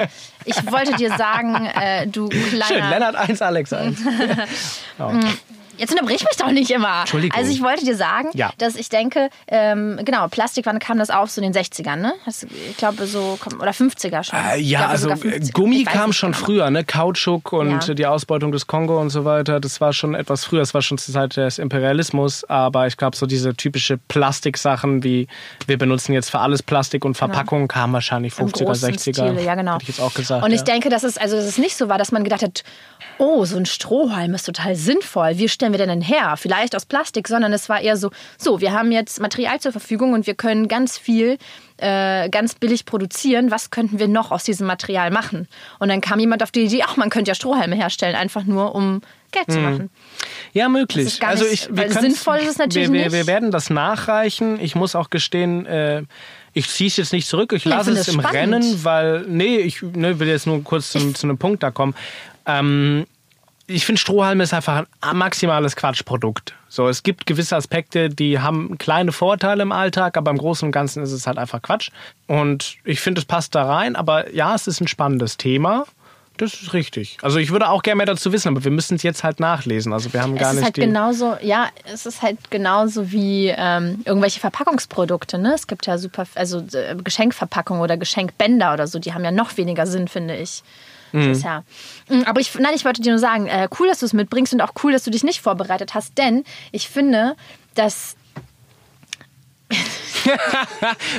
ich 0.44 0.72
wollte 0.72 0.96
dir 0.96 1.16
sagen, 1.16 1.66
äh, 1.66 2.06
du 2.06 2.28
kleiner. 2.28 2.64
Schön, 2.66 2.88
Lennart 2.90 3.16
1, 3.16 3.42
Alex 3.42 3.72
1. 3.72 3.98
Jetzt 5.78 5.92
unterbrich 5.92 6.22
mich 6.24 6.36
doch 6.36 6.50
nicht 6.50 6.70
immer. 6.70 7.00
Entschuldigung. 7.00 7.38
Also 7.38 7.50
ich 7.50 7.62
wollte 7.62 7.84
dir 7.84 7.96
sagen, 7.96 8.28
Ja. 8.34 8.50
dass 8.58 8.76
ich 8.76 8.88
denke, 8.88 9.30
ähm, 9.46 9.98
genau, 10.04 10.28
Plastik, 10.28 10.66
wann 10.66 10.78
kam 10.78 10.98
das 10.98 11.10
auf? 11.10 11.30
So 11.30 11.40
in 11.40 11.50
den 11.50 11.62
60ern, 11.64 11.96
ne? 11.96 12.14
Ich 12.70 12.76
glaube 12.76 13.06
so, 13.06 13.38
oder 13.60 13.70
50er 13.70 14.22
schon. 14.24 14.38
Äh, 14.38 14.58
ja, 14.60 14.88
also 14.88 15.08
50er. 15.10 15.52
Gummi 15.52 15.84
kam 15.84 16.12
schon 16.12 16.32
genau. 16.32 16.44
früher, 16.44 16.70
ne? 16.70 16.84
Kautschuk 16.84 17.52
und 17.52 17.86
Ja. 17.86 17.94
die 17.94 18.06
Ausbeutung 18.06 18.52
des 18.52 18.66
Kongo 18.66 19.00
und 19.00 19.10
so 19.10 19.24
weiter. 19.24 19.60
Das 19.60 19.80
war 19.80 19.92
schon 19.92 20.14
etwas 20.14 20.44
früher. 20.44 20.60
Das 20.60 20.74
war 20.74 20.82
schon 20.82 20.98
zur 20.98 21.14
Zeit 21.14 21.36
des 21.36 21.58
Imperialismus. 21.58 22.44
Aber 22.44 22.86
ich 22.86 22.96
glaube, 22.96 23.16
so 23.16 23.26
diese 23.26 23.54
typische 23.54 23.98
Plastiksachen 24.08 25.02
wie 25.04 25.26
wir 25.66 25.78
benutzen 25.78 26.12
jetzt 26.12 26.30
für 26.30 26.38
alles 26.40 26.62
Plastik 26.62 27.04
und 27.04 27.16
Verpackung 27.16 27.68
kamen 27.68 27.92
wahrscheinlich 27.92 28.38
Im 28.38 28.48
50er, 28.48 28.64
großen 28.64 28.94
60er. 28.94 29.12
Stile, 29.28 29.42
ja 29.44 29.54
genau. 29.54 29.78
Ich 29.80 29.88
jetzt 29.88 30.00
auch 30.00 30.14
gesagt. 30.14 30.44
Und 30.44 30.50
ich 30.52 30.58
ja. 30.60 30.64
denke, 30.64 30.88
dass 30.88 31.02
es, 31.02 31.18
also, 31.18 31.36
dass 31.36 31.46
es 31.46 31.58
nicht 31.58 31.76
so 31.76 31.88
war, 31.88 31.98
dass 31.98 32.12
man 32.12 32.24
gedacht 32.24 32.42
hat, 32.42 32.64
oh, 33.18 33.44
so 33.44 33.56
ein 33.56 33.66
Strohhalm 33.66 34.34
ist 34.34 34.44
total 34.44 34.74
sinnvoll. 34.76 35.38
Wie 35.38 35.48
stellen 35.48 35.67
wir 35.72 35.78
den 35.78 35.88
denn 35.88 36.00
her? 36.00 36.36
Vielleicht 36.36 36.74
aus 36.76 36.86
Plastik, 36.86 37.28
sondern 37.28 37.52
es 37.52 37.68
war 37.68 37.80
eher 37.80 37.96
so, 37.96 38.10
so, 38.36 38.60
wir 38.60 38.72
haben 38.72 38.92
jetzt 38.92 39.20
Material 39.20 39.60
zur 39.60 39.72
Verfügung 39.72 40.12
und 40.12 40.26
wir 40.26 40.34
können 40.34 40.68
ganz 40.68 40.98
viel 40.98 41.38
äh, 41.78 42.28
ganz 42.28 42.54
billig 42.56 42.84
produzieren. 42.84 43.50
Was 43.50 43.70
könnten 43.70 43.98
wir 43.98 44.08
noch 44.08 44.30
aus 44.32 44.42
diesem 44.44 44.66
Material 44.66 45.10
machen? 45.10 45.46
Und 45.78 45.88
dann 45.88 46.00
kam 46.00 46.18
jemand 46.18 46.42
auf 46.42 46.50
die 46.50 46.64
Idee, 46.64 46.82
ach, 46.84 46.96
man 46.96 47.08
könnte 47.10 47.30
ja 47.30 47.34
Strohhalme 47.34 47.76
herstellen, 47.76 48.16
einfach 48.16 48.44
nur 48.44 48.74
um 48.74 49.00
Geld 49.30 49.50
zu 49.52 49.58
machen. 49.58 49.90
Ja, 50.54 50.68
möglich. 50.68 51.22
Also 51.22 51.44
nicht- 51.44 51.52
ich, 51.52 51.68
können's- 51.68 52.00
sinnvoll 52.00 52.38
ist 52.38 52.48
es 52.52 52.58
natürlich 52.58 52.88
wir, 52.88 52.94
wir, 52.94 53.04
nicht. 53.04 53.12
Wir 53.12 53.26
werden 53.26 53.50
das 53.50 53.68
nachreichen. 53.70 54.58
Ich 54.60 54.74
muss 54.74 54.94
auch 54.96 55.10
gestehen, 55.10 55.66
äh, 55.66 56.02
ich 56.54 56.68
ziehe 56.68 56.88
es 56.88 56.96
jetzt 56.96 57.12
nicht 57.12 57.28
zurück. 57.28 57.52
Ich 57.52 57.64
lasse 57.66 57.92
es 57.92 58.08
im 58.08 58.20
spannend. 58.20 58.54
Rennen, 58.64 58.84
weil, 58.84 59.26
nee, 59.28 59.58
ich 59.58 59.82
ne, 59.82 60.18
will 60.18 60.28
jetzt 60.28 60.46
nur 60.46 60.64
kurz 60.64 60.90
zu, 60.90 61.12
zu 61.12 61.26
einem 61.26 61.36
Punkt 61.38 61.62
da 61.62 61.70
kommen. 61.70 61.94
Ähm, 62.46 63.06
ich 63.68 63.84
finde, 63.84 64.00
Strohhalme 64.00 64.42
ist 64.42 64.54
einfach 64.54 64.86
ein 65.02 65.16
maximales 65.16 65.76
Quatschprodukt. 65.76 66.54
So, 66.68 66.88
es 66.88 67.02
gibt 67.02 67.26
gewisse 67.26 67.54
Aspekte, 67.54 68.08
die 68.08 68.40
haben 68.40 68.78
kleine 68.78 69.12
Vorteile 69.12 69.62
im 69.62 69.72
Alltag, 69.72 70.16
aber 70.16 70.30
im 70.30 70.38
Großen 70.38 70.66
und 70.66 70.72
Ganzen 70.72 71.02
ist 71.02 71.12
es 71.12 71.26
halt 71.26 71.36
einfach 71.36 71.60
Quatsch. 71.60 71.90
Und 72.26 72.76
ich 72.84 73.00
finde, 73.00 73.20
es 73.20 73.26
passt 73.26 73.54
da 73.54 73.64
rein. 73.64 73.94
Aber 73.94 74.32
ja, 74.34 74.54
es 74.54 74.66
ist 74.66 74.80
ein 74.80 74.88
spannendes 74.88 75.36
Thema. 75.36 75.84
Das 76.38 76.54
ist 76.54 76.72
richtig. 76.72 77.18
Also 77.20 77.38
ich 77.38 77.50
würde 77.50 77.68
auch 77.68 77.82
gerne 77.82 77.96
mehr 77.96 78.06
dazu 78.06 78.32
wissen, 78.32 78.48
aber 78.48 78.64
wir 78.64 78.70
müssen 78.70 78.94
es 78.94 79.02
jetzt 79.02 79.22
halt 79.22 79.40
nachlesen. 79.40 79.92
Also 79.92 80.12
wir 80.12 80.22
haben 80.22 80.36
gar 80.36 80.50
es 80.50 80.54
ist 80.54 80.60
nicht 80.60 80.64
halt 80.64 80.74
genauso, 80.76 81.36
ja, 81.42 81.68
es 81.92 82.06
ist 82.06 82.22
halt 82.22 82.50
genauso 82.50 83.10
wie 83.10 83.48
ähm, 83.48 84.02
irgendwelche 84.04 84.38
Verpackungsprodukte. 84.40 85.36
Ne? 85.36 85.52
Es 85.54 85.66
gibt 85.66 85.86
ja 85.86 85.98
super, 85.98 86.26
also 86.36 86.64
äh, 86.72 86.94
Geschenkverpackungen 86.96 87.82
oder 87.82 87.96
Geschenkbänder 87.96 88.72
oder 88.72 88.86
so, 88.86 89.00
die 89.00 89.12
haben 89.12 89.24
ja 89.24 89.32
noch 89.32 89.56
weniger 89.56 89.86
Sinn, 89.86 90.06
finde 90.06 90.36
ich. 90.36 90.62
Das 91.12 91.24
Mhm. 91.24 91.30
ist 91.32 91.42
ja. 91.44 91.62
Mm, 92.08 92.22
Aber 92.26 92.40
ich, 92.40 92.54
nein, 92.58 92.72
ich 92.74 92.84
wollte 92.84 93.00
dir 93.02 93.10
nur 93.10 93.18
sagen, 93.18 93.46
äh, 93.46 93.68
cool, 93.78 93.88
dass 93.88 94.00
du 94.00 94.06
es 94.06 94.12
mitbringst 94.12 94.52
und 94.52 94.60
auch 94.60 94.72
cool, 94.82 94.92
dass 94.92 95.04
du 95.04 95.10
dich 95.10 95.24
nicht 95.24 95.40
vorbereitet 95.40 95.94
hast, 95.94 96.16
denn 96.18 96.44
ich 96.72 96.88
finde, 96.88 97.34
dass 97.74 98.16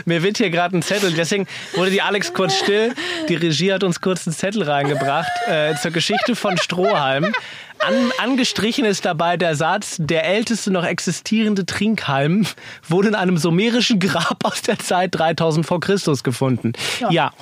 Mir 0.06 0.24
wird 0.24 0.38
hier 0.38 0.50
gerade 0.50 0.78
ein 0.78 0.82
Zettel, 0.82 1.14
deswegen 1.14 1.48
wurde 1.76 1.92
die 1.92 2.02
Alex 2.02 2.34
kurz 2.34 2.56
still. 2.58 2.94
Die 3.28 3.36
Regie 3.36 3.72
hat 3.74 3.84
uns 3.84 4.02
kurz 4.02 4.26
einen 4.28 4.36
Zettel 4.36 4.64
reingebracht 4.64 5.32
äh, 5.48 5.76
zur 5.76 5.92
Geschichte 5.92 6.36
von 6.36 6.58
Strohhalm. 6.58 7.32
An, 7.80 8.12
angestrichen 8.18 8.86
ist 8.86 9.06
dabei 9.06 9.38
der 9.38 9.56
Satz, 9.56 9.98
der 10.00 10.26
älteste 10.26 10.72
noch 10.72 10.84
existierende 10.84 11.66
Trinkhalm 11.66 12.46
wurde 12.88 13.10
in 13.10 13.16
einem 13.16 13.38
sumerischen 13.38 14.00
Grab 14.00 14.44
aus 14.44 14.62
der 14.62 14.80
Zeit 14.80 15.16
3000 15.16 15.66
vor 15.66 15.80
Christus 15.80 16.24
gefunden. 16.24 16.74
Ja. 17.00 17.10
ja. 17.10 17.34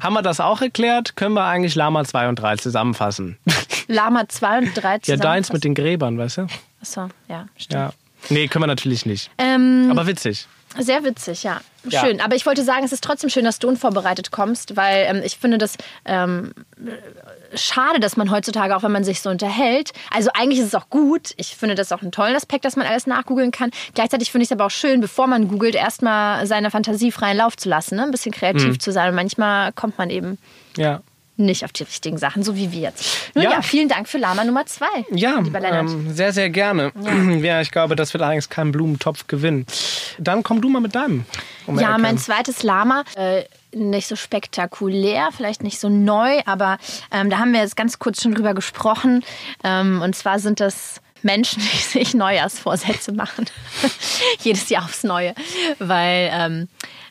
Haben 0.00 0.14
wir 0.14 0.22
das 0.22 0.40
auch 0.40 0.60
erklärt? 0.60 1.16
Können 1.16 1.34
wir 1.34 1.44
eigentlich 1.44 1.74
Lama 1.74 2.04
2 2.04 2.28
und 2.28 2.36
3 2.36 2.56
zusammenfassen? 2.56 3.38
Lama 3.88 4.28
2 4.28 4.58
und 4.58 4.74
3 4.74 5.00
Ja, 5.04 5.16
deins 5.16 5.52
mit 5.52 5.64
den 5.64 5.74
Gräbern, 5.74 6.18
weißt 6.18 6.38
du? 6.38 6.46
Achso, 6.80 7.08
ja, 7.28 7.46
stimmt. 7.56 7.80
Ja. 7.80 7.92
Nee, 8.28 8.48
können 8.48 8.62
wir 8.62 8.66
natürlich 8.66 9.06
nicht. 9.06 9.30
Ähm, 9.38 9.88
Aber 9.90 10.06
witzig. 10.06 10.46
Sehr 10.78 11.04
witzig, 11.04 11.42
ja. 11.42 11.60
Schön. 11.88 12.18
Ja. 12.18 12.24
Aber 12.24 12.36
ich 12.36 12.46
wollte 12.46 12.62
sagen, 12.62 12.84
es 12.84 12.92
ist 12.92 13.02
trotzdem 13.02 13.30
schön, 13.30 13.44
dass 13.44 13.58
du 13.58 13.66
unvorbereitet 13.66 14.30
kommst, 14.30 14.76
weil 14.76 15.06
ähm, 15.08 15.22
ich 15.24 15.36
finde 15.38 15.58
das 15.58 15.76
ähm, 16.04 16.52
schade, 17.54 17.98
dass 17.98 18.16
man 18.16 18.30
heutzutage, 18.30 18.76
auch 18.76 18.82
wenn 18.82 18.92
man 18.92 19.02
sich 19.02 19.20
so 19.20 19.30
unterhält, 19.30 19.92
also 20.14 20.30
eigentlich 20.34 20.60
ist 20.60 20.66
es 20.66 20.74
auch 20.74 20.90
gut. 20.90 21.32
Ich 21.38 21.56
finde 21.56 21.74
das 21.74 21.90
auch 21.90 22.02
einen 22.02 22.12
tollen 22.12 22.36
Aspekt, 22.36 22.64
dass 22.64 22.76
man 22.76 22.86
alles 22.86 23.06
nachgoogeln 23.06 23.50
kann. 23.50 23.70
Gleichzeitig 23.94 24.30
finde 24.30 24.44
ich 24.44 24.48
es 24.48 24.52
aber 24.52 24.66
auch 24.66 24.70
schön, 24.70 25.00
bevor 25.00 25.26
man 25.26 25.48
googelt, 25.48 25.74
erstmal 25.74 26.46
seine 26.46 26.70
Fantasie 26.70 27.10
freien 27.10 27.38
Lauf 27.38 27.56
zu 27.56 27.68
lassen, 27.68 27.96
ne? 27.96 28.04
ein 28.04 28.10
bisschen 28.10 28.32
kreativ 28.32 28.64
mhm. 28.64 28.80
zu 28.80 28.92
sein. 28.92 29.08
Und 29.08 29.16
manchmal 29.16 29.72
kommt 29.72 29.98
man 29.98 30.10
eben 30.10 30.38
ja 30.76 31.00
nicht 31.44 31.64
auf 31.64 31.72
die 31.72 31.82
richtigen 31.82 32.18
Sachen, 32.18 32.42
so 32.42 32.56
wie 32.56 32.72
wir 32.72 32.80
jetzt. 32.80 33.34
Nun 33.34 33.44
ja, 33.44 33.50
ja 33.50 33.62
vielen 33.62 33.88
Dank 33.88 34.08
für 34.08 34.18
Lama 34.18 34.44
Nummer 34.44 34.66
zwei. 34.66 34.86
Ja, 35.10 35.38
ähm, 35.38 36.14
sehr, 36.14 36.32
sehr 36.32 36.50
gerne. 36.50 36.92
Ja. 37.02 37.12
ja. 37.40 37.60
ich 37.60 37.70
glaube, 37.70 37.96
das 37.96 38.12
wird 38.12 38.22
eigentlich 38.22 38.48
kein 38.48 38.72
Blumentopf 38.72 39.26
gewinnen. 39.26 39.66
Dann 40.18 40.42
komm 40.42 40.60
du 40.60 40.68
mal 40.68 40.80
mit 40.80 40.94
deinem. 40.94 41.24
Um 41.66 41.78
ja, 41.78 41.96
mein 41.98 42.18
zweites 42.18 42.62
Lama. 42.62 43.04
Äh, 43.16 43.44
nicht 43.72 44.08
so 44.08 44.16
spektakulär, 44.16 45.28
vielleicht 45.36 45.62
nicht 45.62 45.78
so 45.78 45.88
neu, 45.88 46.40
aber 46.44 46.78
ähm, 47.12 47.30
da 47.30 47.38
haben 47.38 47.52
wir 47.52 47.60
jetzt 47.60 47.76
ganz 47.76 47.98
kurz 47.98 48.22
schon 48.22 48.34
drüber 48.34 48.54
gesprochen. 48.54 49.24
Ähm, 49.62 50.02
und 50.02 50.16
zwar 50.16 50.38
sind 50.38 50.60
das 50.60 51.00
Menschen, 51.22 51.62
die 51.72 51.78
sich 51.78 52.14
Neujahrsvorsätze 52.14 53.12
machen. 53.12 53.46
Jedes 54.40 54.68
Jahr 54.68 54.84
aufs 54.84 55.04
Neue. 55.04 55.34
Weil 55.78 56.30
ähm, 56.32 56.68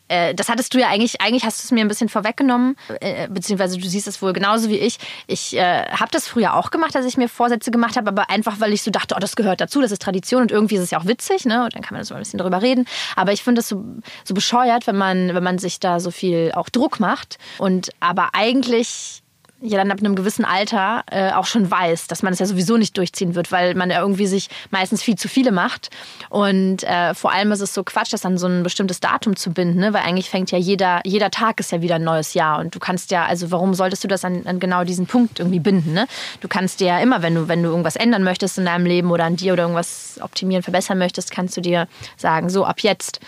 äh, 0.10 0.36
das 0.36 0.50
hattest 0.50 0.74
du 0.74 0.80
ja 0.80 0.90
eigentlich, 0.90 1.22
eigentlich 1.22 1.46
hast 1.46 1.60
du 1.60 1.66
es 1.66 1.72
mir 1.72 1.82
ein 1.82 1.88
bisschen 1.88 2.10
vorweggenommen, 2.10 2.76
äh, 3.00 3.28
beziehungsweise 3.30 3.78
du 3.78 3.88
siehst 3.88 4.08
es 4.08 4.22
wohl 4.22 4.34
genauso 4.34 4.70
wie 4.70 4.78
ich. 4.78 5.00
Ich 5.28 5.56
äh, 5.56 5.86
habe 5.86 6.12
das 6.12 6.28
früher 6.28 6.56
auch 6.56 6.72
gemacht, 6.72 6.96
als 6.96 7.06
ich 7.06 7.18
mir 7.18 7.30
Vorsätze 7.30 7.72
gemacht 7.72 7.96
habe, 7.96 8.10
aber 8.10 8.30
einfach, 8.30 8.60
weil 8.60 8.74
ich 8.74 8.84
so 8.84 8.92
dachte, 8.92 9.16
oh, 9.16 9.20
das 9.20 9.36
gehört 9.36 9.62
dazu, 9.62 9.82
das 9.82 9.92
ist 9.92 10.02
Tradition 10.02 10.42
und 10.42 10.52
irgendwie 10.52 10.76
ist 10.76 10.82
es 10.82 10.92
ja 10.92 11.00
auch 11.00 11.06
witzig, 11.06 11.46
ne? 11.46 11.64
Und 11.64 11.76
dann 11.76 11.82
kann 11.82 11.96
man 11.96 12.04
so 12.04 12.14
ein 12.14 12.20
bisschen 12.20 12.40
darüber 12.40 12.62
reden. 12.62 12.86
Aber 13.16 13.32
ich 13.32 13.44
finde 13.44 13.62
es 13.62 13.70
so, 13.70 13.86
so 14.24 14.34
bescheuert, 14.34 14.88
wenn 14.88 14.98
man, 14.98 15.34
wenn 15.34 15.44
man 15.44 15.58
sich 15.58 15.80
da 15.80 16.00
so 16.00 16.12
viel 16.12 16.52
auch 16.54 16.70
Druck 16.70 17.00
macht. 17.00 17.38
Und 17.58 17.92
aber 18.00 18.30
eigentlich 18.34 19.22
ja 19.62 19.78
dann 19.78 19.92
ab 19.92 20.00
einem 20.00 20.16
gewissen 20.16 20.46
Alter 20.46 21.04
äh, 21.12 21.32
auch 21.32 21.46
schon 21.46 21.70
weiß, 21.70 22.08
dass 22.08 22.24
man 22.24 22.34
es 22.34 22.40
ja 22.40 22.46
sowieso 22.46 22.78
nicht 22.78 22.98
durchziehen 22.98 23.36
wird, 23.36 23.52
weil 23.52 23.76
man 23.76 23.90
ja 23.90 24.00
irgendwie 24.00 24.26
sich 24.26 24.50
meistens 24.72 25.02
viel 25.02 25.16
zu 25.16 25.28
viele 25.28 25.52
macht. 25.52 25.90
Und 26.30 26.84
äh, 26.84 27.14
vor 27.14 27.32
allem 27.32 27.52
ist 27.52 27.62
es 27.62 27.74
so 27.74 27.84
Quatsch, 27.84 28.14
das 28.14 28.26
an 28.26 28.38
so 28.38 28.48
ein 28.48 28.64
bestimmtes 28.64 29.00
Datum 29.00 29.36
zu 29.36 29.52
binden, 29.52 29.80
ne? 29.80 29.94
weil 29.94 30.04
eigentlich 30.04 30.30
fängt 30.30 30.52
ja 30.52 30.58
jeder, 30.58 31.02
jeder 31.04 31.30
Tag 31.30 31.60
ist 31.60 31.72
ja 31.72 31.82
wieder 31.82 31.96
ein 31.96 32.04
neues 32.04 32.34
Jahr. 32.34 32.60
Und 32.60 32.74
du 32.74 32.80
kannst 32.80 33.12
ja, 33.12 33.26
also 33.26 33.52
warum 33.52 33.74
solltest 33.74 34.04
du 34.04 34.08
das 34.08 34.24
an, 34.24 34.44
an 34.46 34.60
genau 34.60 34.84
diesen 34.84 35.08
Punkt 35.08 35.40
irgendwie 35.40 35.60
binden? 35.60 35.94
Ne? 35.94 36.08
Du 36.40 36.48
kannst 36.48 36.80
dir 36.80 36.88
ja 36.88 37.00
immer, 37.00 37.22
wenn 37.22 37.36
du, 37.36 37.48
wenn 37.48 37.62
du 37.62 37.70
irgendwas 37.70 37.96
ändern 37.96 38.24
möchtest 38.24 38.58
in 38.58 38.66
deinem 38.66 38.86
Leben 38.86 39.12
oder 39.12 39.26
an 39.26 39.36
dir 39.36 39.54
oder 39.54 39.64
irgendwas 39.64 40.20
optimieren, 40.22 40.64
verbessern 40.64 40.98
möchtest, 40.98 41.32
kannst 41.32 41.58
du 41.58 41.62
dir 41.62 41.88
sagen, 42.18 42.50
so 42.50 42.66
ab 42.66 42.80
jetzt 42.80 43.20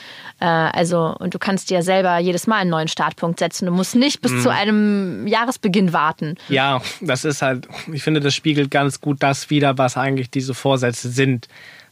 äh, 0.42 0.46
also, 0.46 1.16
und 1.20 1.34
du 1.34 1.40
kannst 1.40 1.70
dir 1.70 1.84
selber 1.84 2.18
jedes 2.18 2.48
Mal 2.48 2.58
einen 2.58 2.72
neuen 2.72 2.88
Startpunkt 2.88 3.40
setzen. 3.40 3.68
Du 3.68 3.72
musst 3.72 3.96
nicht 3.96 4.22
bis 4.22 4.32
mhm. 4.32 4.42
zu 4.42 4.50
einem 4.50 5.28
Jahresbeginn 5.28 5.94
warten. 5.94 6.21
Ja, 6.50 6.82
das 7.02 7.26
ist 7.26 7.42
halt, 7.42 7.68
ich 7.92 8.04
finde, 8.04 8.20
das 8.20 8.36
spiegelt 8.36 8.72
ganz 8.72 9.02
gut 9.02 9.22
das 9.22 9.50
wider, 9.50 9.78
was 9.78 9.98
eigentlich 9.98 10.30
diese 10.30 10.54
Vorsätze 10.54 11.10
sind 11.10 11.48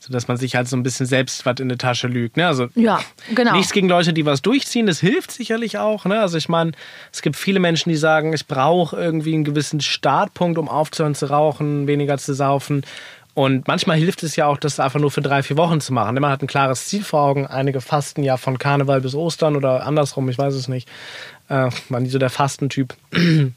dass 0.08 0.28
man 0.28 0.38
sich 0.38 0.56
halt 0.56 0.68
so 0.68 0.78
ein 0.78 0.84
bisschen 0.84 1.06
selbst 1.06 1.46
was 1.46 1.60
in 1.60 1.70
die 1.70 1.76
Tasche 1.76 2.08
lügt. 2.08 2.38
Ne? 2.38 2.48
Also 2.48 2.68
ja, 2.76 3.00
genau. 3.36 3.54
nichts 3.54 3.74
gegen 3.74 3.90
Leute, 3.90 4.14
die 4.14 4.26
was 4.26 4.42
durchziehen, 4.42 4.88
das 4.88 5.00
hilft 5.00 5.32
sicherlich 5.32 5.78
auch. 5.78 6.06
Ne? 6.06 6.20
Also 6.20 6.38
ich 6.38 6.48
meine, 6.48 6.72
es 7.12 7.22
gibt 7.22 7.36
viele 7.36 7.60
Menschen, 7.60 7.90
die 7.90 7.98
sagen, 7.98 8.34
ich 8.34 8.48
brauche 8.48 8.96
irgendwie 8.96 9.34
einen 9.34 9.44
gewissen 9.44 9.82
Startpunkt, 9.82 10.58
um 10.58 10.70
aufzuhören 10.70 11.16
zu 11.16 11.30
rauchen, 11.30 11.88
weniger 11.88 12.18
zu 12.18 12.34
saufen. 12.34 12.86
Und 13.36 13.68
manchmal 13.68 13.98
hilft 13.98 14.24
es 14.24 14.36
ja 14.36 14.48
auch, 14.48 14.58
das 14.58 14.80
einfach 14.80 15.00
nur 15.00 15.12
für 15.12 15.22
drei, 15.22 15.44
vier 15.44 15.56
Wochen 15.56 15.80
zu 15.80 15.94
machen. 15.94 16.16
Man 16.16 16.32
hat 16.32 16.42
ein 16.42 16.48
klares 16.48 16.88
Ziel 16.88 17.04
vor 17.04 17.22
Augen. 17.22 17.48
Einige 17.48 17.80
fasten 17.80 18.24
ja 18.24 18.38
von 18.38 18.58
Karneval 18.58 19.02
bis 19.02 19.16
Ostern 19.16 19.56
oder 19.56 19.86
andersrum, 19.86 20.28
ich 20.30 20.38
weiß 20.38 20.56
es 20.56 20.68
nicht. 20.68 20.90
Äh, 21.48 21.70
war 21.90 22.00
nie 22.00 22.10
so 22.10 22.20
der 22.20 22.30
Fastentyp. 22.30 22.96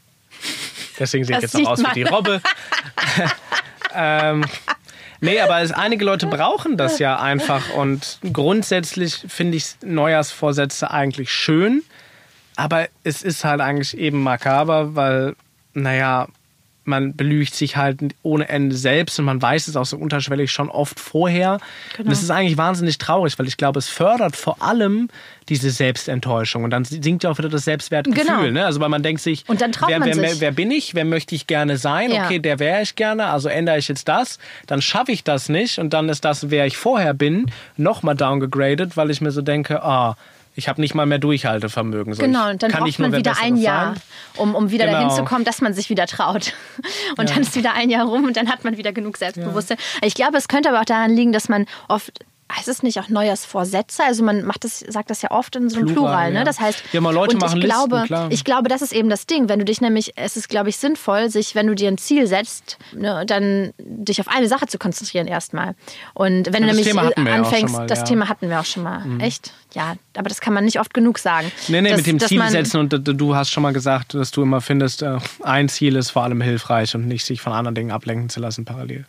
Deswegen 0.99 1.25
sehe 1.25 1.37
ich 1.37 1.41
jetzt 1.41 1.57
noch 1.57 1.71
aus 1.71 1.79
wie 1.79 1.93
die 1.93 2.03
Robbe. 2.03 2.41
ähm, 3.95 4.45
nee, 5.21 5.39
aber 5.39 5.61
es, 5.61 5.71
einige 5.71 6.05
Leute 6.05 6.27
brauchen 6.27 6.77
das 6.77 6.99
ja 6.99 7.19
einfach. 7.19 7.73
Und 7.73 8.19
grundsätzlich 8.31 9.25
finde 9.27 9.57
ich 9.57 9.75
Neujahrsvorsätze 9.83 10.91
eigentlich 10.91 11.31
schön. 11.31 11.83
Aber 12.55 12.87
es 13.03 13.23
ist 13.23 13.43
halt 13.43 13.61
eigentlich 13.61 13.97
eben 13.97 14.21
makaber, 14.21 14.95
weil, 14.95 15.35
naja, 15.73 16.27
man 16.85 17.15
belügt 17.15 17.53
sich 17.55 17.77
halt 17.77 17.99
ohne 18.23 18.49
Ende 18.49 18.75
selbst 18.75 19.17
und 19.19 19.25
man 19.25 19.41
weiß 19.41 19.67
es 19.67 19.75
auch 19.75 19.85
so 19.85 19.97
unterschwellig 19.97 20.51
schon 20.51 20.69
oft 20.69 20.99
vorher. 20.99 21.59
Genau. 21.95 22.07
Und 22.07 22.13
es 22.13 22.23
ist 22.23 22.29
eigentlich 22.29 22.57
wahnsinnig 22.57 22.97
traurig, 22.97 23.37
weil 23.39 23.47
ich 23.47 23.57
glaube, 23.57 23.79
es 23.79 23.87
fördert 23.87 24.35
vor 24.35 24.61
allem 24.61 25.09
diese 25.49 25.71
Selbstenttäuschung 25.71 26.63
und 26.63 26.69
dann 26.71 26.85
sinkt 26.85 27.23
ja 27.23 27.29
auch 27.29 27.37
wieder 27.37 27.49
das 27.49 27.65
Selbstwertgefühl. 27.65 28.23
Genau. 28.23 28.49
Ne? 28.49 28.65
Also 28.65 28.79
weil 28.79 28.89
man 28.89 29.03
denkt 29.03 29.21
sich, 29.21 29.43
und 29.47 29.61
dann 29.61 29.71
traut 29.71 29.89
wer, 29.89 30.03
wer, 30.03 30.29
sich. 30.29 30.41
wer 30.41 30.51
bin 30.51 30.71
ich, 30.71 30.95
wer 30.95 31.05
möchte 31.05 31.35
ich 31.35 31.47
gerne 31.47 31.77
sein? 31.77 32.11
Ja. 32.11 32.25
Okay, 32.25 32.39
der 32.39 32.59
wäre 32.59 32.81
ich 32.81 32.95
gerne, 32.95 33.27
also 33.27 33.49
ändere 33.49 33.77
ich 33.77 33.87
jetzt 33.87 34.07
das, 34.07 34.39
dann 34.67 34.81
schaffe 34.81 35.11
ich 35.11 35.23
das 35.23 35.49
nicht 35.49 35.79
und 35.79 35.93
dann 35.93 36.09
ist 36.09 36.25
das, 36.25 36.49
wer 36.49 36.65
ich 36.65 36.77
vorher 36.77 37.13
bin, 37.13 37.51
nochmal 37.77 38.15
downgegradet, 38.15 38.95
weil 38.97 39.09
ich 39.09 39.21
mir 39.21 39.31
so 39.31 39.41
denke, 39.41 39.83
ah, 39.83 40.11
oh, 40.11 40.15
ich 40.55 40.67
habe 40.67 40.81
nicht 40.81 40.93
mal 40.93 41.05
mehr 41.05 41.19
Durchhaltevermögen. 41.19 42.13
So 42.13 42.21
genau, 42.21 42.49
und 42.49 42.61
dann 42.61 42.71
braucht 42.71 42.99
man 42.99 43.13
wieder 43.13 43.35
ein 43.41 43.57
Jahr, 43.57 43.95
um, 44.37 44.55
um 44.55 44.71
wieder 44.71 44.85
genau. 44.85 44.99
dahin 44.99 45.15
zu 45.15 45.23
kommen, 45.23 45.45
dass 45.45 45.61
man 45.61 45.73
sich 45.73 45.89
wieder 45.89 46.05
traut. 46.05 46.53
Und 47.17 47.29
ja. 47.29 47.35
dann 47.35 47.43
ist 47.43 47.55
wieder 47.55 47.73
ein 47.73 47.89
Jahr 47.89 48.05
rum 48.05 48.25
und 48.25 48.37
dann 48.37 48.49
hat 48.49 48.63
man 48.63 48.77
wieder 48.77 48.91
genug 48.91 49.17
Selbstbewusstsein. 49.17 49.77
Ja. 50.01 50.07
Ich 50.07 50.15
glaube, 50.15 50.37
es 50.37 50.47
könnte 50.47 50.69
aber 50.69 50.81
auch 50.81 50.85
daran 50.85 51.11
liegen, 51.11 51.31
dass 51.31 51.47
man 51.47 51.65
oft 51.87 52.19
heißt 52.55 52.67
es 52.67 52.83
nicht 52.83 52.99
auch 52.99 53.09
Neujahrsvorsätze? 53.09 54.03
Also 54.03 54.23
man 54.23 54.43
macht 54.45 54.63
das, 54.63 54.79
sagt 54.79 55.09
das 55.09 55.21
ja 55.21 55.31
oft 55.31 55.55
in 55.55 55.69
so 55.69 55.77
einem 55.77 55.87
Plural, 55.87 56.03
Plural 56.03 56.31
ne? 56.31 56.39
Ja. 56.39 56.43
Das 56.43 56.59
heißt, 56.59 56.83
ja, 56.91 57.01
mal 57.01 57.13
Leute 57.13 57.37
machen 57.37 57.59
ich 57.59 57.65
glaube, 57.65 57.95
Listen, 57.95 58.07
klar. 58.07 58.27
ich 58.31 58.43
glaube, 58.43 58.69
das 58.69 58.81
ist 58.81 58.93
eben 58.93 59.09
das 59.09 59.25
Ding. 59.25 59.49
Wenn 59.49 59.59
du 59.59 59.65
dich 59.65 59.81
nämlich, 59.81 60.13
es 60.15 60.37
ist, 60.37 60.49
glaube 60.49 60.69
ich, 60.69 60.77
sinnvoll, 60.77 61.29
sich, 61.29 61.55
wenn 61.55 61.67
du 61.67 61.75
dir 61.75 61.87
ein 61.87 61.97
Ziel 61.97 62.27
setzt, 62.27 62.77
ne, 62.93 63.25
dann 63.25 63.73
dich 63.79 64.19
auf 64.19 64.27
eine 64.27 64.47
Sache 64.47 64.67
zu 64.67 64.77
konzentrieren 64.77 65.27
erstmal. 65.27 65.75
Und 66.13 66.53
wenn 66.53 66.63
ja, 66.63 66.73
du 66.73 66.75
nämlich 66.75 66.97
anfängst, 66.97 67.75
mal, 67.75 67.87
das 67.87 67.99
ja. 67.99 68.05
Thema 68.05 68.29
hatten 68.29 68.49
wir 68.49 68.59
auch 68.59 68.65
schon 68.65 68.83
mal. 68.83 68.99
Mhm. 68.99 69.19
Echt? 69.19 69.53
Ja, 69.73 69.95
aber 70.15 70.29
das 70.29 70.39
kann 70.39 70.53
man 70.53 70.65
nicht 70.65 70.79
oft 70.79 70.93
genug 70.93 71.17
sagen. 71.17 71.51
Nee, 71.67 71.81
nee, 71.81 71.89
dass, 71.89 71.97
mit 71.97 72.07
dem 72.07 72.19
Ziel 72.19 72.43
setzen 72.49 72.79
und 72.79 72.91
du 72.93 73.35
hast 73.35 73.49
schon 73.49 73.63
mal 73.63 73.73
gesagt, 73.73 74.13
dass 74.13 74.31
du 74.31 74.43
immer 74.43 74.61
findest, 74.61 75.01
äh, 75.01 75.17
ein 75.41 75.69
Ziel 75.69 75.95
ist 75.95 76.11
vor 76.11 76.23
allem 76.23 76.41
hilfreich 76.41 76.93
und 76.95 77.07
nicht 77.07 77.25
sich 77.25 77.41
von 77.41 77.53
anderen 77.53 77.75
Dingen 77.75 77.91
ablenken 77.91 78.29
zu 78.29 78.39
lassen 78.39 78.65
parallel. 78.65 79.05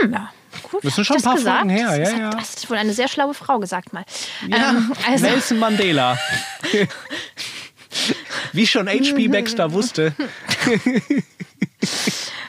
Hm, 0.00 0.12
ja. 0.12 0.30
Gut, 0.72 0.84
das 0.84 0.94
sind 0.94 1.04
schon 1.04 1.18
ein 1.18 1.22
paar 1.22 1.34
gesagt? 1.34 1.58
Folgen 1.58 1.70
her. 1.70 1.98
Das, 1.98 2.12
ja, 2.12 2.18
ja. 2.18 2.30
das 2.30 2.56
hat 2.56 2.70
wohl 2.70 2.78
eine 2.78 2.94
sehr 2.94 3.06
schlaue 3.06 3.34
Frau 3.34 3.58
gesagt 3.58 3.92
mal. 3.92 4.04
Ja, 4.48 4.70
ähm, 4.70 4.92
also. 5.06 5.26
Nelson 5.26 5.58
Mandela. 5.58 6.18
Wie 8.52 8.66
schon 8.66 8.88
H.P. 8.88 9.28
Baxter 9.28 9.70
wusste. 9.72 10.14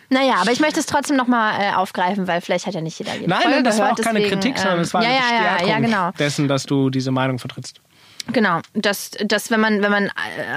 Naja, 0.09 0.35
aber 0.39 0.51
ich 0.51 0.59
möchte 0.61 0.79
es 0.79 0.85
trotzdem 0.85 1.17
nochmal 1.17 1.59
äh, 1.59 1.73
aufgreifen, 1.73 2.27
weil 2.27 2.39
vielleicht 2.39 2.65
hat 2.65 2.75
ja 2.75 2.81
nicht 2.81 2.97
jeder 2.99 3.15
jede 3.15 3.29
Nein, 3.29 3.41
Folge 3.41 3.55
nein, 3.55 3.63
das 3.65 3.75
gehört, 3.75 3.91
war 3.91 3.99
auch 3.99 4.03
keine 4.03 4.19
deswegen, 4.19 4.39
Kritik, 4.39 4.59
sondern 4.59 4.79
es 4.79 4.93
war 4.93 5.01
ähm, 5.01 5.09
eine 5.09 5.17
ja, 5.17 5.21
Bestärkung 5.21 5.67
ja, 5.67 5.73
ja, 5.73 5.79
genau. 5.79 6.11
dessen, 6.17 6.47
dass 6.47 6.65
du 6.65 6.89
diese 6.89 7.11
Meinung 7.11 7.39
vertrittst. 7.39 7.81
Genau, 8.31 8.61
dass, 8.73 9.11
dass 9.25 9.51
wenn 9.51 9.59
man, 9.59 9.81
wenn 9.81 9.91
man 9.91 10.05
äh, 10.05 10.11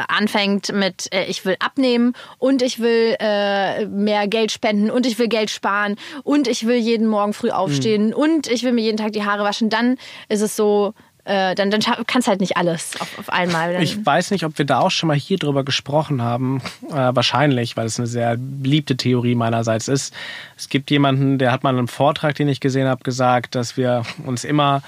anfängt 0.08 0.72
mit, 0.72 1.12
äh, 1.12 1.24
ich 1.24 1.44
will 1.44 1.56
abnehmen 1.58 2.12
und 2.38 2.62
ich 2.62 2.78
will 2.78 3.16
äh, 3.18 3.86
mehr 3.86 4.28
Geld 4.28 4.52
spenden 4.52 4.90
und 4.90 5.04
ich 5.04 5.18
will 5.18 5.28
Geld 5.28 5.50
sparen 5.50 5.96
und 6.22 6.46
ich 6.46 6.66
will 6.66 6.76
jeden 6.76 7.08
Morgen 7.08 7.32
früh 7.32 7.50
aufstehen 7.50 8.08
mhm. 8.08 8.14
und 8.14 8.46
ich 8.46 8.62
will 8.62 8.72
mir 8.72 8.82
jeden 8.82 8.96
Tag 8.96 9.12
die 9.12 9.24
Haare 9.24 9.42
waschen, 9.42 9.68
dann 9.68 9.98
ist 10.28 10.42
es 10.42 10.54
so, 10.54 10.94
äh, 11.26 11.56
dann, 11.56 11.72
dann 11.72 11.80
kannst 12.06 12.28
halt 12.28 12.40
nicht 12.40 12.56
alles 12.56 12.92
auf, 13.00 13.18
auf 13.18 13.30
einmal. 13.30 13.72
Dann 13.72 13.82
ich 13.82 14.04
weiß 14.06 14.30
nicht, 14.30 14.44
ob 14.44 14.56
wir 14.58 14.64
da 14.64 14.78
auch 14.78 14.92
schon 14.92 15.08
mal 15.08 15.16
hier 15.16 15.38
drüber 15.38 15.64
gesprochen 15.64 16.22
haben. 16.22 16.62
Äh, 16.88 16.92
wahrscheinlich, 16.92 17.76
weil 17.76 17.86
es 17.86 17.98
eine 17.98 18.06
sehr 18.06 18.36
beliebte 18.38 18.96
Theorie 18.96 19.34
meinerseits 19.34 19.88
ist. 19.88 20.14
Es 20.56 20.68
gibt 20.68 20.88
jemanden, 20.90 21.38
der 21.38 21.50
hat 21.50 21.64
mal 21.64 21.70
in 21.70 21.78
einem 21.78 21.88
Vortrag, 21.88 22.36
den 22.36 22.46
ich 22.46 22.60
gesehen 22.60 22.86
habe, 22.86 23.02
gesagt, 23.02 23.56
dass 23.56 23.76
wir 23.76 24.02
uns 24.24 24.44
immer 24.44 24.82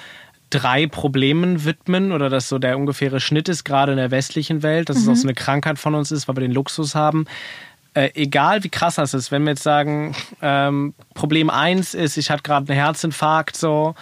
drei 0.50 0.86
Problemen 0.86 1.64
widmen 1.64 2.12
oder 2.12 2.30
dass 2.30 2.48
so 2.48 2.58
der 2.58 2.78
ungefähre 2.78 3.20
Schnitt 3.20 3.48
ist, 3.48 3.64
gerade 3.64 3.92
in 3.92 3.98
der 3.98 4.10
westlichen 4.10 4.62
Welt, 4.62 4.88
dass 4.88 4.98
mhm. 4.98 5.02
es 5.02 5.08
auch 5.08 5.16
so 5.16 5.28
eine 5.28 5.34
Krankheit 5.34 5.78
von 5.78 5.94
uns 5.94 6.10
ist, 6.10 6.28
weil 6.28 6.36
wir 6.36 6.42
den 6.42 6.52
Luxus 6.52 6.94
haben. 6.94 7.26
Äh, 7.94 8.10
egal 8.14 8.64
wie 8.64 8.68
krass 8.68 8.96
das 8.96 9.14
ist, 9.14 9.30
wenn 9.30 9.44
wir 9.44 9.50
jetzt 9.50 9.62
sagen, 9.62 10.14
ähm, 10.42 10.94
Problem 11.14 11.50
1 11.50 11.94
ist, 11.94 12.16
ich 12.16 12.30
hatte 12.30 12.42
gerade 12.42 12.70
einen 12.70 12.80
Herzinfarkt, 12.80 13.56
so, 13.56 13.94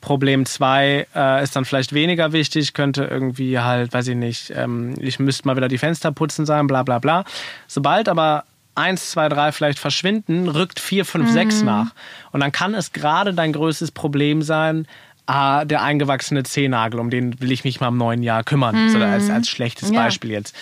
Problem 0.00 0.44
2 0.44 1.06
äh, 1.14 1.42
ist 1.42 1.56
dann 1.56 1.64
vielleicht 1.64 1.94
weniger 1.94 2.32
wichtig, 2.32 2.74
könnte 2.74 3.04
irgendwie 3.04 3.58
halt, 3.58 3.94
weiß 3.94 4.08
ich 4.08 4.16
nicht, 4.16 4.52
ähm, 4.54 4.94
ich 4.98 5.18
müsste 5.18 5.46
mal 5.46 5.56
wieder 5.56 5.68
die 5.68 5.78
Fenster 5.78 6.12
putzen 6.12 6.44
sein, 6.44 6.66
bla 6.66 6.82
bla 6.82 6.98
bla. 6.98 7.24
Sobald 7.68 8.10
aber 8.10 8.44
1, 8.74 9.12
2, 9.12 9.28
3 9.30 9.52
vielleicht 9.52 9.78
verschwinden, 9.78 10.48
rückt 10.48 10.78
4, 10.78 11.04
5, 11.04 11.30
6 11.30 11.62
nach. 11.62 11.92
Und 12.32 12.40
dann 12.40 12.52
kann 12.52 12.74
es 12.74 12.92
gerade 12.92 13.32
dein 13.32 13.52
größtes 13.52 13.92
Problem 13.92 14.42
sein, 14.42 14.86
ah, 15.26 15.64
der 15.64 15.82
eingewachsene 15.82 16.42
Zehennagel, 16.42 17.00
um 17.00 17.10
den 17.10 17.40
will 17.40 17.52
ich 17.52 17.64
mich 17.64 17.80
mal 17.80 17.88
im 17.88 17.96
neuen 17.96 18.22
Jahr 18.22 18.44
kümmern. 18.44 18.90
So 18.90 18.98
als, 18.98 19.30
als 19.30 19.48
schlechtes 19.48 19.90
Ja. 19.90 20.02
Beispiel 20.02 20.30
jetzt. 20.30 20.54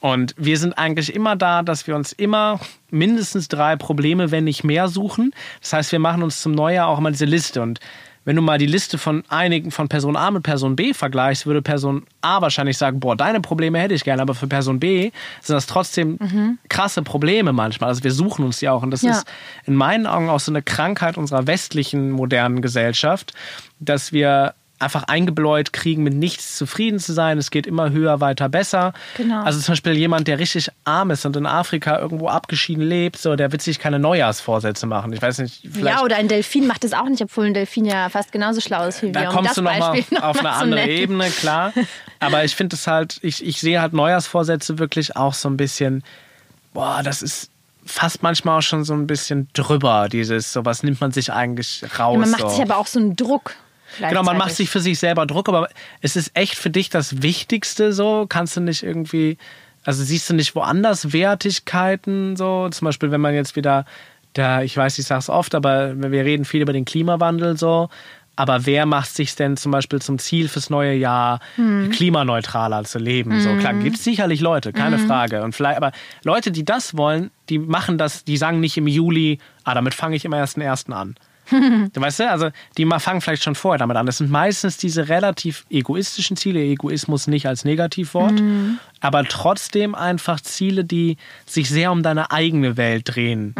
Und 0.00 0.34
wir 0.36 0.58
sind 0.58 0.72
eigentlich 0.72 1.14
immer 1.14 1.36
da, 1.36 1.62
dass 1.62 1.86
wir 1.86 1.94
uns 1.94 2.12
immer 2.12 2.58
mindestens 2.90 3.46
drei 3.46 3.76
Probleme, 3.76 4.32
wenn 4.32 4.44
nicht 4.44 4.64
mehr, 4.64 4.88
suchen. 4.88 5.32
Das 5.60 5.72
heißt, 5.74 5.92
wir 5.92 6.00
machen 6.00 6.24
uns 6.24 6.42
zum 6.42 6.52
Neujahr 6.52 6.88
auch 6.88 6.98
immer 6.98 7.12
diese 7.12 7.24
Liste. 7.24 7.62
Und 7.62 7.78
wenn 8.24 8.36
du 8.36 8.42
mal 8.42 8.58
die 8.58 8.66
Liste 8.66 8.98
von 8.98 9.24
einigen 9.28 9.70
von 9.70 9.88
Person 9.88 10.16
A 10.16 10.30
mit 10.30 10.42
Person 10.42 10.76
B 10.76 10.94
vergleichst, 10.94 11.46
würde 11.46 11.62
Person 11.62 12.04
A 12.20 12.40
wahrscheinlich 12.40 12.78
sagen, 12.78 13.00
boah, 13.00 13.16
deine 13.16 13.40
Probleme 13.40 13.78
hätte 13.80 13.94
ich 13.94 14.04
gerne, 14.04 14.22
aber 14.22 14.34
für 14.34 14.46
Person 14.46 14.78
B 14.78 15.10
sind 15.40 15.54
das 15.56 15.66
trotzdem 15.66 16.58
krasse 16.68 17.02
Probleme 17.02 17.52
manchmal. 17.52 17.88
Also 17.88 18.04
wir 18.04 18.12
suchen 18.12 18.44
uns 18.44 18.58
die 18.58 18.68
auch. 18.68 18.82
Und 18.82 18.90
das 18.92 19.02
Ja. 19.02 19.10
ist 19.10 19.26
in 19.66 19.74
meinen 19.74 20.06
Augen 20.06 20.28
auch 20.28 20.40
so 20.40 20.52
eine 20.52 20.62
Krankheit 20.62 21.18
unserer 21.18 21.46
westlichen 21.46 22.10
modernen 22.12 22.62
Gesellschaft, 22.62 23.32
dass 23.80 24.12
wir 24.12 24.54
einfach 24.82 25.04
eingebläut 25.04 25.72
kriegen, 25.72 26.02
mit 26.02 26.14
nichts 26.14 26.56
zufrieden 26.56 26.98
zu 26.98 27.12
sein. 27.12 27.38
Es 27.38 27.50
geht 27.50 27.66
immer 27.66 27.90
höher, 27.90 28.20
weiter, 28.20 28.48
besser. 28.48 28.92
Genau. 29.16 29.42
Also 29.42 29.60
zum 29.60 29.72
Beispiel 29.72 29.92
jemand, 29.92 30.28
der 30.28 30.38
richtig 30.38 30.68
arm 30.84 31.10
ist 31.10 31.24
und 31.24 31.36
in 31.36 31.46
Afrika 31.46 31.98
irgendwo 31.98 32.28
abgeschieden 32.28 32.84
lebt, 32.84 33.18
so, 33.18 33.36
der 33.36 33.52
wird 33.52 33.62
sich 33.62 33.78
keine 33.78 33.98
Neujahrsvorsätze 33.98 34.86
machen. 34.86 35.12
Ich 35.12 35.22
weiß 35.22 35.38
nicht, 35.38 35.66
vielleicht 35.72 35.96
Ja, 35.96 36.02
oder 36.04 36.16
ein 36.16 36.28
Delfin 36.28 36.66
macht 36.66 36.84
das 36.84 36.92
auch 36.92 37.08
nicht, 37.08 37.22
obwohl 37.22 37.46
ein 37.46 37.54
Delfin 37.54 37.84
ja 37.84 38.08
fast 38.08 38.32
genauso 38.32 38.60
schlau 38.60 38.86
ist 38.86 39.02
wie 39.02 39.06
wir. 39.06 39.12
da 39.12 39.28
um 39.28 39.36
kommst 39.36 39.50
das 39.50 39.54
du 39.56 39.62
nochmal 39.62 40.04
noch 40.10 40.22
auf 40.22 40.38
eine 40.40 40.50
andere 40.50 40.80
nennen. 40.80 40.98
Ebene, 40.98 41.30
klar. 41.30 41.72
Aber 42.20 42.44
ich 42.44 42.54
finde 42.54 42.76
es 42.76 42.86
halt, 42.86 43.18
ich, 43.22 43.44
ich 43.44 43.60
sehe 43.60 43.80
halt 43.80 43.92
Neujahrsvorsätze 43.92 44.78
wirklich 44.78 45.16
auch 45.16 45.34
so 45.34 45.48
ein 45.48 45.56
bisschen, 45.56 46.02
boah, 46.74 47.02
das 47.02 47.22
ist 47.22 47.50
fast 47.84 48.22
manchmal 48.22 48.58
auch 48.58 48.62
schon 48.62 48.84
so 48.84 48.94
ein 48.94 49.06
bisschen 49.06 49.48
drüber, 49.54 50.08
dieses, 50.10 50.52
so 50.52 50.64
was 50.64 50.82
nimmt 50.82 51.00
man 51.00 51.12
sich 51.12 51.32
eigentlich 51.32 51.82
raus. 51.98 52.14
Ja, 52.14 52.18
man 52.20 52.30
macht 52.30 52.42
so. 52.42 52.48
sich 52.48 52.62
aber 52.62 52.76
auch 52.76 52.86
so 52.86 52.98
einen 52.98 53.16
Druck. 53.16 53.54
Genau, 53.98 54.22
man 54.22 54.36
macht 54.36 54.54
sich 54.54 54.70
für 54.70 54.80
sich 54.80 54.98
selber 54.98 55.26
Druck, 55.26 55.48
aber 55.48 55.68
es 56.00 56.16
ist 56.16 56.30
echt 56.34 56.56
für 56.56 56.70
dich 56.70 56.90
das 56.90 57.22
Wichtigste 57.22 57.92
so. 57.92 58.26
Kannst 58.28 58.56
du 58.56 58.60
nicht 58.60 58.82
irgendwie, 58.82 59.38
also 59.84 60.02
siehst 60.02 60.28
du 60.30 60.34
nicht 60.34 60.54
woanders 60.54 61.12
Wertigkeiten 61.12 62.36
so? 62.36 62.68
Zum 62.70 62.86
Beispiel, 62.86 63.10
wenn 63.10 63.20
man 63.20 63.34
jetzt 63.34 63.56
wieder, 63.56 63.84
da, 64.32 64.62
ich 64.62 64.76
weiß, 64.76 64.98
ich 64.98 65.06
sag's 65.06 65.28
oft, 65.28 65.54
aber 65.54 65.94
wir 65.96 66.24
reden 66.24 66.44
viel 66.44 66.62
über 66.62 66.72
den 66.72 66.84
Klimawandel 66.84 67.56
so. 67.56 67.88
Aber 68.34 68.64
wer 68.64 68.86
macht 68.86 69.14
sich 69.14 69.36
denn 69.36 69.58
zum 69.58 69.72
Beispiel 69.72 70.00
zum 70.00 70.18
Ziel 70.18 70.48
fürs 70.48 70.70
neue 70.70 70.94
Jahr, 70.94 71.40
klimaneutraler 71.90 72.82
zu 72.84 72.98
leben? 72.98 73.40
So 73.42 73.54
klar, 73.56 73.74
gibt 73.74 73.96
es 73.96 74.04
sicherlich 74.04 74.40
Leute, 74.40 74.72
keine 74.72 74.98
Frage. 74.98 75.42
Und 75.42 75.54
vielleicht, 75.54 75.76
aber 75.76 75.92
Leute, 76.24 76.50
die 76.50 76.64
das 76.64 76.96
wollen, 76.96 77.30
die 77.50 77.58
machen 77.58 77.98
das, 77.98 78.24
die 78.24 78.38
sagen 78.38 78.60
nicht 78.60 78.78
im 78.78 78.86
Juli, 78.86 79.38
ah, 79.64 79.74
damit 79.74 79.92
fange 79.92 80.16
ich 80.16 80.24
im 80.24 80.32
ersten 80.32 80.62
ersten 80.62 80.94
an. 80.94 81.14
Du 81.50 81.90
weißt 82.00 82.20
du, 82.20 82.30
also 82.30 82.50
die 82.78 82.86
fangen 82.86 83.20
vielleicht 83.20 83.42
schon 83.42 83.54
vorher 83.54 83.78
damit 83.78 83.96
an. 83.96 84.06
Das 84.06 84.18
sind 84.18 84.30
meistens 84.30 84.76
diese 84.76 85.08
relativ 85.08 85.64
egoistischen 85.70 86.36
Ziele. 86.36 86.60
Egoismus 86.60 87.26
nicht 87.26 87.46
als 87.46 87.64
Negativwort, 87.64 88.40
aber 89.00 89.24
trotzdem 89.24 89.94
einfach 89.94 90.40
Ziele, 90.40 90.84
die 90.84 91.16
sich 91.46 91.68
sehr 91.68 91.92
um 91.92 92.02
deine 92.02 92.30
eigene 92.30 92.76
Welt 92.76 93.14
drehen. 93.14 93.54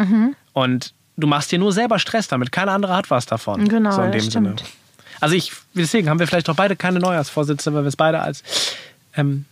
Und 0.53 0.95
du 1.16 1.26
machst 1.26 1.53
dir 1.53 1.59
nur 1.59 1.72
selber 1.72 1.99
Stress 1.99 2.28
damit. 2.28 2.53
Kein 2.53 2.68
anderer 2.68 2.97
hat 2.97 3.11
was 3.11 3.26
davon. 3.26 3.68
Genau, 3.68 3.91
so 3.93 4.03
in 4.03 4.12
dem 4.12 4.24
das 4.24 4.33
Sinne. 4.33 4.57
Also 5.20 5.37
ich, 5.37 5.53
deswegen 5.74 6.09
haben 6.09 6.18
wir 6.18 6.26
vielleicht 6.26 6.49
auch 6.51 6.57
beide 6.57 6.74
keine 6.74 6.99
Neujahrsvorsätze, 6.99 7.72
weil 7.74 7.85
wir 7.85 7.89
es 7.89 7.97
beide 7.97 8.20
als 8.20 8.43
ähm, 9.16 9.45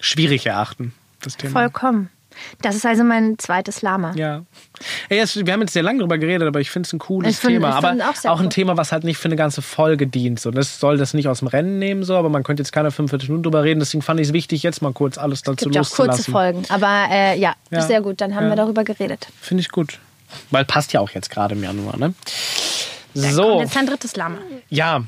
schwierig 0.00 0.46
erachten. 0.46 0.94
Das 1.20 1.36
Thema. 1.36 1.52
Vollkommen. 1.52 2.08
Das 2.62 2.74
ist 2.76 2.84
also 2.86 3.04
mein 3.04 3.38
zweites 3.38 3.82
Lama. 3.82 4.12
Ja. 4.16 4.42
Ey, 5.08 5.18
jetzt, 5.18 5.44
wir 5.44 5.52
haben 5.52 5.60
jetzt 5.60 5.72
sehr 5.72 5.82
lange 5.82 5.98
darüber 5.98 6.18
geredet, 6.18 6.46
aber 6.48 6.60
ich 6.60 6.70
finde 6.70 6.86
es 6.86 6.92
ein 6.92 6.98
cooles 6.98 7.38
find- 7.38 7.54
Thema. 7.54 7.74
aber 7.74 7.94
auch 8.08 8.14
sehr 8.14 8.32
ein 8.32 8.38
cool. 8.40 8.48
Thema, 8.48 8.76
was 8.76 8.92
halt 8.92 9.04
nicht 9.04 9.18
für 9.18 9.26
eine 9.28 9.36
ganze 9.36 9.62
Folge 9.62 10.06
dient. 10.06 10.40
So, 10.40 10.50
das 10.50 10.80
soll 10.80 10.96
das 10.98 11.14
nicht 11.14 11.28
aus 11.28 11.40
dem 11.40 11.48
Rennen 11.48 11.78
nehmen, 11.78 12.02
so, 12.04 12.16
aber 12.16 12.28
man 12.28 12.42
könnte 12.42 12.62
jetzt 12.62 12.72
keine 12.72 12.90
45 12.90 13.28
Minuten 13.28 13.44
drüber 13.44 13.62
reden. 13.64 13.80
Deswegen 13.80 14.02
fand 14.02 14.20
ich 14.20 14.28
es 14.28 14.32
wichtig, 14.32 14.62
jetzt 14.62 14.82
mal 14.82 14.92
kurz 14.92 15.18
alles 15.18 15.42
dazu 15.42 15.64
gibt 15.66 15.74
ja 15.74 15.80
auch 15.82 15.84
kurze 15.90 16.02
loszulassen. 16.06 16.32
Folgen. 16.32 16.62
Aber 16.68 17.06
äh, 17.10 17.38
ja, 17.38 17.54
Ja. 17.70 17.82
sehr 17.82 18.00
gut. 18.00 18.20
Dann 18.20 18.34
haben 18.34 18.44
Ja. 18.44 18.50
wir 18.50 18.56
darüber 18.56 18.84
geredet. 18.84 19.28
Finde 19.40 19.60
ich 19.62 19.70
gut. 19.70 19.98
Weil 20.50 20.64
passt 20.64 20.92
ja 20.92 21.00
auch 21.00 21.10
jetzt 21.10 21.30
gerade 21.30 21.54
im 21.54 21.62
Januar, 21.62 21.96
ne? 21.96 22.12
Dann 23.14 23.32
So, 23.34 23.60
jetzt 23.60 23.74
dein 23.74 23.86
drittes 23.86 24.14
Lama. 24.16 24.38
ja. 24.68 25.02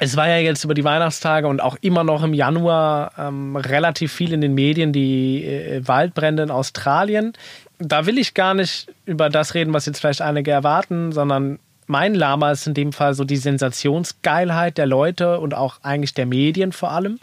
Es 0.00 0.16
war 0.16 0.28
ja 0.28 0.36
jetzt 0.36 0.62
über 0.64 0.74
die 0.74 0.84
Weihnachtstage 0.84 1.48
und 1.48 1.60
auch 1.60 1.76
immer 1.80 2.04
noch 2.04 2.22
im 2.22 2.32
Januar 2.32 3.12
ähm, 3.18 3.56
relativ 3.56 4.12
viel 4.12 4.32
in 4.32 4.40
den 4.40 4.54
Medien 4.54 4.92
die 4.92 5.44
äh, 5.44 5.86
Waldbrände 5.86 6.44
in 6.44 6.50
Australien. 6.50 7.32
Da 7.78 8.06
will 8.06 8.18
ich 8.18 8.34
gar 8.34 8.54
nicht 8.54 8.88
über 9.06 9.28
das 9.28 9.54
reden, 9.54 9.72
was 9.72 9.86
jetzt 9.86 9.98
vielleicht 9.98 10.22
einige 10.22 10.52
erwarten, 10.52 11.10
sondern 11.10 11.58
mein 11.86 12.14
Lama 12.14 12.52
ist 12.52 12.66
in 12.66 12.74
dem 12.74 12.92
Fall 12.92 13.14
so 13.14 13.24
die 13.24 13.36
Sensationsgeilheit 13.36 14.78
der 14.78 14.86
Leute 14.86 15.40
und 15.40 15.54
auch 15.54 15.78
eigentlich 15.82 16.14
der 16.14 16.26
Medien 16.26 16.72
vor 16.72 16.92
allem. 16.92 17.18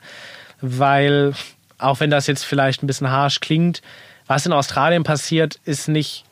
Weil, 0.60 1.34
auch 1.78 2.00
wenn 2.00 2.10
das 2.10 2.28
jetzt 2.28 2.44
vielleicht 2.44 2.84
ein 2.84 2.88
bisschen 2.88 3.10
harsch 3.10 3.40
klingt, 3.40 3.82
was 4.28 4.46
in 4.46 4.54
Australien 4.54 5.04
passiert, 5.04 5.60
ist 5.66 5.88
nicht 5.88 6.26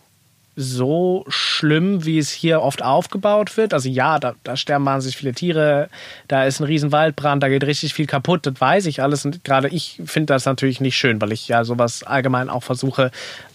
so 0.55 1.25
schlimm, 1.27 2.05
wie 2.05 2.19
es 2.19 2.31
hier 2.31 2.61
oft 2.61 2.83
aufgebaut 2.83 3.57
wird. 3.57 3.73
Also 3.73 3.89
ja, 3.89 4.19
da, 4.19 4.35
da 4.43 4.55
sterben 4.55 4.85
wahnsinnig 4.85 5.17
viele 5.17 5.33
Tiere, 5.33 5.89
da 6.27 6.45
ist 6.45 6.59
ein 6.59 6.65
riesen 6.65 6.91
Waldbrand, 6.91 7.41
da 7.41 7.49
geht 7.49 7.63
richtig 7.63 7.93
viel 7.93 8.05
kaputt, 8.05 8.45
das 8.45 8.59
weiß 8.59 8.85
ich 8.85 9.01
alles. 9.01 9.25
Und 9.25 9.43
gerade 9.43 9.69
ich 9.69 9.99
finde 10.05 10.33
das 10.33 10.45
natürlich 10.45 10.79
nicht 10.79 10.95
schön, 10.95 11.19
weil 11.21 11.31
ich 11.31 11.47
ja 11.47 11.63
sowas 11.63 12.03
allgemein 12.03 12.49
auch 12.49 12.63
versuche 12.63 13.11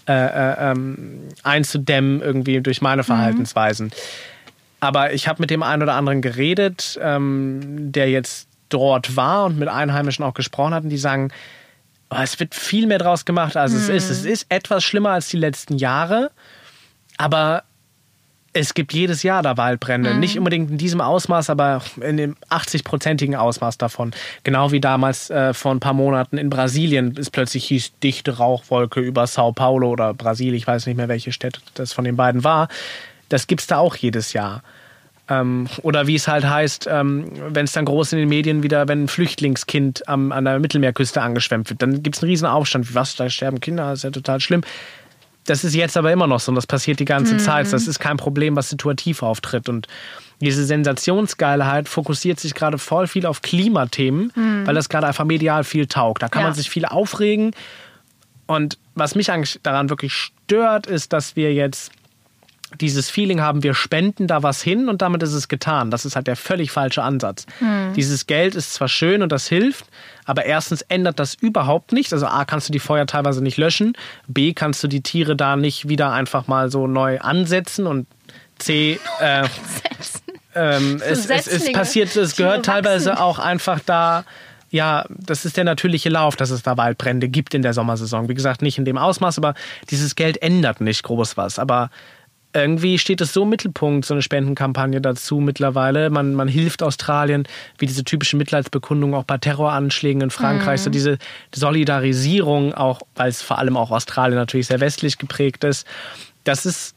äh, 0.07 0.13
äh, 0.13 0.71
ähm, 0.71 1.29
einzudämmen 1.43 2.21
irgendwie 2.21 2.61
durch 2.61 2.81
meine 2.81 3.03
Verhaltensweisen. 3.03 3.91
Aber 4.79 5.13
ich 5.13 5.27
habe 5.27 5.41
mit 5.41 5.49
dem 5.49 5.63
einen 5.63 5.83
oder 5.83 5.93
anderen 5.93 6.21
geredet, 6.21 6.99
ähm, 7.01 7.91
der 7.91 8.09
jetzt 8.09 8.47
dort 8.69 9.15
war 9.15 9.45
und 9.45 9.57
mit 9.57 9.67
Einheimischen 9.67 10.23
auch 10.23 10.33
gesprochen 10.33 10.73
hat 10.73 10.83
und 10.83 10.89
die 10.89 10.97
sagen, 10.97 11.31
oh, 12.09 12.17
es 12.21 12.39
wird 12.39 12.55
viel 12.55 12.87
mehr 12.87 12.99
draus 12.99 13.25
gemacht, 13.25 13.57
als 13.57 13.73
es 13.73 13.89
ist. 13.89 14.09
Es 14.09 14.25
ist 14.25 14.45
etwas 14.49 14.83
schlimmer 14.83 15.11
als 15.11 15.29
die 15.29 15.37
letzten 15.37 15.77
Jahre, 15.77 16.31
aber 17.19 17.63
es 18.53 18.73
gibt 18.73 18.93
jedes 18.93 19.21
Jahr 19.21 19.43
da 19.43 19.57
Waldbrände. 19.57 20.15
Nicht 20.15 20.37
unbedingt 20.37 20.71
in 20.71 20.77
diesem 20.79 21.01
Ausmaß, 21.01 21.51
aber 21.51 21.83
in 22.01 22.17
dem 22.17 22.35
80-prozentigen 22.49 23.35
Ausmaß 23.35 23.77
davon. 23.77 24.11
Genau 24.43 24.71
wie 24.71 24.79
damals 24.79 25.29
äh, 25.29 25.53
vor 25.53 25.71
ein 25.71 25.79
paar 25.79 25.93
Monaten 25.93 26.37
in 26.37 26.49
Brasilien 26.49 27.15
es 27.17 27.29
plötzlich 27.29 27.65
hieß, 27.65 27.99
dichte 28.01 28.37
Rauchwolke 28.37 29.01
über 29.01 29.27
Sao 29.27 29.51
Paulo 29.51 29.91
oder 29.91 30.15
Brasil, 30.15 30.55
ich 30.55 30.65
weiß 30.65 30.87
nicht 30.87 30.95
mehr, 30.95 31.09
welche 31.09 31.31
Städte 31.31 31.59
das 31.75 31.93
von 31.93 32.05
den 32.05 32.15
beiden 32.15 32.43
war. 32.43 32.69
Das 33.27 33.45
gibt 33.45 33.61
es 33.61 33.67
da 33.67 33.77
auch 33.77 33.95
jedes 33.95 34.33
Jahr. 34.33 34.63
Ähm, 35.29 35.67
oder 35.83 36.07
wie 36.07 36.15
es 36.15 36.27
halt 36.27 36.45
heißt, 36.45 36.87
ähm, 36.89 37.31
wenn 37.49 37.65
es 37.65 37.73
dann 37.73 37.85
groß 37.85 38.13
in 38.13 38.19
den 38.19 38.29
Medien 38.29 38.63
wieder, 38.63 38.87
wenn 38.87 39.03
ein 39.03 39.07
Flüchtlingskind 39.07 40.07
am, 40.07 40.31
an 40.31 40.45
der 40.45 40.57
Mittelmeerküste 40.57 41.21
angeschwemmt 41.21 41.69
wird, 41.69 41.81
dann 41.81 42.01
gibt 42.01 42.15
es 42.15 42.23
einen 42.23 42.31
riesen 42.31 42.47
Aufstand. 42.47 42.95
Was, 42.95 43.15
da 43.15 43.29
sterben 43.29 43.59
Kinder, 43.59 43.91
das 43.91 43.99
ist 43.99 44.03
ja 44.05 44.11
total 44.11 44.39
schlimm. 44.39 44.63
Das 45.49 45.63
ist 45.63 45.73
jetzt 45.73 45.97
aber 45.97 46.11
immer 46.11 46.27
noch 46.27 46.39
so 46.39 46.51
und 46.51 46.55
das 46.55 46.67
passiert 46.67 46.99
die 46.99 47.05
ganze 47.05 47.37
Zeit. 47.37 47.71
Das 47.73 47.87
ist 47.87 47.99
kein 47.99 48.17
Problem, 48.17 48.55
was 48.55 48.69
situativ 48.69 49.23
auftritt. 49.23 49.67
Und 49.67 49.87
diese 50.41 50.63
Sensationsgeilheit 50.63 51.89
fokussiert 51.89 52.39
sich 52.39 52.53
gerade 52.53 52.77
voll 52.77 53.07
viel 53.07 53.25
auf 53.25 53.41
Klimathemen, 53.41 54.31
weil 54.65 54.75
das 54.75 54.89
gerade 54.89 55.07
einfach 55.07 55.25
medial 55.25 55.63
viel 55.63 55.87
taugt. 55.87 56.21
Da 56.21 56.27
kann 56.29 56.41
Ja. 56.43 56.47
man 56.49 56.55
sich 56.55 56.69
viel 56.69 56.85
aufregen. 56.85 57.51
Und 58.45 58.77
was 58.95 59.15
mich 59.15 59.31
eigentlich 59.31 59.59
daran 59.63 59.89
wirklich 59.89 60.13
stört, 60.13 60.87
ist, 60.87 61.13
dass 61.13 61.35
wir 61.35 61.53
jetzt 61.53 61.91
dieses 62.79 63.09
Feeling 63.09 63.41
haben, 63.41 63.63
wir 63.63 63.73
spenden 63.73 64.27
da 64.27 64.43
was 64.43 64.61
hin 64.61 64.89
und 64.89 65.01
damit 65.01 65.23
ist 65.23 65.33
es 65.33 65.47
getan. 65.47 65.91
Das 65.91 66.05
ist 66.05 66.15
halt 66.15 66.27
der 66.27 66.35
völlig 66.35 66.71
falsche 66.71 67.01
Ansatz. 67.01 67.45
Dieses 67.95 68.27
Geld 68.27 68.55
ist 68.55 68.73
zwar 68.73 68.87
schön 68.87 69.21
und 69.23 69.31
das 69.31 69.47
hilft, 69.47 69.85
aber 70.25 70.45
erstens 70.45 70.81
ändert 70.83 71.19
das 71.19 71.33
überhaupt 71.33 71.91
nichts. 71.93 72.13
Also 72.13 72.27
A, 72.27 72.45
kannst 72.45 72.69
du 72.69 72.71
die 72.71 72.79
Feuer 72.79 73.07
teilweise 73.07 73.41
nicht 73.41 73.57
löschen, 73.57 73.93
B, 74.27 74.53
kannst 74.53 74.83
du 74.83 74.87
die 74.87 75.01
Tiere 75.01 75.35
da 75.35 75.55
nicht 75.55 75.89
wieder 75.89 76.11
einfach 76.11 76.47
mal 76.47 76.69
so 76.69 76.85
neu 76.85 77.19
ansetzen 77.19 77.87
und 77.87 78.07
C, 78.59 78.99
äh, 79.19 79.47
ähm, 80.55 81.01
es, 81.03 81.29
es, 81.29 81.47
es 81.47 81.71
passiert, 81.71 82.15
es 82.15 82.35
gehört 82.35 82.65
teilweise 82.65 83.19
auch 83.19 83.39
einfach 83.39 83.79
da, 83.85 84.25
ja, 84.69 85.05
das 85.09 85.45
ist 85.45 85.57
der 85.57 85.63
natürliche 85.63 86.09
Lauf, 86.09 86.35
dass 86.35 86.49
es 86.49 86.61
da 86.61 86.77
Waldbrände 86.77 87.29
gibt 87.29 87.53
in 87.53 87.61
der 87.61 87.73
Sommersaison. 87.73 88.29
Wie 88.29 88.33
gesagt, 88.33 88.61
nicht 88.61 88.77
in 88.77 88.85
dem 88.85 88.97
Ausmaß, 88.97 89.37
aber 89.37 89.55
dieses 89.89 90.15
Geld 90.15 90.41
ändert 90.41 90.81
nicht 90.81 91.03
groß 91.03 91.37
was. 91.37 91.57
Aber 91.57 91.89
irgendwie 92.53 92.97
steht 92.97 93.21
es 93.21 93.33
so 93.33 93.43
im 93.43 93.49
Mittelpunkt, 93.49 94.05
so 94.05 94.13
eine 94.13 94.23
Spendenkampagne 94.23 95.01
dazu 95.01 95.39
mittlerweile. 95.39 96.09
Man, 96.09 96.33
man 96.33 96.47
hilft 96.47 96.81
Australien, 96.81 97.47
wie 97.77 97.85
diese 97.85 98.03
typische 98.03 98.37
Mitleidsbekundung 98.37 99.13
auch 99.13 99.23
bei 99.23 99.37
Terroranschlägen 99.37 100.21
in 100.21 100.29
Frankreich, 100.31 100.81
so 100.81 100.89
diese 100.89 101.19
Solidarisierung, 101.53 102.73
auch 102.73 103.01
weil 103.15 103.29
es 103.29 103.41
vor 103.41 103.59
allem 103.59 103.77
auch 103.77 103.91
Australien 103.91 104.37
natürlich 104.37 104.67
sehr 104.67 104.79
westlich 104.79 105.17
geprägt 105.17 105.63
ist. 105.63 105.85
Das 106.43 106.65
ist 106.65 106.95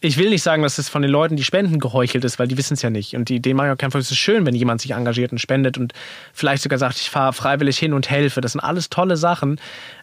ich 0.00 0.18
will 0.18 0.28
nicht 0.28 0.42
sagen, 0.42 0.62
dass 0.62 0.78
es 0.78 0.88
von 0.88 1.02
den 1.02 1.10
Leuten, 1.10 1.36
die 1.36 1.42
spenden, 1.42 1.80
geheuchelt 1.80 2.24
ist, 2.24 2.38
weil 2.38 2.46
die 2.46 2.58
wissen 2.58 2.74
es 2.74 2.82
ja 2.82 2.90
nicht. 2.90 3.16
Und 3.16 3.28
die, 3.28 3.40
denen 3.40 3.56
mache 3.56 3.68
ich 3.68 3.72
auch 3.72 3.78
keinen 3.78 3.90
Fall. 3.90 4.00
Es 4.00 4.10
ist 4.10 4.18
schön, 4.18 4.44
wenn 4.44 4.54
jemand 4.54 4.80
sich 4.80 4.92
engagiert 4.92 5.32
und 5.32 5.38
spendet 5.38 5.78
und 5.78 5.94
vielleicht 6.34 6.62
sogar 6.62 6.78
sagt, 6.78 6.98
ich 6.98 7.08
fahre 7.08 7.32
freiwillig 7.32 7.78
hin 7.78 7.94
und 7.94 8.10
helfe. 8.10 8.40
Das 8.40 8.52
sind 8.52 8.60
alles 8.60 8.90
tolle 8.90 9.16
Sachen. 9.16 9.58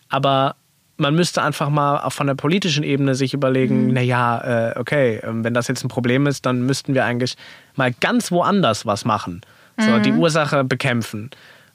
Aber 0.10 0.56
man 0.98 1.16
müsste 1.16 1.42
einfach 1.42 1.70
mal 1.70 2.00
auch 2.00 2.12
von 2.14 2.28
der 2.28 2.36
politischen 2.36 2.84
Ebene 2.84 3.16
sich 3.16 3.34
überlegen, 3.34 3.88
mhm. 3.88 3.94
naja, 3.94 4.72
äh, 4.72 4.80
okay, 4.80 5.20
ähm, 5.24 5.44
wenn 5.44 5.54
das 5.54 5.68
jetzt 5.68 5.84
ein 5.84 5.90
Problem 5.90 6.28
ist, 6.28 6.46
dann 6.46 6.66
müssten 6.66 6.94
wir 6.94 7.06
eigentlich 7.06 7.36
mal 7.76 7.94
ganz 8.00 8.32
woanders 8.32 8.86
was 8.86 9.06
machen. 9.06 9.42
So, 9.78 9.90
mhm. 9.90 10.04
die 10.04 10.12
Ursache 10.12 10.64
bekämpfen. 10.64 11.32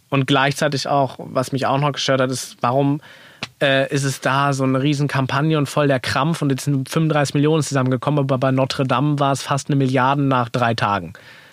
Und 0.08 0.26
gleichzeitig 0.26 0.88
auch, 0.88 1.16
was 1.18 1.52
mich 1.52 1.66
auch 1.66 1.78
noch 1.78 1.92
gestört 1.92 2.20
hat, 2.20 2.30
ist, 2.30 2.56
warum 2.60 3.00
äh, 3.60 3.92
ist 3.92 4.04
es 4.04 4.20
da 4.20 4.52
so 4.52 4.64
eine 4.64 4.82
Riesenkampagne 4.82 5.58
und 5.58 5.68
voll 5.68 5.88
der 5.88 6.00
Krampf 6.00 6.40
und 6.42 6.50
jetzt 6.50 6.64
sind 6.64 6.88
35 6.88 7.34
Millionen 7.34 7.62
zusammengekommen, 7.62 8.20
aber 8.20 8.38
bei 8.38 8.50
Notre 8.52 8.84
Dame 8.84 9.18
war 9.18 9.32
es 9.32 9.42
fast 9.42 9.68
eine 9.68 9.76
Milliarde 9.76 10.22
nach 10.22 10.48
drei 10.48 10.74
Tagen. 10.74 11.12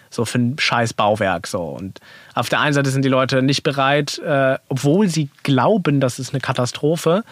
So 0.10 0.24
für 0.24 0.38
ein 0.38 0.56
scheiß 0.58 0.94
Bauwerk. 0.94 1.48
So. 1.48 1.62
Und 1.62 2.00
auf 2.36 2.48
der 2.48 2.60
einen 2.60 2.74
Seite 2.74 2.90
sind 2.90 3.04
die 3.04 3.10
Leute 3.10 3.42
nicht 3.42 3.64
bereit, 3.64 4.20
äh, 4.20 4.58
obwohl 4.70 5.10
sie 5.10 5.30
glauben, 5.44 6.00
das 6.00 6.20
ist 6.20 6.34
eine 6.34 6.40
Katastrophe, 6.40 7.24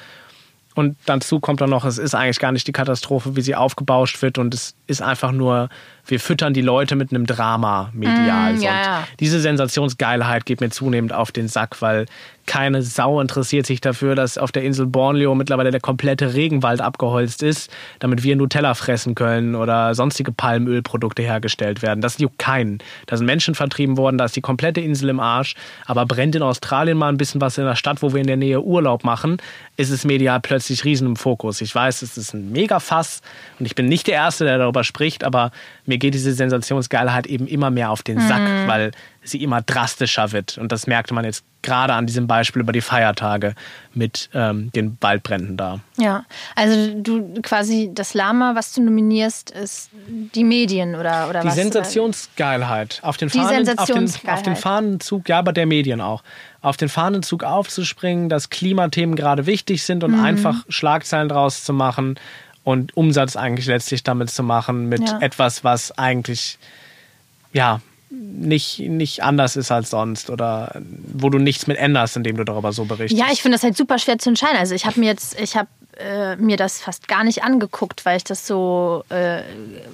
und 0.75 0.97
dazu 1.05 1.39
kommt 1.39 1.61
dann 1.61 1.69
noch, 1.69 1.85
es 1.85 1.97
ist 1.97 2.15
eigentlich 2.15 2.39
gar 2.39 2.51
nicht 2.51 2.67
die 2.67 2.71
Katastrophe, 2.71 3.35
wie 3.35 3.41
sie 3.41 3.55
aufgebauscht 3.55 4.21
wird 4.21 4.37
und 4.37 4.53
es 4.53 4.75
ist 4.93 5.01
einfach 5.01 5.31
nur, 5.31 5.69
wir 6.05 6.19
füttern 6.19 6.53
die 6.53 6.61
Leute 6.61 6.95
mit 6.95 7.11
einem 7.11 7.25
Drama 7.25 7.89
medial. 7.93 8.53
Mm, 8.53 8.61
ja, 8.61 8.81
ja. 8.81 9.07
Diese 9.19 9.39
Sensationsgeilheit 9.39 10.45
geht 10.45 10.61
mir 10.61 10.69
zunehmend 10.69 11.13
auf 11.13 11.31
den 11.31 11.47
Sack, 11.47 11.81
weil 11.81 12.05
keine 12.45 12.81
Sau 12.81 13.21
interessiert 13.21 13.65
sich 13.65 13.79
dafür, 13.79 14.15
dass 14.15 14.37
auf 14.37 14.51
der 14.51 14.63
Insel 14.63 14.85
Borneo 14.85 15.33
mittlerweile 15.33 15.71
der 15.71 15.79
komplette 15.79 16.33
Regenwald 16.33 16.81
abgeholzt 16.81 17.41
ist, 17.41 17.71
damit 17.99 18.23
wir 18.23 18.35
Nutella 18.35 18.73
fressen 18.73 19.15
können 19.15 19.55
oder 19.55 19.95
sonstige 19.95 20.33
Palmölprodukte 20.33 21.21
hergestellt 21.21 21.81
werden. 21.81 22.01
Das 22.01 22.17
juckt 22.17 22.39
keinen. 22.39 22.79
Da 23.05 23.15
sind 23.15 23.25
Menschen 23.25 23.55
vertrieben 23.55 23.95
worden, 23.95 24.17
da 24.17 24.25
ist 24.25 24.35
die 24.35 24.41
komplette 24.41 24.81
Insel 24.81 25.09
im 25.09 25.21
Arsch, 25.21 25.55
aber 25.85 26.05
brennt 26.05 26.35
in 26.35 26.41
Australien 26.41 26.97
mal 26.97 27.07
ein 27.07 27.17
bisschen 27.17 27.39
was 27.39 27.57
in 27.57 27.65
der 27.65 27.75
Stadt, 27.75 28.01
wo 28.01 28.13
wir 28.13 28.19
in 28.19 28.27
der 28.27 28.37
Nähe 28.37 28.61
Urlaub 28.61 29.05
machen, 29.05 29.37
ist 29.77 29.89
es 29.89 30.03
medial 30.03 30.41
plötzlich 30.41 30.83
riesen 30.83 31.07
im 31.07 31.15
Fokus. 31.15 31.61
Ich 31.61 31.73
weiß, 31.73 32.01
es 32.01 32.17
ist 32.17 32.33
ein 32.33 32.51
mega 32.51 32.81
Fass 32.81 33.21
und 33.59 33.65
ich 33.65 33.75
bin 33.75 33.85
nicht 33.85 34.07
der 34.07 34.15
Erste, 34.15 34.43
der 34.43 34.57
darüber 34.57 34.82
spricht, 34.83 35.23
aber 35.23 35.51
mir 35.85 35.97
geht 35.97 36.13
diese 36.13 36.33
Sensationsgeilheit 36.33 37.27
eben 37.27 37.47
immer 37.47 37.69
mehr 37.69 37.91
auf 37.91 38.03
den 38.03 38.19
Sack, 38.19 38.41
mhm. 38.41 38.67
weil 38.67 38.91
sie 39.23 39.41
immer 39.41 39.61
drastischer 39.61 40.31
wird. 40.31 40.57
Und 40.57 40.71
das 40.71 40.87
merkte 40.87 41.13
man 41.13 41.25
jetzt 41.25 41.43
gerade 41.61 41.93
an 41.93 42.05
diesem 42.05 42.27
Beispiel 42.27 42.61
über 42.61 42.73
die 42.73 42.81
Feiertage 42.81 43.55
mit 43.93 44.29
ähm, 44.33 44.71
den 44.73 44.97
Waldbränden 45.01 45.57
da. 45.57 45.79
Ja, 45.97 46.25
also 46.55 46.93
du 46.93 47.41
quasi 47.41 47.89
das 47.93 48.13
Lama, 48.13 48.53
was 48.55 48.73
du 48.73 48.83
nominierst, 48.83 49.51
ist 49.51 49.89
die 50.07 50.43
Medien 50.43 50.95
oder, 50.95 51.29
oder 51.29 51.41
die 51.41 51.47
was? 51.47 51.55
Die 51.55 51.61
Sensationsgeilheit. 51.61 52.99
Auf 53.01 53.17
den, 53.17 53.29
Fahnen, 53.29 53.77
auf, 53.77 53.87
den, 53.87 54.11
auf 54.27 54.41
den 54.43 54.55
Fahnenzug, 54.55 55.29
ja, 55.29 55.39
aber 55.39 55.53
der 55.53 55.65
Medien 55.65 56.01
auch. 56.01 56.21
Auf 56.61 56.77
den 56.77 56.89
Fahnenzug 56.89 57.43
aufzuspringen, 57.43 58.29
dass 58.29 58.49
Klimathemen 58.49 59.15
gerade 59.15 59.45
wichtig 59.45 59.83
sind 59.83 60.03
und 60.03 60.17
mhm. 60.17 60.23
einfach 60.23 60.65
Schlagzeilen 60.69 61.29
draus 61.29 61.63
zu 61.63 61.73
machen 61.73 62.19
und 62.63 62.95
Umsatz 62.95 63.35
eigentlich 63.35 63.65
letztlich 63.65 64.03
damit 64.03 64.29
zu 64.29 64.43
machen 64.43 64.89
mit 64.89 65.07
ja. 65.07 65.19
etwas, 65.19 65.63
was 65.63 65.97
eigentlich 65.97 66.57
ja 67.51 67.81
nicht, 68.09 68.79
nicht 68.79 69.23
anders 69.23 69.55
ist 69.55 69.71
als 69.71 69.89
sonst 69.89 70.29
oder 70.29 70.81
wo 71.13 71.29
du 71.29 71.39
nichts 71.39 71.67
mit 71.67 71.77
änderst, 71.77 72.15
indem 72.15 72.37
du 72.37 72.43
darüber 72.43 72.71
so 72.71 72.85
berichtest. 72.85 73.19
Ja, 73.19 73.31
ich 73.31 73.41
finde 73.41 73.55
das 73.55 73.63
halt 73.63 73.75
super 73.75 73.97
schwer 73.97 74.19
zu 74.19 74.29
entscheiden. 74.29 74.57
Also 74.57 74.75
ich 74.75 74.85
habe 74.85 74.99
mir 74.99 75.07
jetzt, 75.07 75.39
ich 75.39 75.55
habe 75.55 75.67
äh, 75.97 76.35
mir 76.37 76.57
das 76.57 76.81
fast 76.81 77.07
gar 77.07 77.23
nicht 77.23 77.43
angeguckt, 77.43 78.05
weil 78.05 78.17
ich 78.17 78.23
das 78.23 78.47
so, 78.47 79.03
äh, 79.09 79.41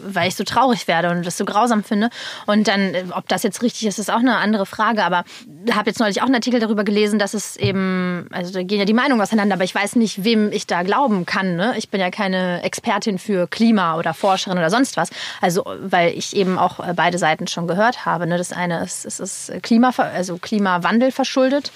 weil 0.03 0.27
ich 0.27 0.35
so 0.35 0.43
traurig 0.43 0.87
werde 0.87 1.09
und 1.09 1.25
das 1.25 1.37
so 1.37 1.45
grausam 1.45 1.83
finde. 1.83 2.09
Und 2.45 2.67
dann, 2.67 2.93
äh, 2.93 3.03
ob 3.11 3.27
das 3.27 3.43
jetzt 3.43 3.61
richtig 3.61 3.87
ist, 3.87 3.99
ist 3.99 4.09
auch 4.09 4.19
eine 4.19 4.37
andere 4.37 4.65
Frage. 4.65 5.03
Aber 5.03 5.23
habe 5.71 5.89
jetzt 5.89 5.99
neulich 5.99 6.21
auch 6.21 6.25
einen 6.25 6.35
Artikel 6.35 6.59
darüber 6.59 6.83
gelesen, 6.83 7.19
dass 7.19 7.33
es 7.33 7.57
eben, 7.57 8.27
also 8.31 8.53
da 8.53 8.63
gehen 8.63 8.79
ja 8.79 8.85
die 8.85 8.93
Meinungen 8.93 9.21
auseinander, 9.21 9.55
aber 9.55 9.63
ich 9.63 9.75
weiß 9.75 9.95
nicht, 9.95 10.23
wem 10.23 10.51
ich 10.51 10.67
da 10.67 10.83
glauben 10.83 11.25
kann. 11.25 11.55
Ne? 11.55 11.73
Ich 11.77 11.89
bin 11.89 11.99
ja 11.99 12.11
keine 12.11 12.63
Expertin 12.63 13.19
für 13.19 13.47
Klima 13.47 13.97
oder 13.97 14.13
Forscherin 14.13 14.57
oder 14.57 14.69
sonst 14.69 14.97
was. 14.97 15.09
Also, 15.41 15.65
weil 15.81 16.13
ich 16.17 16.35
eben 16.35 16.57
auch 16.57 16.79
äh, 16.79 16.93
beide 16.95 17.17
Seiten 17.17 17.47
schon 17.47 17.67
gehört 17.67 18.05
habe. 18.05 18.27
Ne? 18.27 18.37
Das 18.37 18.51
eine 18.51 18.83
ist, 18.83 19.05
es 19.05 19.19
ist 19.19 19.51
Klima, 19.61 19.91
also 19.97 20.37
Klimawandel 20.37 21.11
verschuldet, 21.11 21.71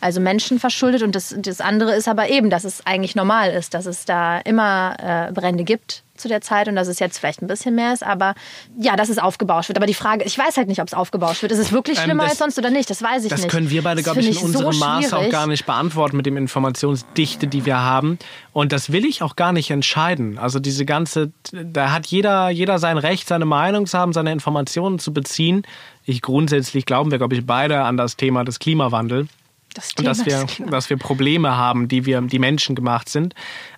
also 0.00 0.20
Menschen 0.20 0.58
verschuldet. 0.58 1.02
Und 1.02 1.14
das, 1.14 1.34
das 1.38 1.60
andere 1.60 1.94
ist 1.94 2.08
aber 2.08 2.28
eben, 2.28 2.50
dass 2.50 2.64
es 2.64 2.86
eigentlich 2.86 3.14
normal 3.14 3.50
ist 3.52 3.68
dass 3.74 3.86
es 3.86 4.04
da 4.04 4.38
immer 4.38 4.96
äh, 4.98 5.32
Brände 5.32 5.64
gibt 5.64 6.02
zu 6.16 6.26
der 6.26 6.40
Zeit 6.40 6.66
und 6.66 6.74
dass 6.74 6.88
es 6.88 6.98
jetzt 6.98 7.18
vielleicht 7.18 7.42
ein 7.42 7.46
bisschen 7.46 7.76
mehr 7.76 7.92
ist, 7.92 8.04
aber 8.04 8.34
ja, 8.76 8.96
dass 8.96 9.08
es 9.08 9.18
aufgebauscht 9.18 9.68
wird. 9.68 9.78
Aber 9.78 9.86
die 9.86 9.94
Frage, 9.94 10.24
ich 10.24 10.36
weiß 10.36 10.56
halt 10.56 10.66
nicht, 10.66 10.80
ob 10.80 10.88
es 10.88 10.94
aufgebauscht 10.94 11.42
wird. 11.42 11.52
Ist 11.52 11.60
es 11.60 11.70
wirklich 11.70 11.96
ähm, 11.98 12.04
schlimmer 12.04 12.24
ähm, 12.24 12.30
das, 12.30 12.40
als 12.40 12.54
sonst 12.54 12.58
oder 12.58 12.70
nicht? 12.70 12.90
Das 12.90 13.00
weiß 13.02 13.22
ich 13.22 13.30
das 13.30 13.38
nicht. 13.38 13.46
Das 13.46 13.52
können 13.52 13.70
wir 13.70 13.82
beide, 13.82 14.02
glaube 14.02 14.18
ich, 14.18 14.36
in 14.36 14.44
unserem 14.44 14.72
so 14.72 14.80
Maß 14.80 15.12
auch 15.12 15.30
gar 15.30 15.46
nicht 15.46 15.64
beantworten 15.64 16.16
mit 16.16 16.26
dem 16.26 16.36
Informationsdichte, 16.36 17.46
die 17.46 17.64
wir 17.64 17.78
haben. 17.78 18.18
Und 18.52 18.72
das 18.72 18.90
will 18.90 19.04
ich 19.04 19.22
auch 19.22 19.36
gar 19.36 19.52
nicht 19.52 19.70
entscheiden. 19.70 20.38
Also 20.38 20.58
diese 20.58 20.84
ganze, 20.84 21.30
da 21.52 21.92
hat 21.92 22.08
jeder, 22.08 22.50
jeder 22.50 22.80
sein 22.80 22.98
Recht, 22.98 23.28
seine 23.28 23.44
Meinung 23.44 23.86
zu 23.86 23.96
haben, 23.96 24.12
seine 24.12 24.32
Informationen 24.32 24.98
zu 24.98 25.12
beziehen. 25.12 25.62
Ich 26.04 26.20
grundsätzlich 26.20 26.84
glauben 26.84 27.12
wir, 27.12 27.18
glaube 27.18 27.36
ich, 27.36 27.46
beide 27.46 27.82
an 27.82 27.96
das 27.96 28.16
Thema 28.16 28.44
des 28.44 28.58
Klimawandels 28.58 29.28
das 29.74 29.92
und 29.98 30.06
dass 30.06 30.24
wir, 30.24 30.46
dass 30.70 30.90
wir 30.90 30.96
Probleme 30.96 31.56
haben, 31.56 31.88
die 31.88 32.06
wir, 32.06 32.20
die 32.22 32.38
Menschen 32.38 32.74
gemacht 32.74 33.08
sind. 33.08 33.34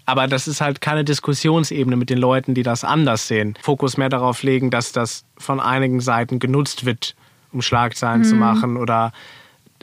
Aber 0.07 0.27
das 0.27 0.49
ist 0.49 0.61
halt 0.61 0.81
keine 0.81 1.05
Diskussionsebene 1.05 1.97
mit 1.97 2.11
den 2.11 2.19
Leuten, 2.19 2.55
die 2.55 2.63
das 2.63 2.85
anders 2.85 3.29
sehen. 3.29 3.55
Fokus 3.61 3.97
mehr 3.97 4.09
darauf 4.09 4.43
legen, 4.43 4.71
dass 4.71 4.93
das 4.93 5.25
von 5.37 5.61
einigen 5.61 6.01
Seiten 6.01 6.39
genutzt 6.39 6.85
wird, 6.85 7.15
um 7.53 7.63
Schlagzeilen 7.63 8.21
mhm. 8.21 8.25
zu 8.25 8.35
machen 8.35 8.77
oder 8.77 9.13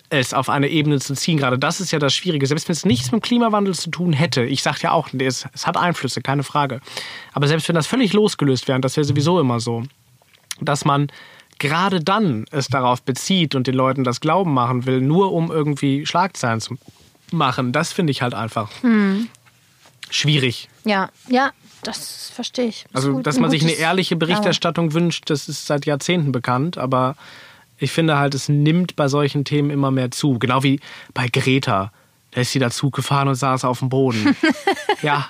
es 0.09 0.33
auf 0.33 0.49
eine 0.49 0.69
Ebene 0.69 0.99
zu 0.99 1.13
ziehen. 1.15 1.37
Gerade 1.37 1.59
das 1.59 1.81
ist 1.81 1.91
ja 1.91 1.99
das 1.99 2.13
Schwierige. 2.13 2.47
Selbst 2.47 2.67
wenn 2.69 2.73
es 2.73 2.85
nichts 2.85 3.11
mit 3.11 3.21
dem 3.21 3.23
Klimawandel 3.23 3.73
zu 3.73 3.89
tun 3.89 4.13
hätte, 4.13 4.43
ich 4.43 4.63
sage 4.63 4.79
ja 4.83 4.91
auch, 4.91 5.09
es, 5.17 5.45
es 5.53 5.67
hat 5.67 5.75
Einflüsse, 5.75 6.21
keine 6.21 6.43
Frage. 6.43 6.79
Aber 7.33 7.47
selbst 7.47 7.67
wenn 7.67 7.75
das 7.75 7.87
völlig 7.87 8.13
losgelöst 8.13 8.67
wäre, 8.67 8.77
und 8.77 8.85
das 8.85 8.95
wäre 8.95 9.03
sowieso 9.03 9.39
immer 9.39 9.59
so, 9.59 9.83
dass 10.61 10.85
man 10.85 11.07
gerade 11.59 12.03
dann 12.03 12.45
es 12.51 12.67
darauf 12.67 13.01
bezieht 13.01 13.55
und 13.55 13.67
den 13.67 13.75
Leuten 13.75 14.03
das 14.03 14.19
Glauben 14.19 14.53
machen 14.53 14.85
will, 14.85 15.01
nur 15.01 15.33
um 15.33 15.51
irgendwie 15.51 16.05
Schlagzeilen 16.05 16.61
zu 16.61 16.77
machen, 17.31 17.71
das 17.71 17.91
finde 17.91 18.11
ich 18.11 18.21
halt 18.21 18.33
einfach 18.33 18.71
hm. 18.81 19.27
schwierig. 20.09 20.69
Ja, 20.85 21.09
ja, 21.27 21.51
das 21.83 22.31
verstehe 22.33 22.67
ich. 22.67 22.85
Das 22.91 23.05
also, 23.05 23.21
dass 23.21 23.39
man 23.39 23.49
sich 23.49 23.63
eine 23.63 23.73
ehrliche 23.73 24.15
Berichterstattung 24.15 24.89
ja. 24.89 24.93
wünscht, 24.93 25.29
das 25.29 25.49
ist 25.49 25.65
seit 25.65 25.85
Jahrzehnten 25.85 26.31
bekannt, 26.31 26.77
aber 26.77 27.15
ich 27.77 27.91
finde 27.91 28.17
halt, 28.17 28.33
es 28.33 28.49
nimmt 28.49 28.95
bei 28.95 29.07
solchen 29.07 29.45
Themen 29.45 29.69
immer 29.69 29.91
mehr 29.91 30.11
zu. 30.11 30.39
Genau 30.39 30.63
wie 30.63 30.79
bei 31.13 31.27
Greta. 31.27 31.91
Da 32.31 32.41
ist 32.41 32.51
sie 32.51 32.59
dazu 32.59 32.89
gefahren 32.89 33.27
und 33.27 33.35
saß 33.35 33.65
auf 33.65 33.79
dem 33.79 33.89
Boden. 33.89 34.35
ja, 35.01 35.29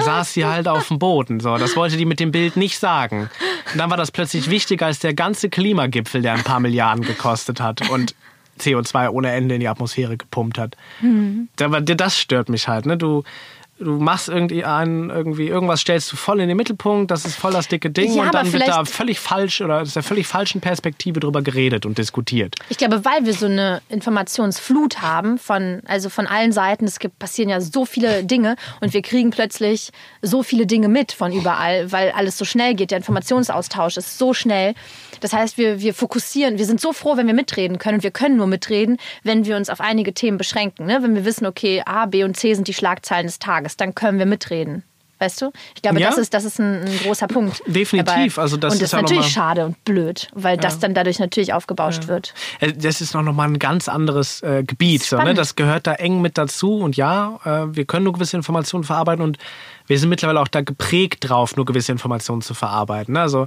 saß 0.00 0.34
sie 0.34 0.44
halt 0.44 0.68
auf 0.68 0.88
dem 0.88 0.98
Boden. 0.98 1.40
So, 1.40 1.56
das 1.56 1.76
wollte 1.76 1.96
die 1.96 2.04
mit 2.04 2.20
dem 2.20 2.32
Bild 2.32 2.56
nicht 2.56 2.78
sagen. 2.78 3.30
Und 3.72 3.78
dann 3.78 3.90
war 3.90 3.96
das 3.96 4.10
plötzlich 4.10 4.50
wichtiger 4.50 4.86
als 4.86 4.98
der 4.98 5.14
ganze 5.14 5.48
Klimagipfel, 5.48 6.22
der 6.22 6.34
ein 6.34 6.44
paar 6.44 6.60
Milliarden 6.60 7.04
gekostet 7.04 7.60
hat 7.60 7.88
und 7.90 8.14
CO2 8.60 9.10
ohne 9.10 9.32
Ende 9.32 9.54
in 9.56 9.60
die 9.60 9.68
Atmosphäre 9.68 10.16
gepumpt 10.16 10.58
hat. 10.58 10.76
Mhm. 11.00 11.48
Das 11.56 12.18
stört 12.18 12.48
mich 12.48 12.68
halt. 12.68 12.86
Ne? 12.86 12.96
Du, 12.96 13.24
du 13.78 13.98
machst 13.98 14.28
irgendwie 14.28 14.64
einen, 14.64 15.10
irgendwie 15.10 15.48
irgendwas 15.48 15.80
stellst 15.80 16.10
du 16.10 16.16
voll 16.16 16.40
in 16.40 16.48
den 16.48 16.56
Mittelpunkt, 16.56 17.10
das 17.10 17.24
ist 17.24 17.36
voll 17.36 17.52
das 17.52 17.68
dicke 17.68 17.90
Ding 17.90 18.14
ja, 18.14 18.24
und 18.24 18.34
dann 18.34 18.50
wird 18.52 18.66
da 18.66 18.84
völlig 18.84 19.20
falsch 19.20 19.60
oder 19.60 19.82
aus 19.82 19.92
der 19.92 20.02
völlig 20.02 20.26
falschen 20.26 20.60
Perspektive 20.60 21.20
drüber 21.20 21.42
geredet 21.42 21.84
und 21.84 21.98
diskutiert. 21.98 22.54
Ich 22.70 22.78
glaube, 22.78 23.04
weil 23.04 23.26
wir 23.26 23.34
so 23.34 23.46
eine 23.46 23.82
Informationsflut 23.88 25.02
haben 25.02 25.38
von 25.38 25.82
also 25.86 26.08
von 26.08 26.26
allen 26.26 26.52
Seiten, 26.52 26.86
es 26.86 26.98
gibt 26.98 27.18
passieren 27.18 27.50
ja 27.50 27.60
so 27.60 27.84
viele 27.84 28.24
Dinge 28.24 28.56
und 28.80 28.94
wir 28.94 29.02
kriegen 29.02 29.30
plötzlich 29.30 29.90
so 30.22 30.42
viele 30.42 30.66
Dinge 30.66 30.88
mit 30.88 31.12
von 31.12 31.32
überall, 31.32 31.92
weil 31.92 32.10
alles 32.12 32.38
so 32.38 32.44
schnell 32.44 32.74
geht, 32.74 32.90
der 32.90 32.98
Informationsaustausch 32.98 33.98
ist 33.98 34.18
so 34.18 34.32
schnell. 34.32 34.74
Das 35.20 35.32
heißt, 35.32 35.58
wir 35.58 35.80
wir 35.80 35.94
fokussieren, 35.94 36.58
wir 36.58 36.66
sind 36.66 36.80
so 36.80 36.92
froh, 36.92 37.16
wenn 37.16 37.26
wir 37.26 37.34
mitreden 37.34 37.78
können 37.78 37.96
und 37.96 38.02
wir 38.02 38.10
können 38.10 38.36
nur 38.36 38.46
mitreden, 38.46 38.98
wenn 39.22 39.44
wir 39.44 39.56
uns 39.56 39.70
auf 39.70 39.80
einige 39.80 40.12
Themen 40.12 40.38
beschränken, 40.38 40.86
ne? 40.86 41.02
wenn 41.02 41.14
wir 41.14 41.24
wissen, 41.24 41.46
okay, 41.46 41.82
A, 41.86 42.06
B 42.06 42.24
und 42.24 42.36
C 42.36 42.54
sind 42.54 42.68
die 42.68 42.74
Schlagzeilen 42.74 43.26
des 43.26 43.38
Tages 43.38 43.76
dann 43.76 43.94
können 43.94 44.18
wir 44.18 44.26
mitreden. 44.26 44.82
Weißt 45.18 45.40
du? 45.40 45.50
Ich 45.74 45.80
glaube, 45.80 45.98
ja. 45.98 46.10
das 46.10 46.18
ist, 46.18 46.34
das 46.34 46.44
ist 46.44 46.58
ein, 46.58 46.82
ein 46.82 46.98
großer 46.98 47.26
Punkt. 47.26 47.62
Definitiv. 47.66 48.34
Dabei. 48.34 48.42
Also 48.42 48.58
das 48.58 48.74
und 48.74 48.82
das 48.82 48.88
ist, 48.88 48.92
ja 48.92 49.00
natürlich 49.00 49.28
schade 49.28 49.64
und 49.64 49.82
blöd, 49.82 50.28
weil 50.34 50.56
ja. 50.56 50.60
das 50.60 50.78
dann 50.78 50.92
dadurch 50.92 51.18
natürlich 51.18 51.54
aufgebauscht 51.54 52.02
ja. 52.02 52.08
wird. 52.08 52.34
Äh, 52.60 52.74
das 52.74 53.00
ist 53.00 53.14
noch 53.14 53.22
mal 53.22 53.48
ein 53.48 53.58
ganz 53.58 53.88
anderes 53.88 54.42
äh, 54.42 54.62
Gebiet. 54.62 55.04
So, 55.04 55.16
ne? 55.16 55.32
Das 55.32 55.56
gehört 55.56 55.86
da 55.86 55.94
eng 55.94 56.20
mit 56.20 56.36
dazu. 56.36 56.76
Und 56.76 56.98
ja, 56.98 57.38
äh, 57.46 57.74
wir 57.74 57.86
können 57.86 58.04
nur 58.04 58.12
gewisse 58.12 58.36
Informationen 58.36 58.84
verarbeiten 58.84 59.24
und 59.24 59.38
wir 59.86 59.98
sind 59.98 60.10
mittlerweile 60.10 60.40
auch 60.40 60.48
da 60.48 60.60
geprägt 60.60 61.28
drauf, 61.30 61.56
nur 61.56 61.64
gewisse 61.64 61.92
Informationen 61.92 62.42
zu 62.42 62.52
verarbeiten. 62.52 63.14
Ne? 63.14 63.20
Also 63.20 63.46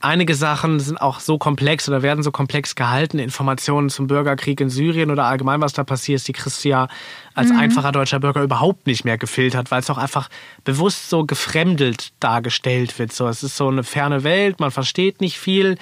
einige 0.00 0.34
Sachen 0.34 0.80
sind 0.80 1.00
auch 1.00 1.20
so 1.20 1.38
komplex 1.38 1.88
oder 1.88 2.02
werden 2.02 2.22
so 2.22 2.30
komplex 2.30 2.74
gehalten. 2.74 3.18
Informationen 3.18 3.90
zum 3.90 4.06
Bürgerkrieg 4.06 4.60
in 4.60 4.70
Syrien 4.70 5.10
oder 5.10 5.24
allgemein, 5.24 5.60
was 5.60 5.72
da 5.72 5.84
passiert, 5.84 6.26
die 6.26 6.32
kriegst 6.32 6.64
du 6.64 6.68
ja 6.68 6.88
als 7.34 7.50
einfacher 7.50 7.92
deutscher 7.92 8.20
Bürger 8.20 8.42
überhaupt 8.42 8.86
nicht 8.86 9.04
mehr 9.04 9.18
gefiltert, 9.18 9.70
weil 9.70 9.80
es 9.80 9.90
auch 9.90 9.98
einfach 9.98 10.28
bewusst 10.64 11.08
so 11.08 11.24
gefremdelt 11.24 12.12
dargestellt 12.20 12.98
wird. 12.98 13.12
So, 13.12 13.28
es 13.28 13.42
ist 13.42 13.56
so 13.56 13.68
eine 13.68 13.84
ferne 13.84 14.24
Welt, 14.24 14.60
man 14.60 14.70
versteht 14.70 15.20
nicht 15.20 15.38
viel. 15.38 15.78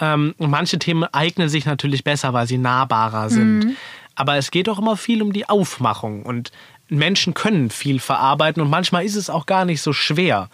Ähm, 0.00 0.34
und 0.38 0.50
manche 0.50 0.78
Themen 0.78 1.04
eignen 1.12 1.48
sich 1.48 1.64
natürlich 1.64 2.02
besser, 2.04 2.32
weil 2.32 2.46
sie 2.46 2.58
nahbarer 2.58 3.30
sind. 3.30 3.76
Aber 4.14 4.36
es 4.36 4.50
geht 4.50 4.68
auch 4.68 4.78
immer 4.78 4.96
viel 4.96 5.22
um 5.22 5.32
die 5.32 5.48
Aufmachung. 5.48 6.24
Und 6.24 6.50
Menschen 6.88 7.34
können 7.34 7.70
viel 7.70 8.00
verarbeiten 8.00 8.62
und 8.62 8.70
manchmal 8.70 9.04
ist 9.04 9.16
es 9.16 9.30
auch 9.30 9.46
gar 9.46 9.64
nicht 9.64 9.80
so 9.80 9.92
schwer. 9.92 10.50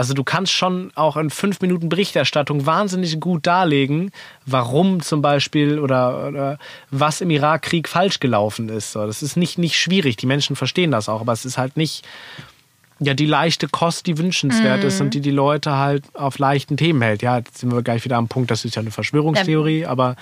Also 0.00 0.14
du 0.14 0.24
kannst 0.24 0.52
schon 0.52 0.92
auch 0.94 1.18
in 1.18 1.28
fünf 1.28 1.60
Minuten 1.60 1.90
Berichterstattung 1.90 2.64
wahnsinnig 2.64 3.20
gut 3.20 3.46
darlegen, 3.46 4.12
warum 4.46 5.02
zum 5.02 5.20
Beispiel 5.20 5.78
oder, 5.78 6.26
oder 6.26 6.58
was 6.90 7.20
im 7.20 7.28
Irakkrieg 7.28 7.86
falsch 7.86 8.18
gelaufen 8.18 8.70
ist. 8.70 8.92
So, 8.92 9.06
Das 9.06 9.22
ist 9.22 9.36
nicht, 9.36 9.58
nicht 9.58 9.76
schwierig. 9.76 10.16
Die 10.16 10.24
Menschen 10.24 10.56
verstehen 10.56 10.90
das 10.90 11.10
auch, 11.10 11.20
aber 11.20 11.34
es 11.34 11.44
ist 11.44 11.58
halt 11.58 11.76
nicht 11.76 12.02
ja, 12.98 13.12
die 13.12 13.26
leichte 13.26 13.68
Kost, 13.68 14.06
die 14.06 14.16
wünschenswert 14.16 14.84
ist 14.84 15.02
und 15.02 15.12
die 15.12 15.20
die 15.20 15.30
Leute 15.30 15.76
halt 15.76 16.04
auf 16.14 16.38
leichten 16.38 16.78
Themen 16.78 17.02
hält. 17.02 17.20
Ja, 17.20 17.36
jetzt 17.36 17.58
sind 17.58 17.70
wir 17.70 17.82
gleich 17.82 18.02
wieder 18.02 18.16
am 18.16 18.28
Punkt, 18.28 18.50
das 18.50 18.64
ist 18.64 18.76
ja 18.76 18.80
eine 18.80 18.92
Verschwörungstheorie, 18.92 19.84
aber 19.84 20.16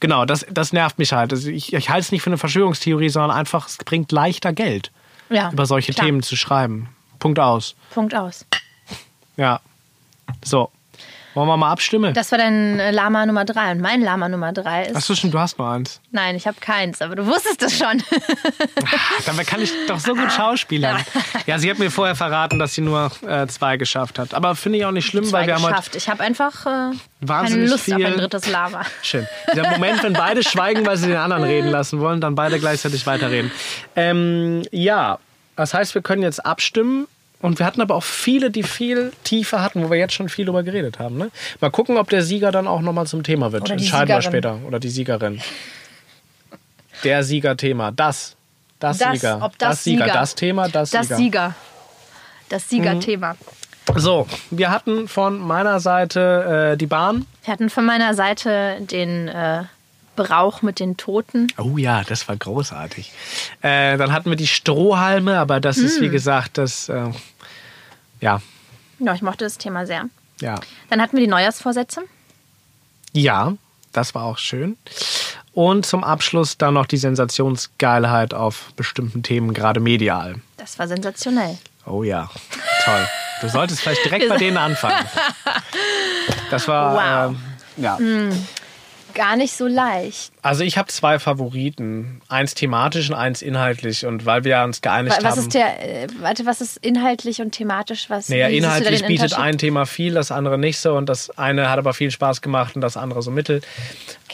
genau, 0.00 0.26
das, 0.26 0.44
das 0.50 0.74
nervt 0.74 0.98
mich 0.98 1.14
halt. 1.14 1.32
Also 1.32 1.48
ich, 1.48 1.72
ich 1.72 1.88
halte 1.88 2.00
es 2.02 2.12
nicht 2.12 2.20
für 2.20 2.28
eine 2.28 2.36
Verschwörungstheorie, 2.36 3.08
sondern 3.08 3.30
einfach, 3.30 3.68
es 3.68 3.78
bringt 3.78 4.12
leichter 4.12 4.52
Geld, 4.52 4.92
Ja, 5.30 5.50
über 5.50 5.64
solche 5.64 5.94
klar. 5.94 6.04
Themen 6.04 6.22
zu 6.22 6.36
schreiben. 6.36 6.90
Punkt 7.18 7.38
aus. 7.38 7.74
Punkt 7.94 8.14
aus. 8.14 8.44
Ja. 9.36 9.60
So. 10.44 10.70
Wollen 11.34 11.48
wir 11.48 11.56
mal 11.56 11.72
abstimmen? 11.72 12.14
Das 12.14 12.30
war 12.30 12.38
dein 12.38 12.78
äh, 12.78 12.92
Lama 12.92 13.26
Nummer 13.26 13.44
drei. 13.44 13.72
Und 13.72 13.80
mein 13.80 14.00
Lama 14.02 14.28
Nummer 14.28 14.52
drei 14.52 14.84
ist. 14.84 14.94
Achso, 14.94 15.16
stimmt, 15.16 15.34
du 15.34 15.40
hast 15.40 15.58
nur 15.58 15.68
eins. 15.68 16.00
Nein, 16.12 16.36
ich 16.36 16.46
habe 16.46 16.56
keins, 16.60 17.02
aber 17.02 17.16
du 17.16 17.26
wusstest 17.26 17.60
es 17.60 17.76
schon. 17.76 18.00
Dabei 19.26 19.42
kann 19.42 19.60
ich 19.60 19.72
doch 19.88 19.98
so 19.98 20.14
gut 20.14 20.30
schauspielern. 20.32 20.98
Ja, 21.46 21.58
sie 21.58 21.68
hat 21.70 21.78
mir 21.78 21.90
vorher 21.90 22.14
verraten, 22.14 22.58
dass 22.58 22.74
sie 22.74 22.80
nur 22.80 23.10
äh, 23.26 23.46
zwei 23.48 23.76
geschafft 23.76 24.18
hat. 24.18 24.32
Aber 24.32 24.54
finde 24.54 24.78
ich 24.78 24.86
auch 24.86 24.92
nicht 24.92 25.04
schlimm, 25.06 25.24
weil 25.24 25.42
Zwei 25.42 25.46
wir 25.48 25.54
haben 25.56 25.62
heute 25.64 25.72
geschafft. 25.74 25.96
Ich 25.96 26.08
habe 26.08 26.22
einfach 26.22 26.60
äh, 26.62 26.68
keine 26.70 26.98
Wahnsinnig 27.20 27.70
Lust 27.70 27.90
auf 27.92 27.96
viel- 27.96 28.06
ein 28.06 28.16
drittes 28.16 28.48
Lama. 28.48 28.80
Schön. 29.02 29.26
Der 29.54 29.68
Moment, 29.72 30.02
wenn 30.04 30.12
beide 30.14 30.42
schweigen, 30.42 30.86
weil 30.86 30.96
sie 30.96 31.08
den 31.08 31.16
anderen 31.18 31.42
reden 31.44 31.68
lassen 31.68 31.98
wollen, 32.00 32.20
dann 32.22 32.34
beide 32.34 32.58
gleichzeitig 32.60 33.06
weiterreden. 33.06 33.50
Ähm, 33.96 34.62
ja, 34.70 35.18
das 35.56 35.74
heißt, 35.74 35.94
wir 35.94 36.00
können 36.02 36.22
jetzt 36.22 36.46
abstimmen. 36.46 37.08
Und 37.44 37.58
wir 37.58 37.66
hatten 37.66 37.82
aber 37.82 37.94
auch 37.94 38.02
viele, 38.02 38.50
die 38.50 38.62
viel 38.62 39.12
tiefer 39.22 39.60
hatten, 39.60 39.84
wo 39.84 39.90
wir 39.90 39.98
jetzt 39.98 40.14
schon 40.14 40.30
viel 40.30 40.46
drüber 40.46 40.62
geredet 40.62 40.98
haben. 40.98 41.18
Ne? 41.18 41.30
Mal 41.60 41.70
gucken, 41.70 41.98
ob 41.98 42.08
der 42.08 42.22
Sieger 42.22 42.50
dann 42.50 42.66
auch 42.66 42.80
nochmal 42.80 43.06
zum 43.06 43.22
Thema 43.22 43.52
wird. 43.52 43.68
Entscheiden 43.68 44.08
wir 44.08 44.22
später. 44.22 44.60
Oder 44.66 44.80
die 44.80 44.88
Siegerin. 44.88 45.42
Der 47.04 47.22
Siegerthema. 47.22 47.90
Das. 47.90 48.34
Das, 48.78 48.96
Das, 48.96 49.12
Sieger. 49.20 49.40
ob 49.42 49.58
das 49.58 49.84
Sieger. 49.84 50.04
Sieger. 50.06 50.14
Das 50.14 50.34
Thema, 50.34 50.68
das, 50.70 50.90
Das 50.90 51.08
Sieger. 51.08 51.16
Sieger. 51.18 51.54
Das 52.48 52.70
Siegerthema. 52.70 53.36
So, 53.94 54.26
wir 54.50 54.70
hatten 54.70 55.06
von 55.06 55.38
meiner 55.38 55.80
Seite 55.80 56.70
äh, 56.72 56.76
die 56.78 56.86
Bahn. 56.86 57.26
Wir 57.44 57.52
hatten 57.52 57.68
von 57.68 57.84
meiner 57.84 58.14
Seite 58.14 58.78
den 58.80 59.28
äh, 59.28 59.64
Brauch 60.16 60.62
mit 60.62 60.80
den 60.80 60.96
Toten. 60.96 61.48
Oh 61.58 61.76
ja, 61.76 62.04
das 62.04 62.26
war 62.26 62.36
großartig. 62.36 63.12
Äh, 63.60 63.98
dann 63.98 64.12
hatten 64.12 64.30
wir 64.30 64.36
die 64.36 64.46
Strohhalme, 64.46 65.38
aber 65.38 65.60
das 65.60 65.76
ist 65.76 65.96
Hm. 65.96 66.04
wie 66.04 66.08
gesagt 66.08 66.56
das. 66.56 66.88
Ja, 68.24 68.40
Ja, 68.98 69.14
ich 69.14 69.20
mochte 69.22 69.44
das 69.44 69.58
Thema 69.58 69.86
sehr. 69.86 70.06
ja. 70.40 70.54
Dann 70.88 71.00
hatten 71.02 71.16
wir 71.16 71.20
die 71.24 71.30
Neujahrsvorsätze. 71.30 72.02
Ja, 73.12 73.52
das 73.92 74.14
war 74.14 74.24
auch 74.24 74.38
schön. 74.38 74.76
Und 75.52 75.84
zum 75.86 76.02
Abschluss 76.02 76.56
dann 76.58 76.74
noch 76.74 76.86
die 76.86 76.96
Sensationsgeilheit 76.96 78.32
auf 78.34 78.72
bestimmten 78.76 79.22
Themen, 79.22 79.52
gerade 79.52 79.78
medial. 79.78 80.36
Das 80.56 80.78
war 80.78 80.88
sensationell. 80.88 81.58
Oh 81.86 82.02
ja, 82.02 82.30
toll. 82.84 83.08
Du 83.42 83.48
solltest 83.48 83.82
vielleicht 83.82 84.04
direkt 84.04 84.28
bei 84.30 84.38
denen 84.38 84.56
anfangen. 84.56 85.06
Das 86.50 86.66
war. 86.66 87.28
Wow. 87.28 87.36
Hm. 87.36 87.36
Äh, 87.76 87.82
ja. 87.82 87.98
Gar 89.14 89.36
nicht 89.36 89.52
so 89.56 89.66
leicht. 89.66 90.32
Also 90.42 90.64
ich 90.64 90.76
habe 90.76 90.88
zwei 90.88 91.18
Favoriten. 91.20 92.20
Eins 92.28 92.54
thematisch 92.54 93.08
und 93.10 93.14
eins 93.14 93.42
inhaltlich. 93.42 94.04
Und 94.06 94.26
weil 94.26 94.44
wir 94.44 94.62
uns 94.64 94.80
geeinigt 94.82 95.16
Wa- 95.16 95.24
Was 95.24 95.32
haben. 95.36 95.40
ist 95.40 95.54
der, 95.54 96.02
äh, 96.04 96.06
warte, 96.20 96.46
was 96.46 96.60
ist 96.60 96.78
inhaltlich 96.78 97.40
und 97.40 97.52
thematisch? 97.52 98.10
Was, 98.10 98.28
Naja, 98.28 98.48
inhaltlich 98.48 99.06
bietet 99.06 99.34
ein 99.38 99.56
Thema 99.58 99.86
viel, 99.86 100.14
das 100.14 100.32
andere 100.32 100.58
nicht 100.58 100.78
so. 100.78 100.94
Und 100.96 101.08
das 101.08 101.30
eine 101.38 101.70
hat 101.70 101.78
aber 101.78 101.94
viel 101.94 102.10
Spaß 102.10 102.42
gemacht 102.42 102.74
und 102.74 102.80
das 102.80 102.96
andere 102.96 103.22
so 103.22 103.30
mittel. 103.30 103.60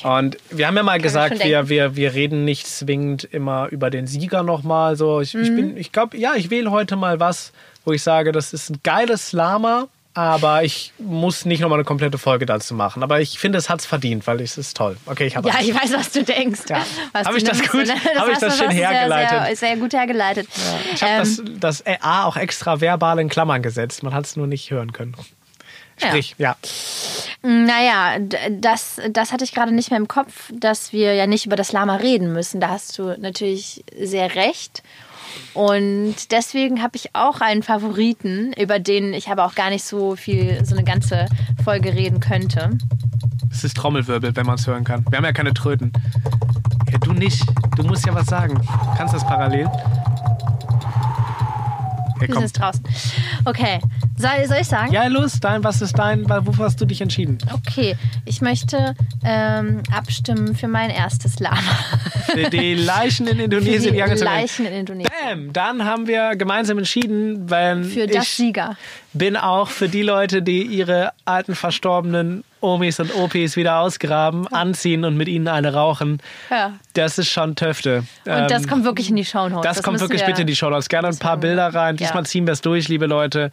Und 0.03 0.39
wir 0.51 0.67
haben 0.67 0.77
ja 0.77 0.83
mal 0.83 0.95
schon 0.95 1.03
gesagt, 1.03 1.45
wir, 1.45 1.69
wir, 1.69 1.97
wir 1.97 2.15
reden 2.15 2.45
nicht 2.47 2.67
zwingend 2.67 3.25
immer 3.25 3.69
über 3.71 3.91
den 3.91 4.07
Sieger 4.07 4.43
nochmal. 4.43 4.97
So, 4.97 5.21
ich, 5.21 5.35
Mhm. 5.35 5.43
ich, 5.43 5.49
bin- 5.55 5.77
ich 5.77 5.93
glaube, 5.93 6.17
ja, 6.17 6.35
ich 6.37 6.51
wähle 6.51 6.71
heute 6.71 6.97
mal 6.97 7.21
was, 7.21 7.53
wo 7.85 7.93
ich 7.93 8.03
sage, 8.03 8.33
das 8.33 8.53
ist 8.55 8.71
ein 8.71 8.81
geiles 8.83 9.33
Lama. 9.33 9.89
Aber 10.13 10.65
ich 10.65 10.93
muss 10.99 11.45
nicht 11.45 11.61
nochmal 11.61 11.79
eine 11.79 11.85
komplette 11.85 12.19
Folge 12.19 12.45
dazu 12.45 12.75
machen. 12.75 13.03
Aber 13.05 13.21
ich 13.21 13.39
finde, 13.39 13.59
es 13.59 13.69
hat 13.71 13.79
es 13.81 13.87
verdient, 13.87 14.27
weil 14.27 14.41
es 14.41 14.59
ist 14.59 14.77
toll. 14.77 14.97
Okay, 15.07 15.27
ich 15.27 15.37
habe 15.37 15.49
Ja, 15.49 15.55
ich 15.61 15.73
weiß, 15.73 15.93
was 15.95 16.11
du 16.11 16.25
denkst. 16.25 16.63
Ja. 16.69 16.85
Was 17.13 17.27
Hab 17.27 17.33
du 17.33 17.39
ich 17.39 17.45
das 17.45 17.61
gut- 17.63 17.89
hab 18.17 18.29
ich 18.29 18.39
das 18.39 18.59
schön 18.59 18.71
du 18.71 18.75
sehr, 18.75 18.89
hergeleitet? 18.91 19.47
Sehr, 19.47 19.57
sehr 19.57 19.77
gut 19.77 19.93
hergeleitet. 19.93 20.49
Ich 20.95 21.03
habe 21.03 21.13
Ähm, 21.13 21.59
das, 21.61 21.83
das 21.83 22.03
A 22.03 22.25
auch 22.25 22.37
extra 22.37 22.81
verbal 22.81 23.21
in 23.21 23.29
Klammern 23.29 23.63
gesetzt. 23.63 24.03
Man 24.03 24.13
hat 24.13 24.27
es 24.27 24.35
nur 24.37 24.47
nicht 24.49 24.71
hören 24.71 24.93
können. 24.93 25.15
Sprich, 25.97 26.35
ja. 26.39 26.57
Naja, 27.43 28.19
d- 28.19 28.37
das, 28.59 28.97
das 29.11 29.33
hatte 29.33 29.45
ich 29.45 29.53
gerade 29.53 29.71
nicht 29.73 29.91
mehr 29.91 29.99
im 29.99 30.09
Kopf, 30.09 30.51
dass 30.53 30.93
wir 30.93 31.15
ja 31.15 31.27
nicht 31.27 31.47
über 31.47 31.57
das 31.57 31.73
Lama 31.73 31.97
reden 31.97 32.33
müssen. 32.33 32.61
Da 32.61 32.69
hast 32.71 32.99
du 32.99 33.15
natürlich 33.19 33.85
sehr 33.99 34.35
recht. 34.35 34.83
Und 35.55 36.31
deswegen 36.31 36.83
habe 36.83 36.97
ich 36.97 37.15
auch 37.15 37.41
einen 37.41 37.63
Favoriten, 37.63 38.53
über 38.53 38.79
den 38.79 39.13
ich 39.13 39.29
aber 39.29 39.45
auch 39.45 39.55
gar 39.55 39.71
nicht 39.71 39.85
so 39.85 40.17
viel, 40.17 40.65
so 40.65 40.75
eine 40.75 40.85
ganze 40.85 41.27
Folge 41.65 41.93
reden 41.93 42.21
könnte. 42.21 42.79
Es 43.51 43.65
ist 43.65 43.77
Trommelwirbel, 43.77 44.35
wenn 44.37 44.47
man 44.47 44.57
es 44.57 44.67
hören 44.67 44.85
kann. 44.85 45.05
Wir 45.11 45.19
haben 45.19 45.25
ja 45.25 45.33
keine 45.33 45.53
Tröten. 45.53 45.93
Ja, 46.91 46.99
du 46.99 47.13
nicht. 47.13 47.45
Du 47.77 47.83
musst 47.83 48.07
ja 48.07 48.15
was 48.15 48.27
sagen. 48.27 48.61
Kannst 48.97 49.15
das 49.15 49.27
parallel? 49.27 49.69
Wir 52.21 52.35
sind 52.35 52.59
draußen. 52.59 52.83
Okay, 53.45 53.81
soll, 54.17 54.47
soll 54.47 54.59
ich 54.61 54.67
sagen? 54.67 54.93
Ja, 54.93 55.07
los, 55.07 55.41
dein, 55.41 55.65
was 55.65 55.81
ist 55.83 55.99
dein, 55.99 56.29
wofür 56.29 56.67
hast 56.67 56.81
du 56.81 56.85
dich 56.85 57.01
entschieden? 57.01 57.39
Okay, 57.53 57.97
ich 58.25 58.41
möchte 58.41 58.95
ähm, 59.25 59.83
abstimmen 59.93 60.55
für 60.55 60.69
mein 60.69 60.91
erstes 60.91 61.39
Lama. 61.41 61.57
Für 62.27 62.51
die 62.51 62.75
Leichen 62.75 63.27
in 63.27 63.37
Für 63.37 63.43
Indonesien, 63.45 63.83
die 63.83 63.91
die 63.93 63.97
werden. 63.97 64.19
Leichen 64.19 64.67
in 64.67 64.73
Indonesien. 64.73 65.13
Bam, 65.25 65.53
dann 65.53 65.85
haben 65.85 66.07
wir 66.07 66.37
gemeinsam 66.37 66.79
entschieden, 66.79 67.49
wenn 67.51 67.85
Für 67.85 68.07
das 68.07 68.25
ich 68.25 68.31
Sieger. 68.31 68.77
bin 69.13 69.37
auch 69.37 69.69
für 69.69 69.89
die 69.89 70.03
Leute, 70.03 70.43
die 70.43 70.63
ihre 70.63 71.13
alten 71.25 71.55
verstorbenen 71.55 72.45
Omis 72.61 73.01
und 73.01 73.15
Opis 73.15 73.57
wieder 73.57 73.79
ausgraben, 73.79 74.47
anziehen 74.49 75.05
und 75.05 75.17
mit 75.17 75.29
ihnen 75.29 75.49
eine 75.49 75.73
rauchen. 75.75 76.21
Ja. 76.51 76.75
Das 76.95 77.19
ist 77.19 77.29
schon 77.31 77.57
Töfte. 77.57 78.05
Und 78.27 78.51
das 78.51 78.63
Ähm, 78.65 78.69
kommt 78.69 78.85
wirklich 78.85 79.09
in 79.11 79.17
die 79.17 79.25
Shownotes. 79.25 79.63
Das, 79.63 79.83
kommt 79.83 79.95
müssen 79.95 80.03
wirklich 80.05 80.21
wir- 80.23 80.27
bitte 80.27 80.43
in 80.43 80.47
die 80.47 80.57
Shownotes. 80.57 80.89
Gerne 80.89 81.09
ein 81.09 81.19
paar 81.19 81.37
Bilder 81.37 81.69
rein. 81.75 81.97
Ja. 81.97 82.07
Diesmal 82.07 82.27
ziehen 82.27 82.47
wir 82.47 82.53
es 82.53 82.61
durch, 82.61 82.89
liebe 82.89 83.07
Leute. 83.07 83.51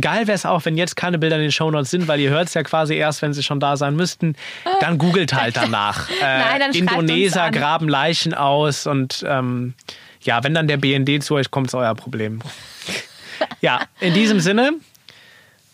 Geil 0.00 0.26
wäre 0.26 0.34
es 0.34 0.44
auch, 0.44 0.64
wenn 0.64 0.76
jetzt 0.76 0.96
keine 0.96 1.18
Bilder 1.18 1.36
in 1.36 1.42
den 1.42 1.52
Shownotes 1.52 1.90
sind, 1.90 2.08
weil 2.08 2.18
ihr 2.18 2.30
hört 2.30 2.48
es 2.48 2.54
ja 2.54 2.62
quasi 2.64 2.94
erst, 2.96 3.22
wenn 3.22 3.32
sie 3.32 3.42
schon 3.44 3.60
da 3.60 3.76
sein 3.76 3.94
müssten. 3.94 4.34
Dann 4.80 4.98
googelt 4.98 5.32
halt 5.34 5.56
danach. 5.56 6.08
Äh, 6.20 6.38
Nein, 6.38 6.60
dann 6.60 6.72
Indoneser 6.72 7.50
graben 7.50 7.88
Leichen 7.88 8.34
aus 8.34 8.86
und 8.86 9.24
ähm, 9.28 9.74
ja, 10.22 10.42
wenn 10.42 10.54
dann 10.54 10.66
der 10.68 10.78
BND 10.78 11.22
zu 11.22 11.34
euch 11.34 11.50
kommt, 11.50 11.68
ist 11.68 11.74
euer 11.74 11.94
Problem. 11.94 12.40
ja, 13.60 13.80
in 14.00 14.14
diesem 14.14 14.40
Sinne 14.40 14.72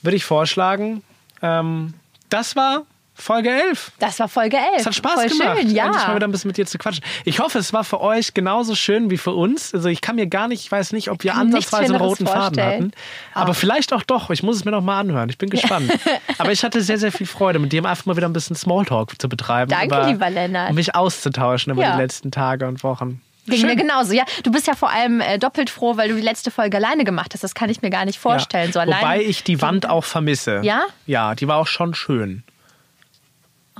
würde 0.02 0.16
ich 0.16 0.24
vorschlagen, 0.24 1.02
ähm, 1.42 1.94
das 2.30 2.56
war 2.56 2.82
Folge 3.14 3.50
11. 3.50 3.92
Das 3.98 4.18
war 4.18 4.28
Folge 4.28 4.56
11. 4.56 4.66
Es 4.78 4.86
hat 4.86 4.94
Spaß 4.94 5.12
Voll 5.12 5.28
gemacht, 5.28 5.58
schön, 5.58 5.70
ja. 5.74 5.86
endlich 5.86 6.06
mal 6.06 6.16
wieder 6.16 6.26
ein 6.26 6.32
bisschen 6.32 6.48
mit 6.48 6.56
dir 6.56 6.64
zu 6.64 6.78
quatschen. 6.78 7.04
Ich 7.26 7.38
hoffe, 7.38 7.58
es 7.58 7.74
war 7.74 7.84
für 7.84 8.00
euch 8.00 8.32
genauso 8.32 8.74
schön 8.74 9.10
wie 9.10 9.18
für 9.18 9.32
uns. 9.32 9.74
Also 9.74 9.90
ich 9.90 10.00
kann 10.00 10.16
mir 10.16 10.26
gar 10.26 10.48
nicht, 10.48 10.62
ich 10.64 10.72
weiß 10.72 10.92
nicht, 10.92 11.10
ob 11.10 11.22
wir 11.22 11.34
ansatzweise 11.34 11.92
einen 11.92 12.02
roten 12.02 12.26
Faden 12.26 12.54
vorstellen. 12.54 12.72
hatten. 12.84 12.92
Aber 13.34 13.52
vielleicht 13.52 13.92
auch 13.92 14.04
doch. 14.04 14.30
Ich 14.30 14.42
muss 14.42 14.56
es 14.56 14.64
mir 14.64 14.70
noch 14.70 14.80
mal 14.80 15.00
anhören. 15.00 15.28
Ich 15.28 15.36
bin 15.36 15.50
gespannt. 15.50 15.92
Aber 16.38 16.50
ich 16.50 16.64
hatte 16.64 16.80
sehr, 16.80 16.96
sehr 16.96 17.12
viel 17.12 17.26
Freude, 17.26 17.58
mit 17.58 17.72
dir 17.72 17.84
einfach 17.84 18.06
mal 18.06 18.16
wieder 18.16 18.26
ein 18.28 18.32
bisschen 18.32 18.56
Smalltalk 18.56 19.20
zu 19.20 19.28
betreiben. 19.28 19.70
Danke, 19.70 20.06
lieber 20.06 20.30
Lennart. 20.30 20.70
Um 20.70 20.76
mich 20.76 20.94
auszutauschen 20.94 21.74
über 21.74 21.82
Ja. 21.82 21.96
die 21.96 22.00
letzten 22.02 22.30
Tage 22.30 22.66
und 22.68 22.82
Wochen. 22.84 23.20
Ging 23.50 23.66
mir 23.66 23.76
genauso. 23.76 24.12
Ja, 24.12 24.24
du 24.42 24.50
bist 24.50 24.66
ja 24.66 24.74
vor 24.74 24.90
allem 24.90 25.20
äh, 25.20 25.38
doppelt 25.38 25.70
froh, 25.70 25.96
weil 25.96 26.08
du 26.08 26.16
die 26.16 26.22
letzte 26.22 26.50
Folge 26.50 26.76
alleine 26.76 27.04
gemacht 27.04 27.34
hast. 27.34 27.42
Das 27.44 27.54
kann 27.54 27.68
ich 27.70 27.82
mir 27.82 27.90
gar 27.90 28.04
nicht 28.04 28.18
vorstellen. 28.18 28.66
Ja. 28.68 28.72
So 28.72 28.80
alleine. 28.80 29.02
Wobei 29.02 29.22
ich 29.22 29.44
die 29.44 29.60
Wand 29.62 29.88
auch 29.88 30.04
vermisse. 30.04 30.60
Ja? 30.62 30.82
Ja, 31.06 31.34
die 31.34 31.46
war 31.48 31.56
auch 31.58 31.66
schon 31.66 31.94
schön. 31.94 32.42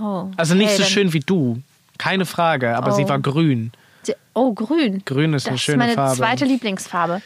oh, 0.01 0.31
Also 0.37 0.55
nicht 0.55 0.73
okay, 0.73 0.83
so 0.83 0.85
schön 0.85 1.13
wie 1.13 1.21
du. 1.21 1.63
Keine 1.99 2.25
Frage, 2.27 2.77
aber 2.77 2.93
Oh. 2.93 2.97
sie 2.97 3.09
war 3.09 3.19
grün. 3.21 3.73
Oh, 4.33 4.55
grün. 4.55 5.03
Grün 5.05 5.35
ist 5.35 5.45
Das 5.45 5.49
eine 5.49 5.55
ist 5.57 5.63
schöne 5.63 5.79
meine 5.79 5.93
Farbe. 5.95 6.17
zweite 6.17 6.45
Lieblingsfarbe. 6.47 7.21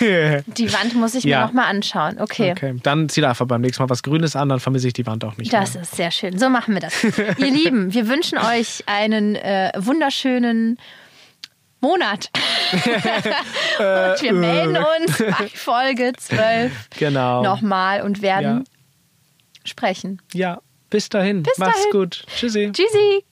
Die 0.00 0.72
Wand 0.72 0.94
muss 0.94 1.14
ich 1.14 1.22
Ja. 1.24 1.40
mir 1.40 1.46
noch 1.46 1.52
mal 1.52 1.66
anschauen. 1.66 2.18
Okay. 2.18 2.52
Okay, 2.52 2.74
dann 2.82 3.08
zieh 3.08 3.20
da 3.20 3.28
einfach 3.28 3.46
beim 3.46 3.60
nächsten 3.60 3.82
Mal 3.82 3.90
was 3.90 4.02
Grünes 4.02 4.34
an, 4.34 4.48
dann 4.48 4.58
vermisse 4.58 4.88
ich 4.88 4.94
die 4.94 5.06
Wand 5.06 5.22
auch 5.24 5.36
nicht 5.36 5.52
Das 5.52 5.74
mehr. 5.74 5.82
ist 5.82 5.94
sehr 5.94 6.10
schön. 6.10 6.38
So 6.38 6.48
machen 6.48 6.74
wir 6.74 6.80
das. 6.80 7.04
Ihr 7.38 7.50
Lieben, 7.50 7.92
wir 7.94 8.08
wünschen 8.08 8.38
euch 8.38 8.82
einen 8.86 9.36
äh, 9.36 9.70
wunderschönen 9.78 10.78
Monat. 11.80 12.30
und 12.72 14.22
wir 14.22 14.30
äh, 14.30 14.32
melden 14.32 14.76
äh. 14.76 15.02
uns 15.02 15.18
bei 15.18 15.48
Folge 15.48 16.12
12 16.16 16.90
genau. 16.98 17.42
nochmal 17.42 18.02
und 18.02 18.22
werden 18.22 18.64
ja. 18.66 19.68
sprechen. 19.68 20.20
Ja, 20.32 20.60
bis 20.90 21.08
dahin. 21.08 21.42
Bis 21.42 21.58
Mach's 21.58 21.76
dahin. 21.76 21.92
gut. 21.92 22.24
Tschüssi. 22.36 22.72
Tschüssi. 22.72 23.24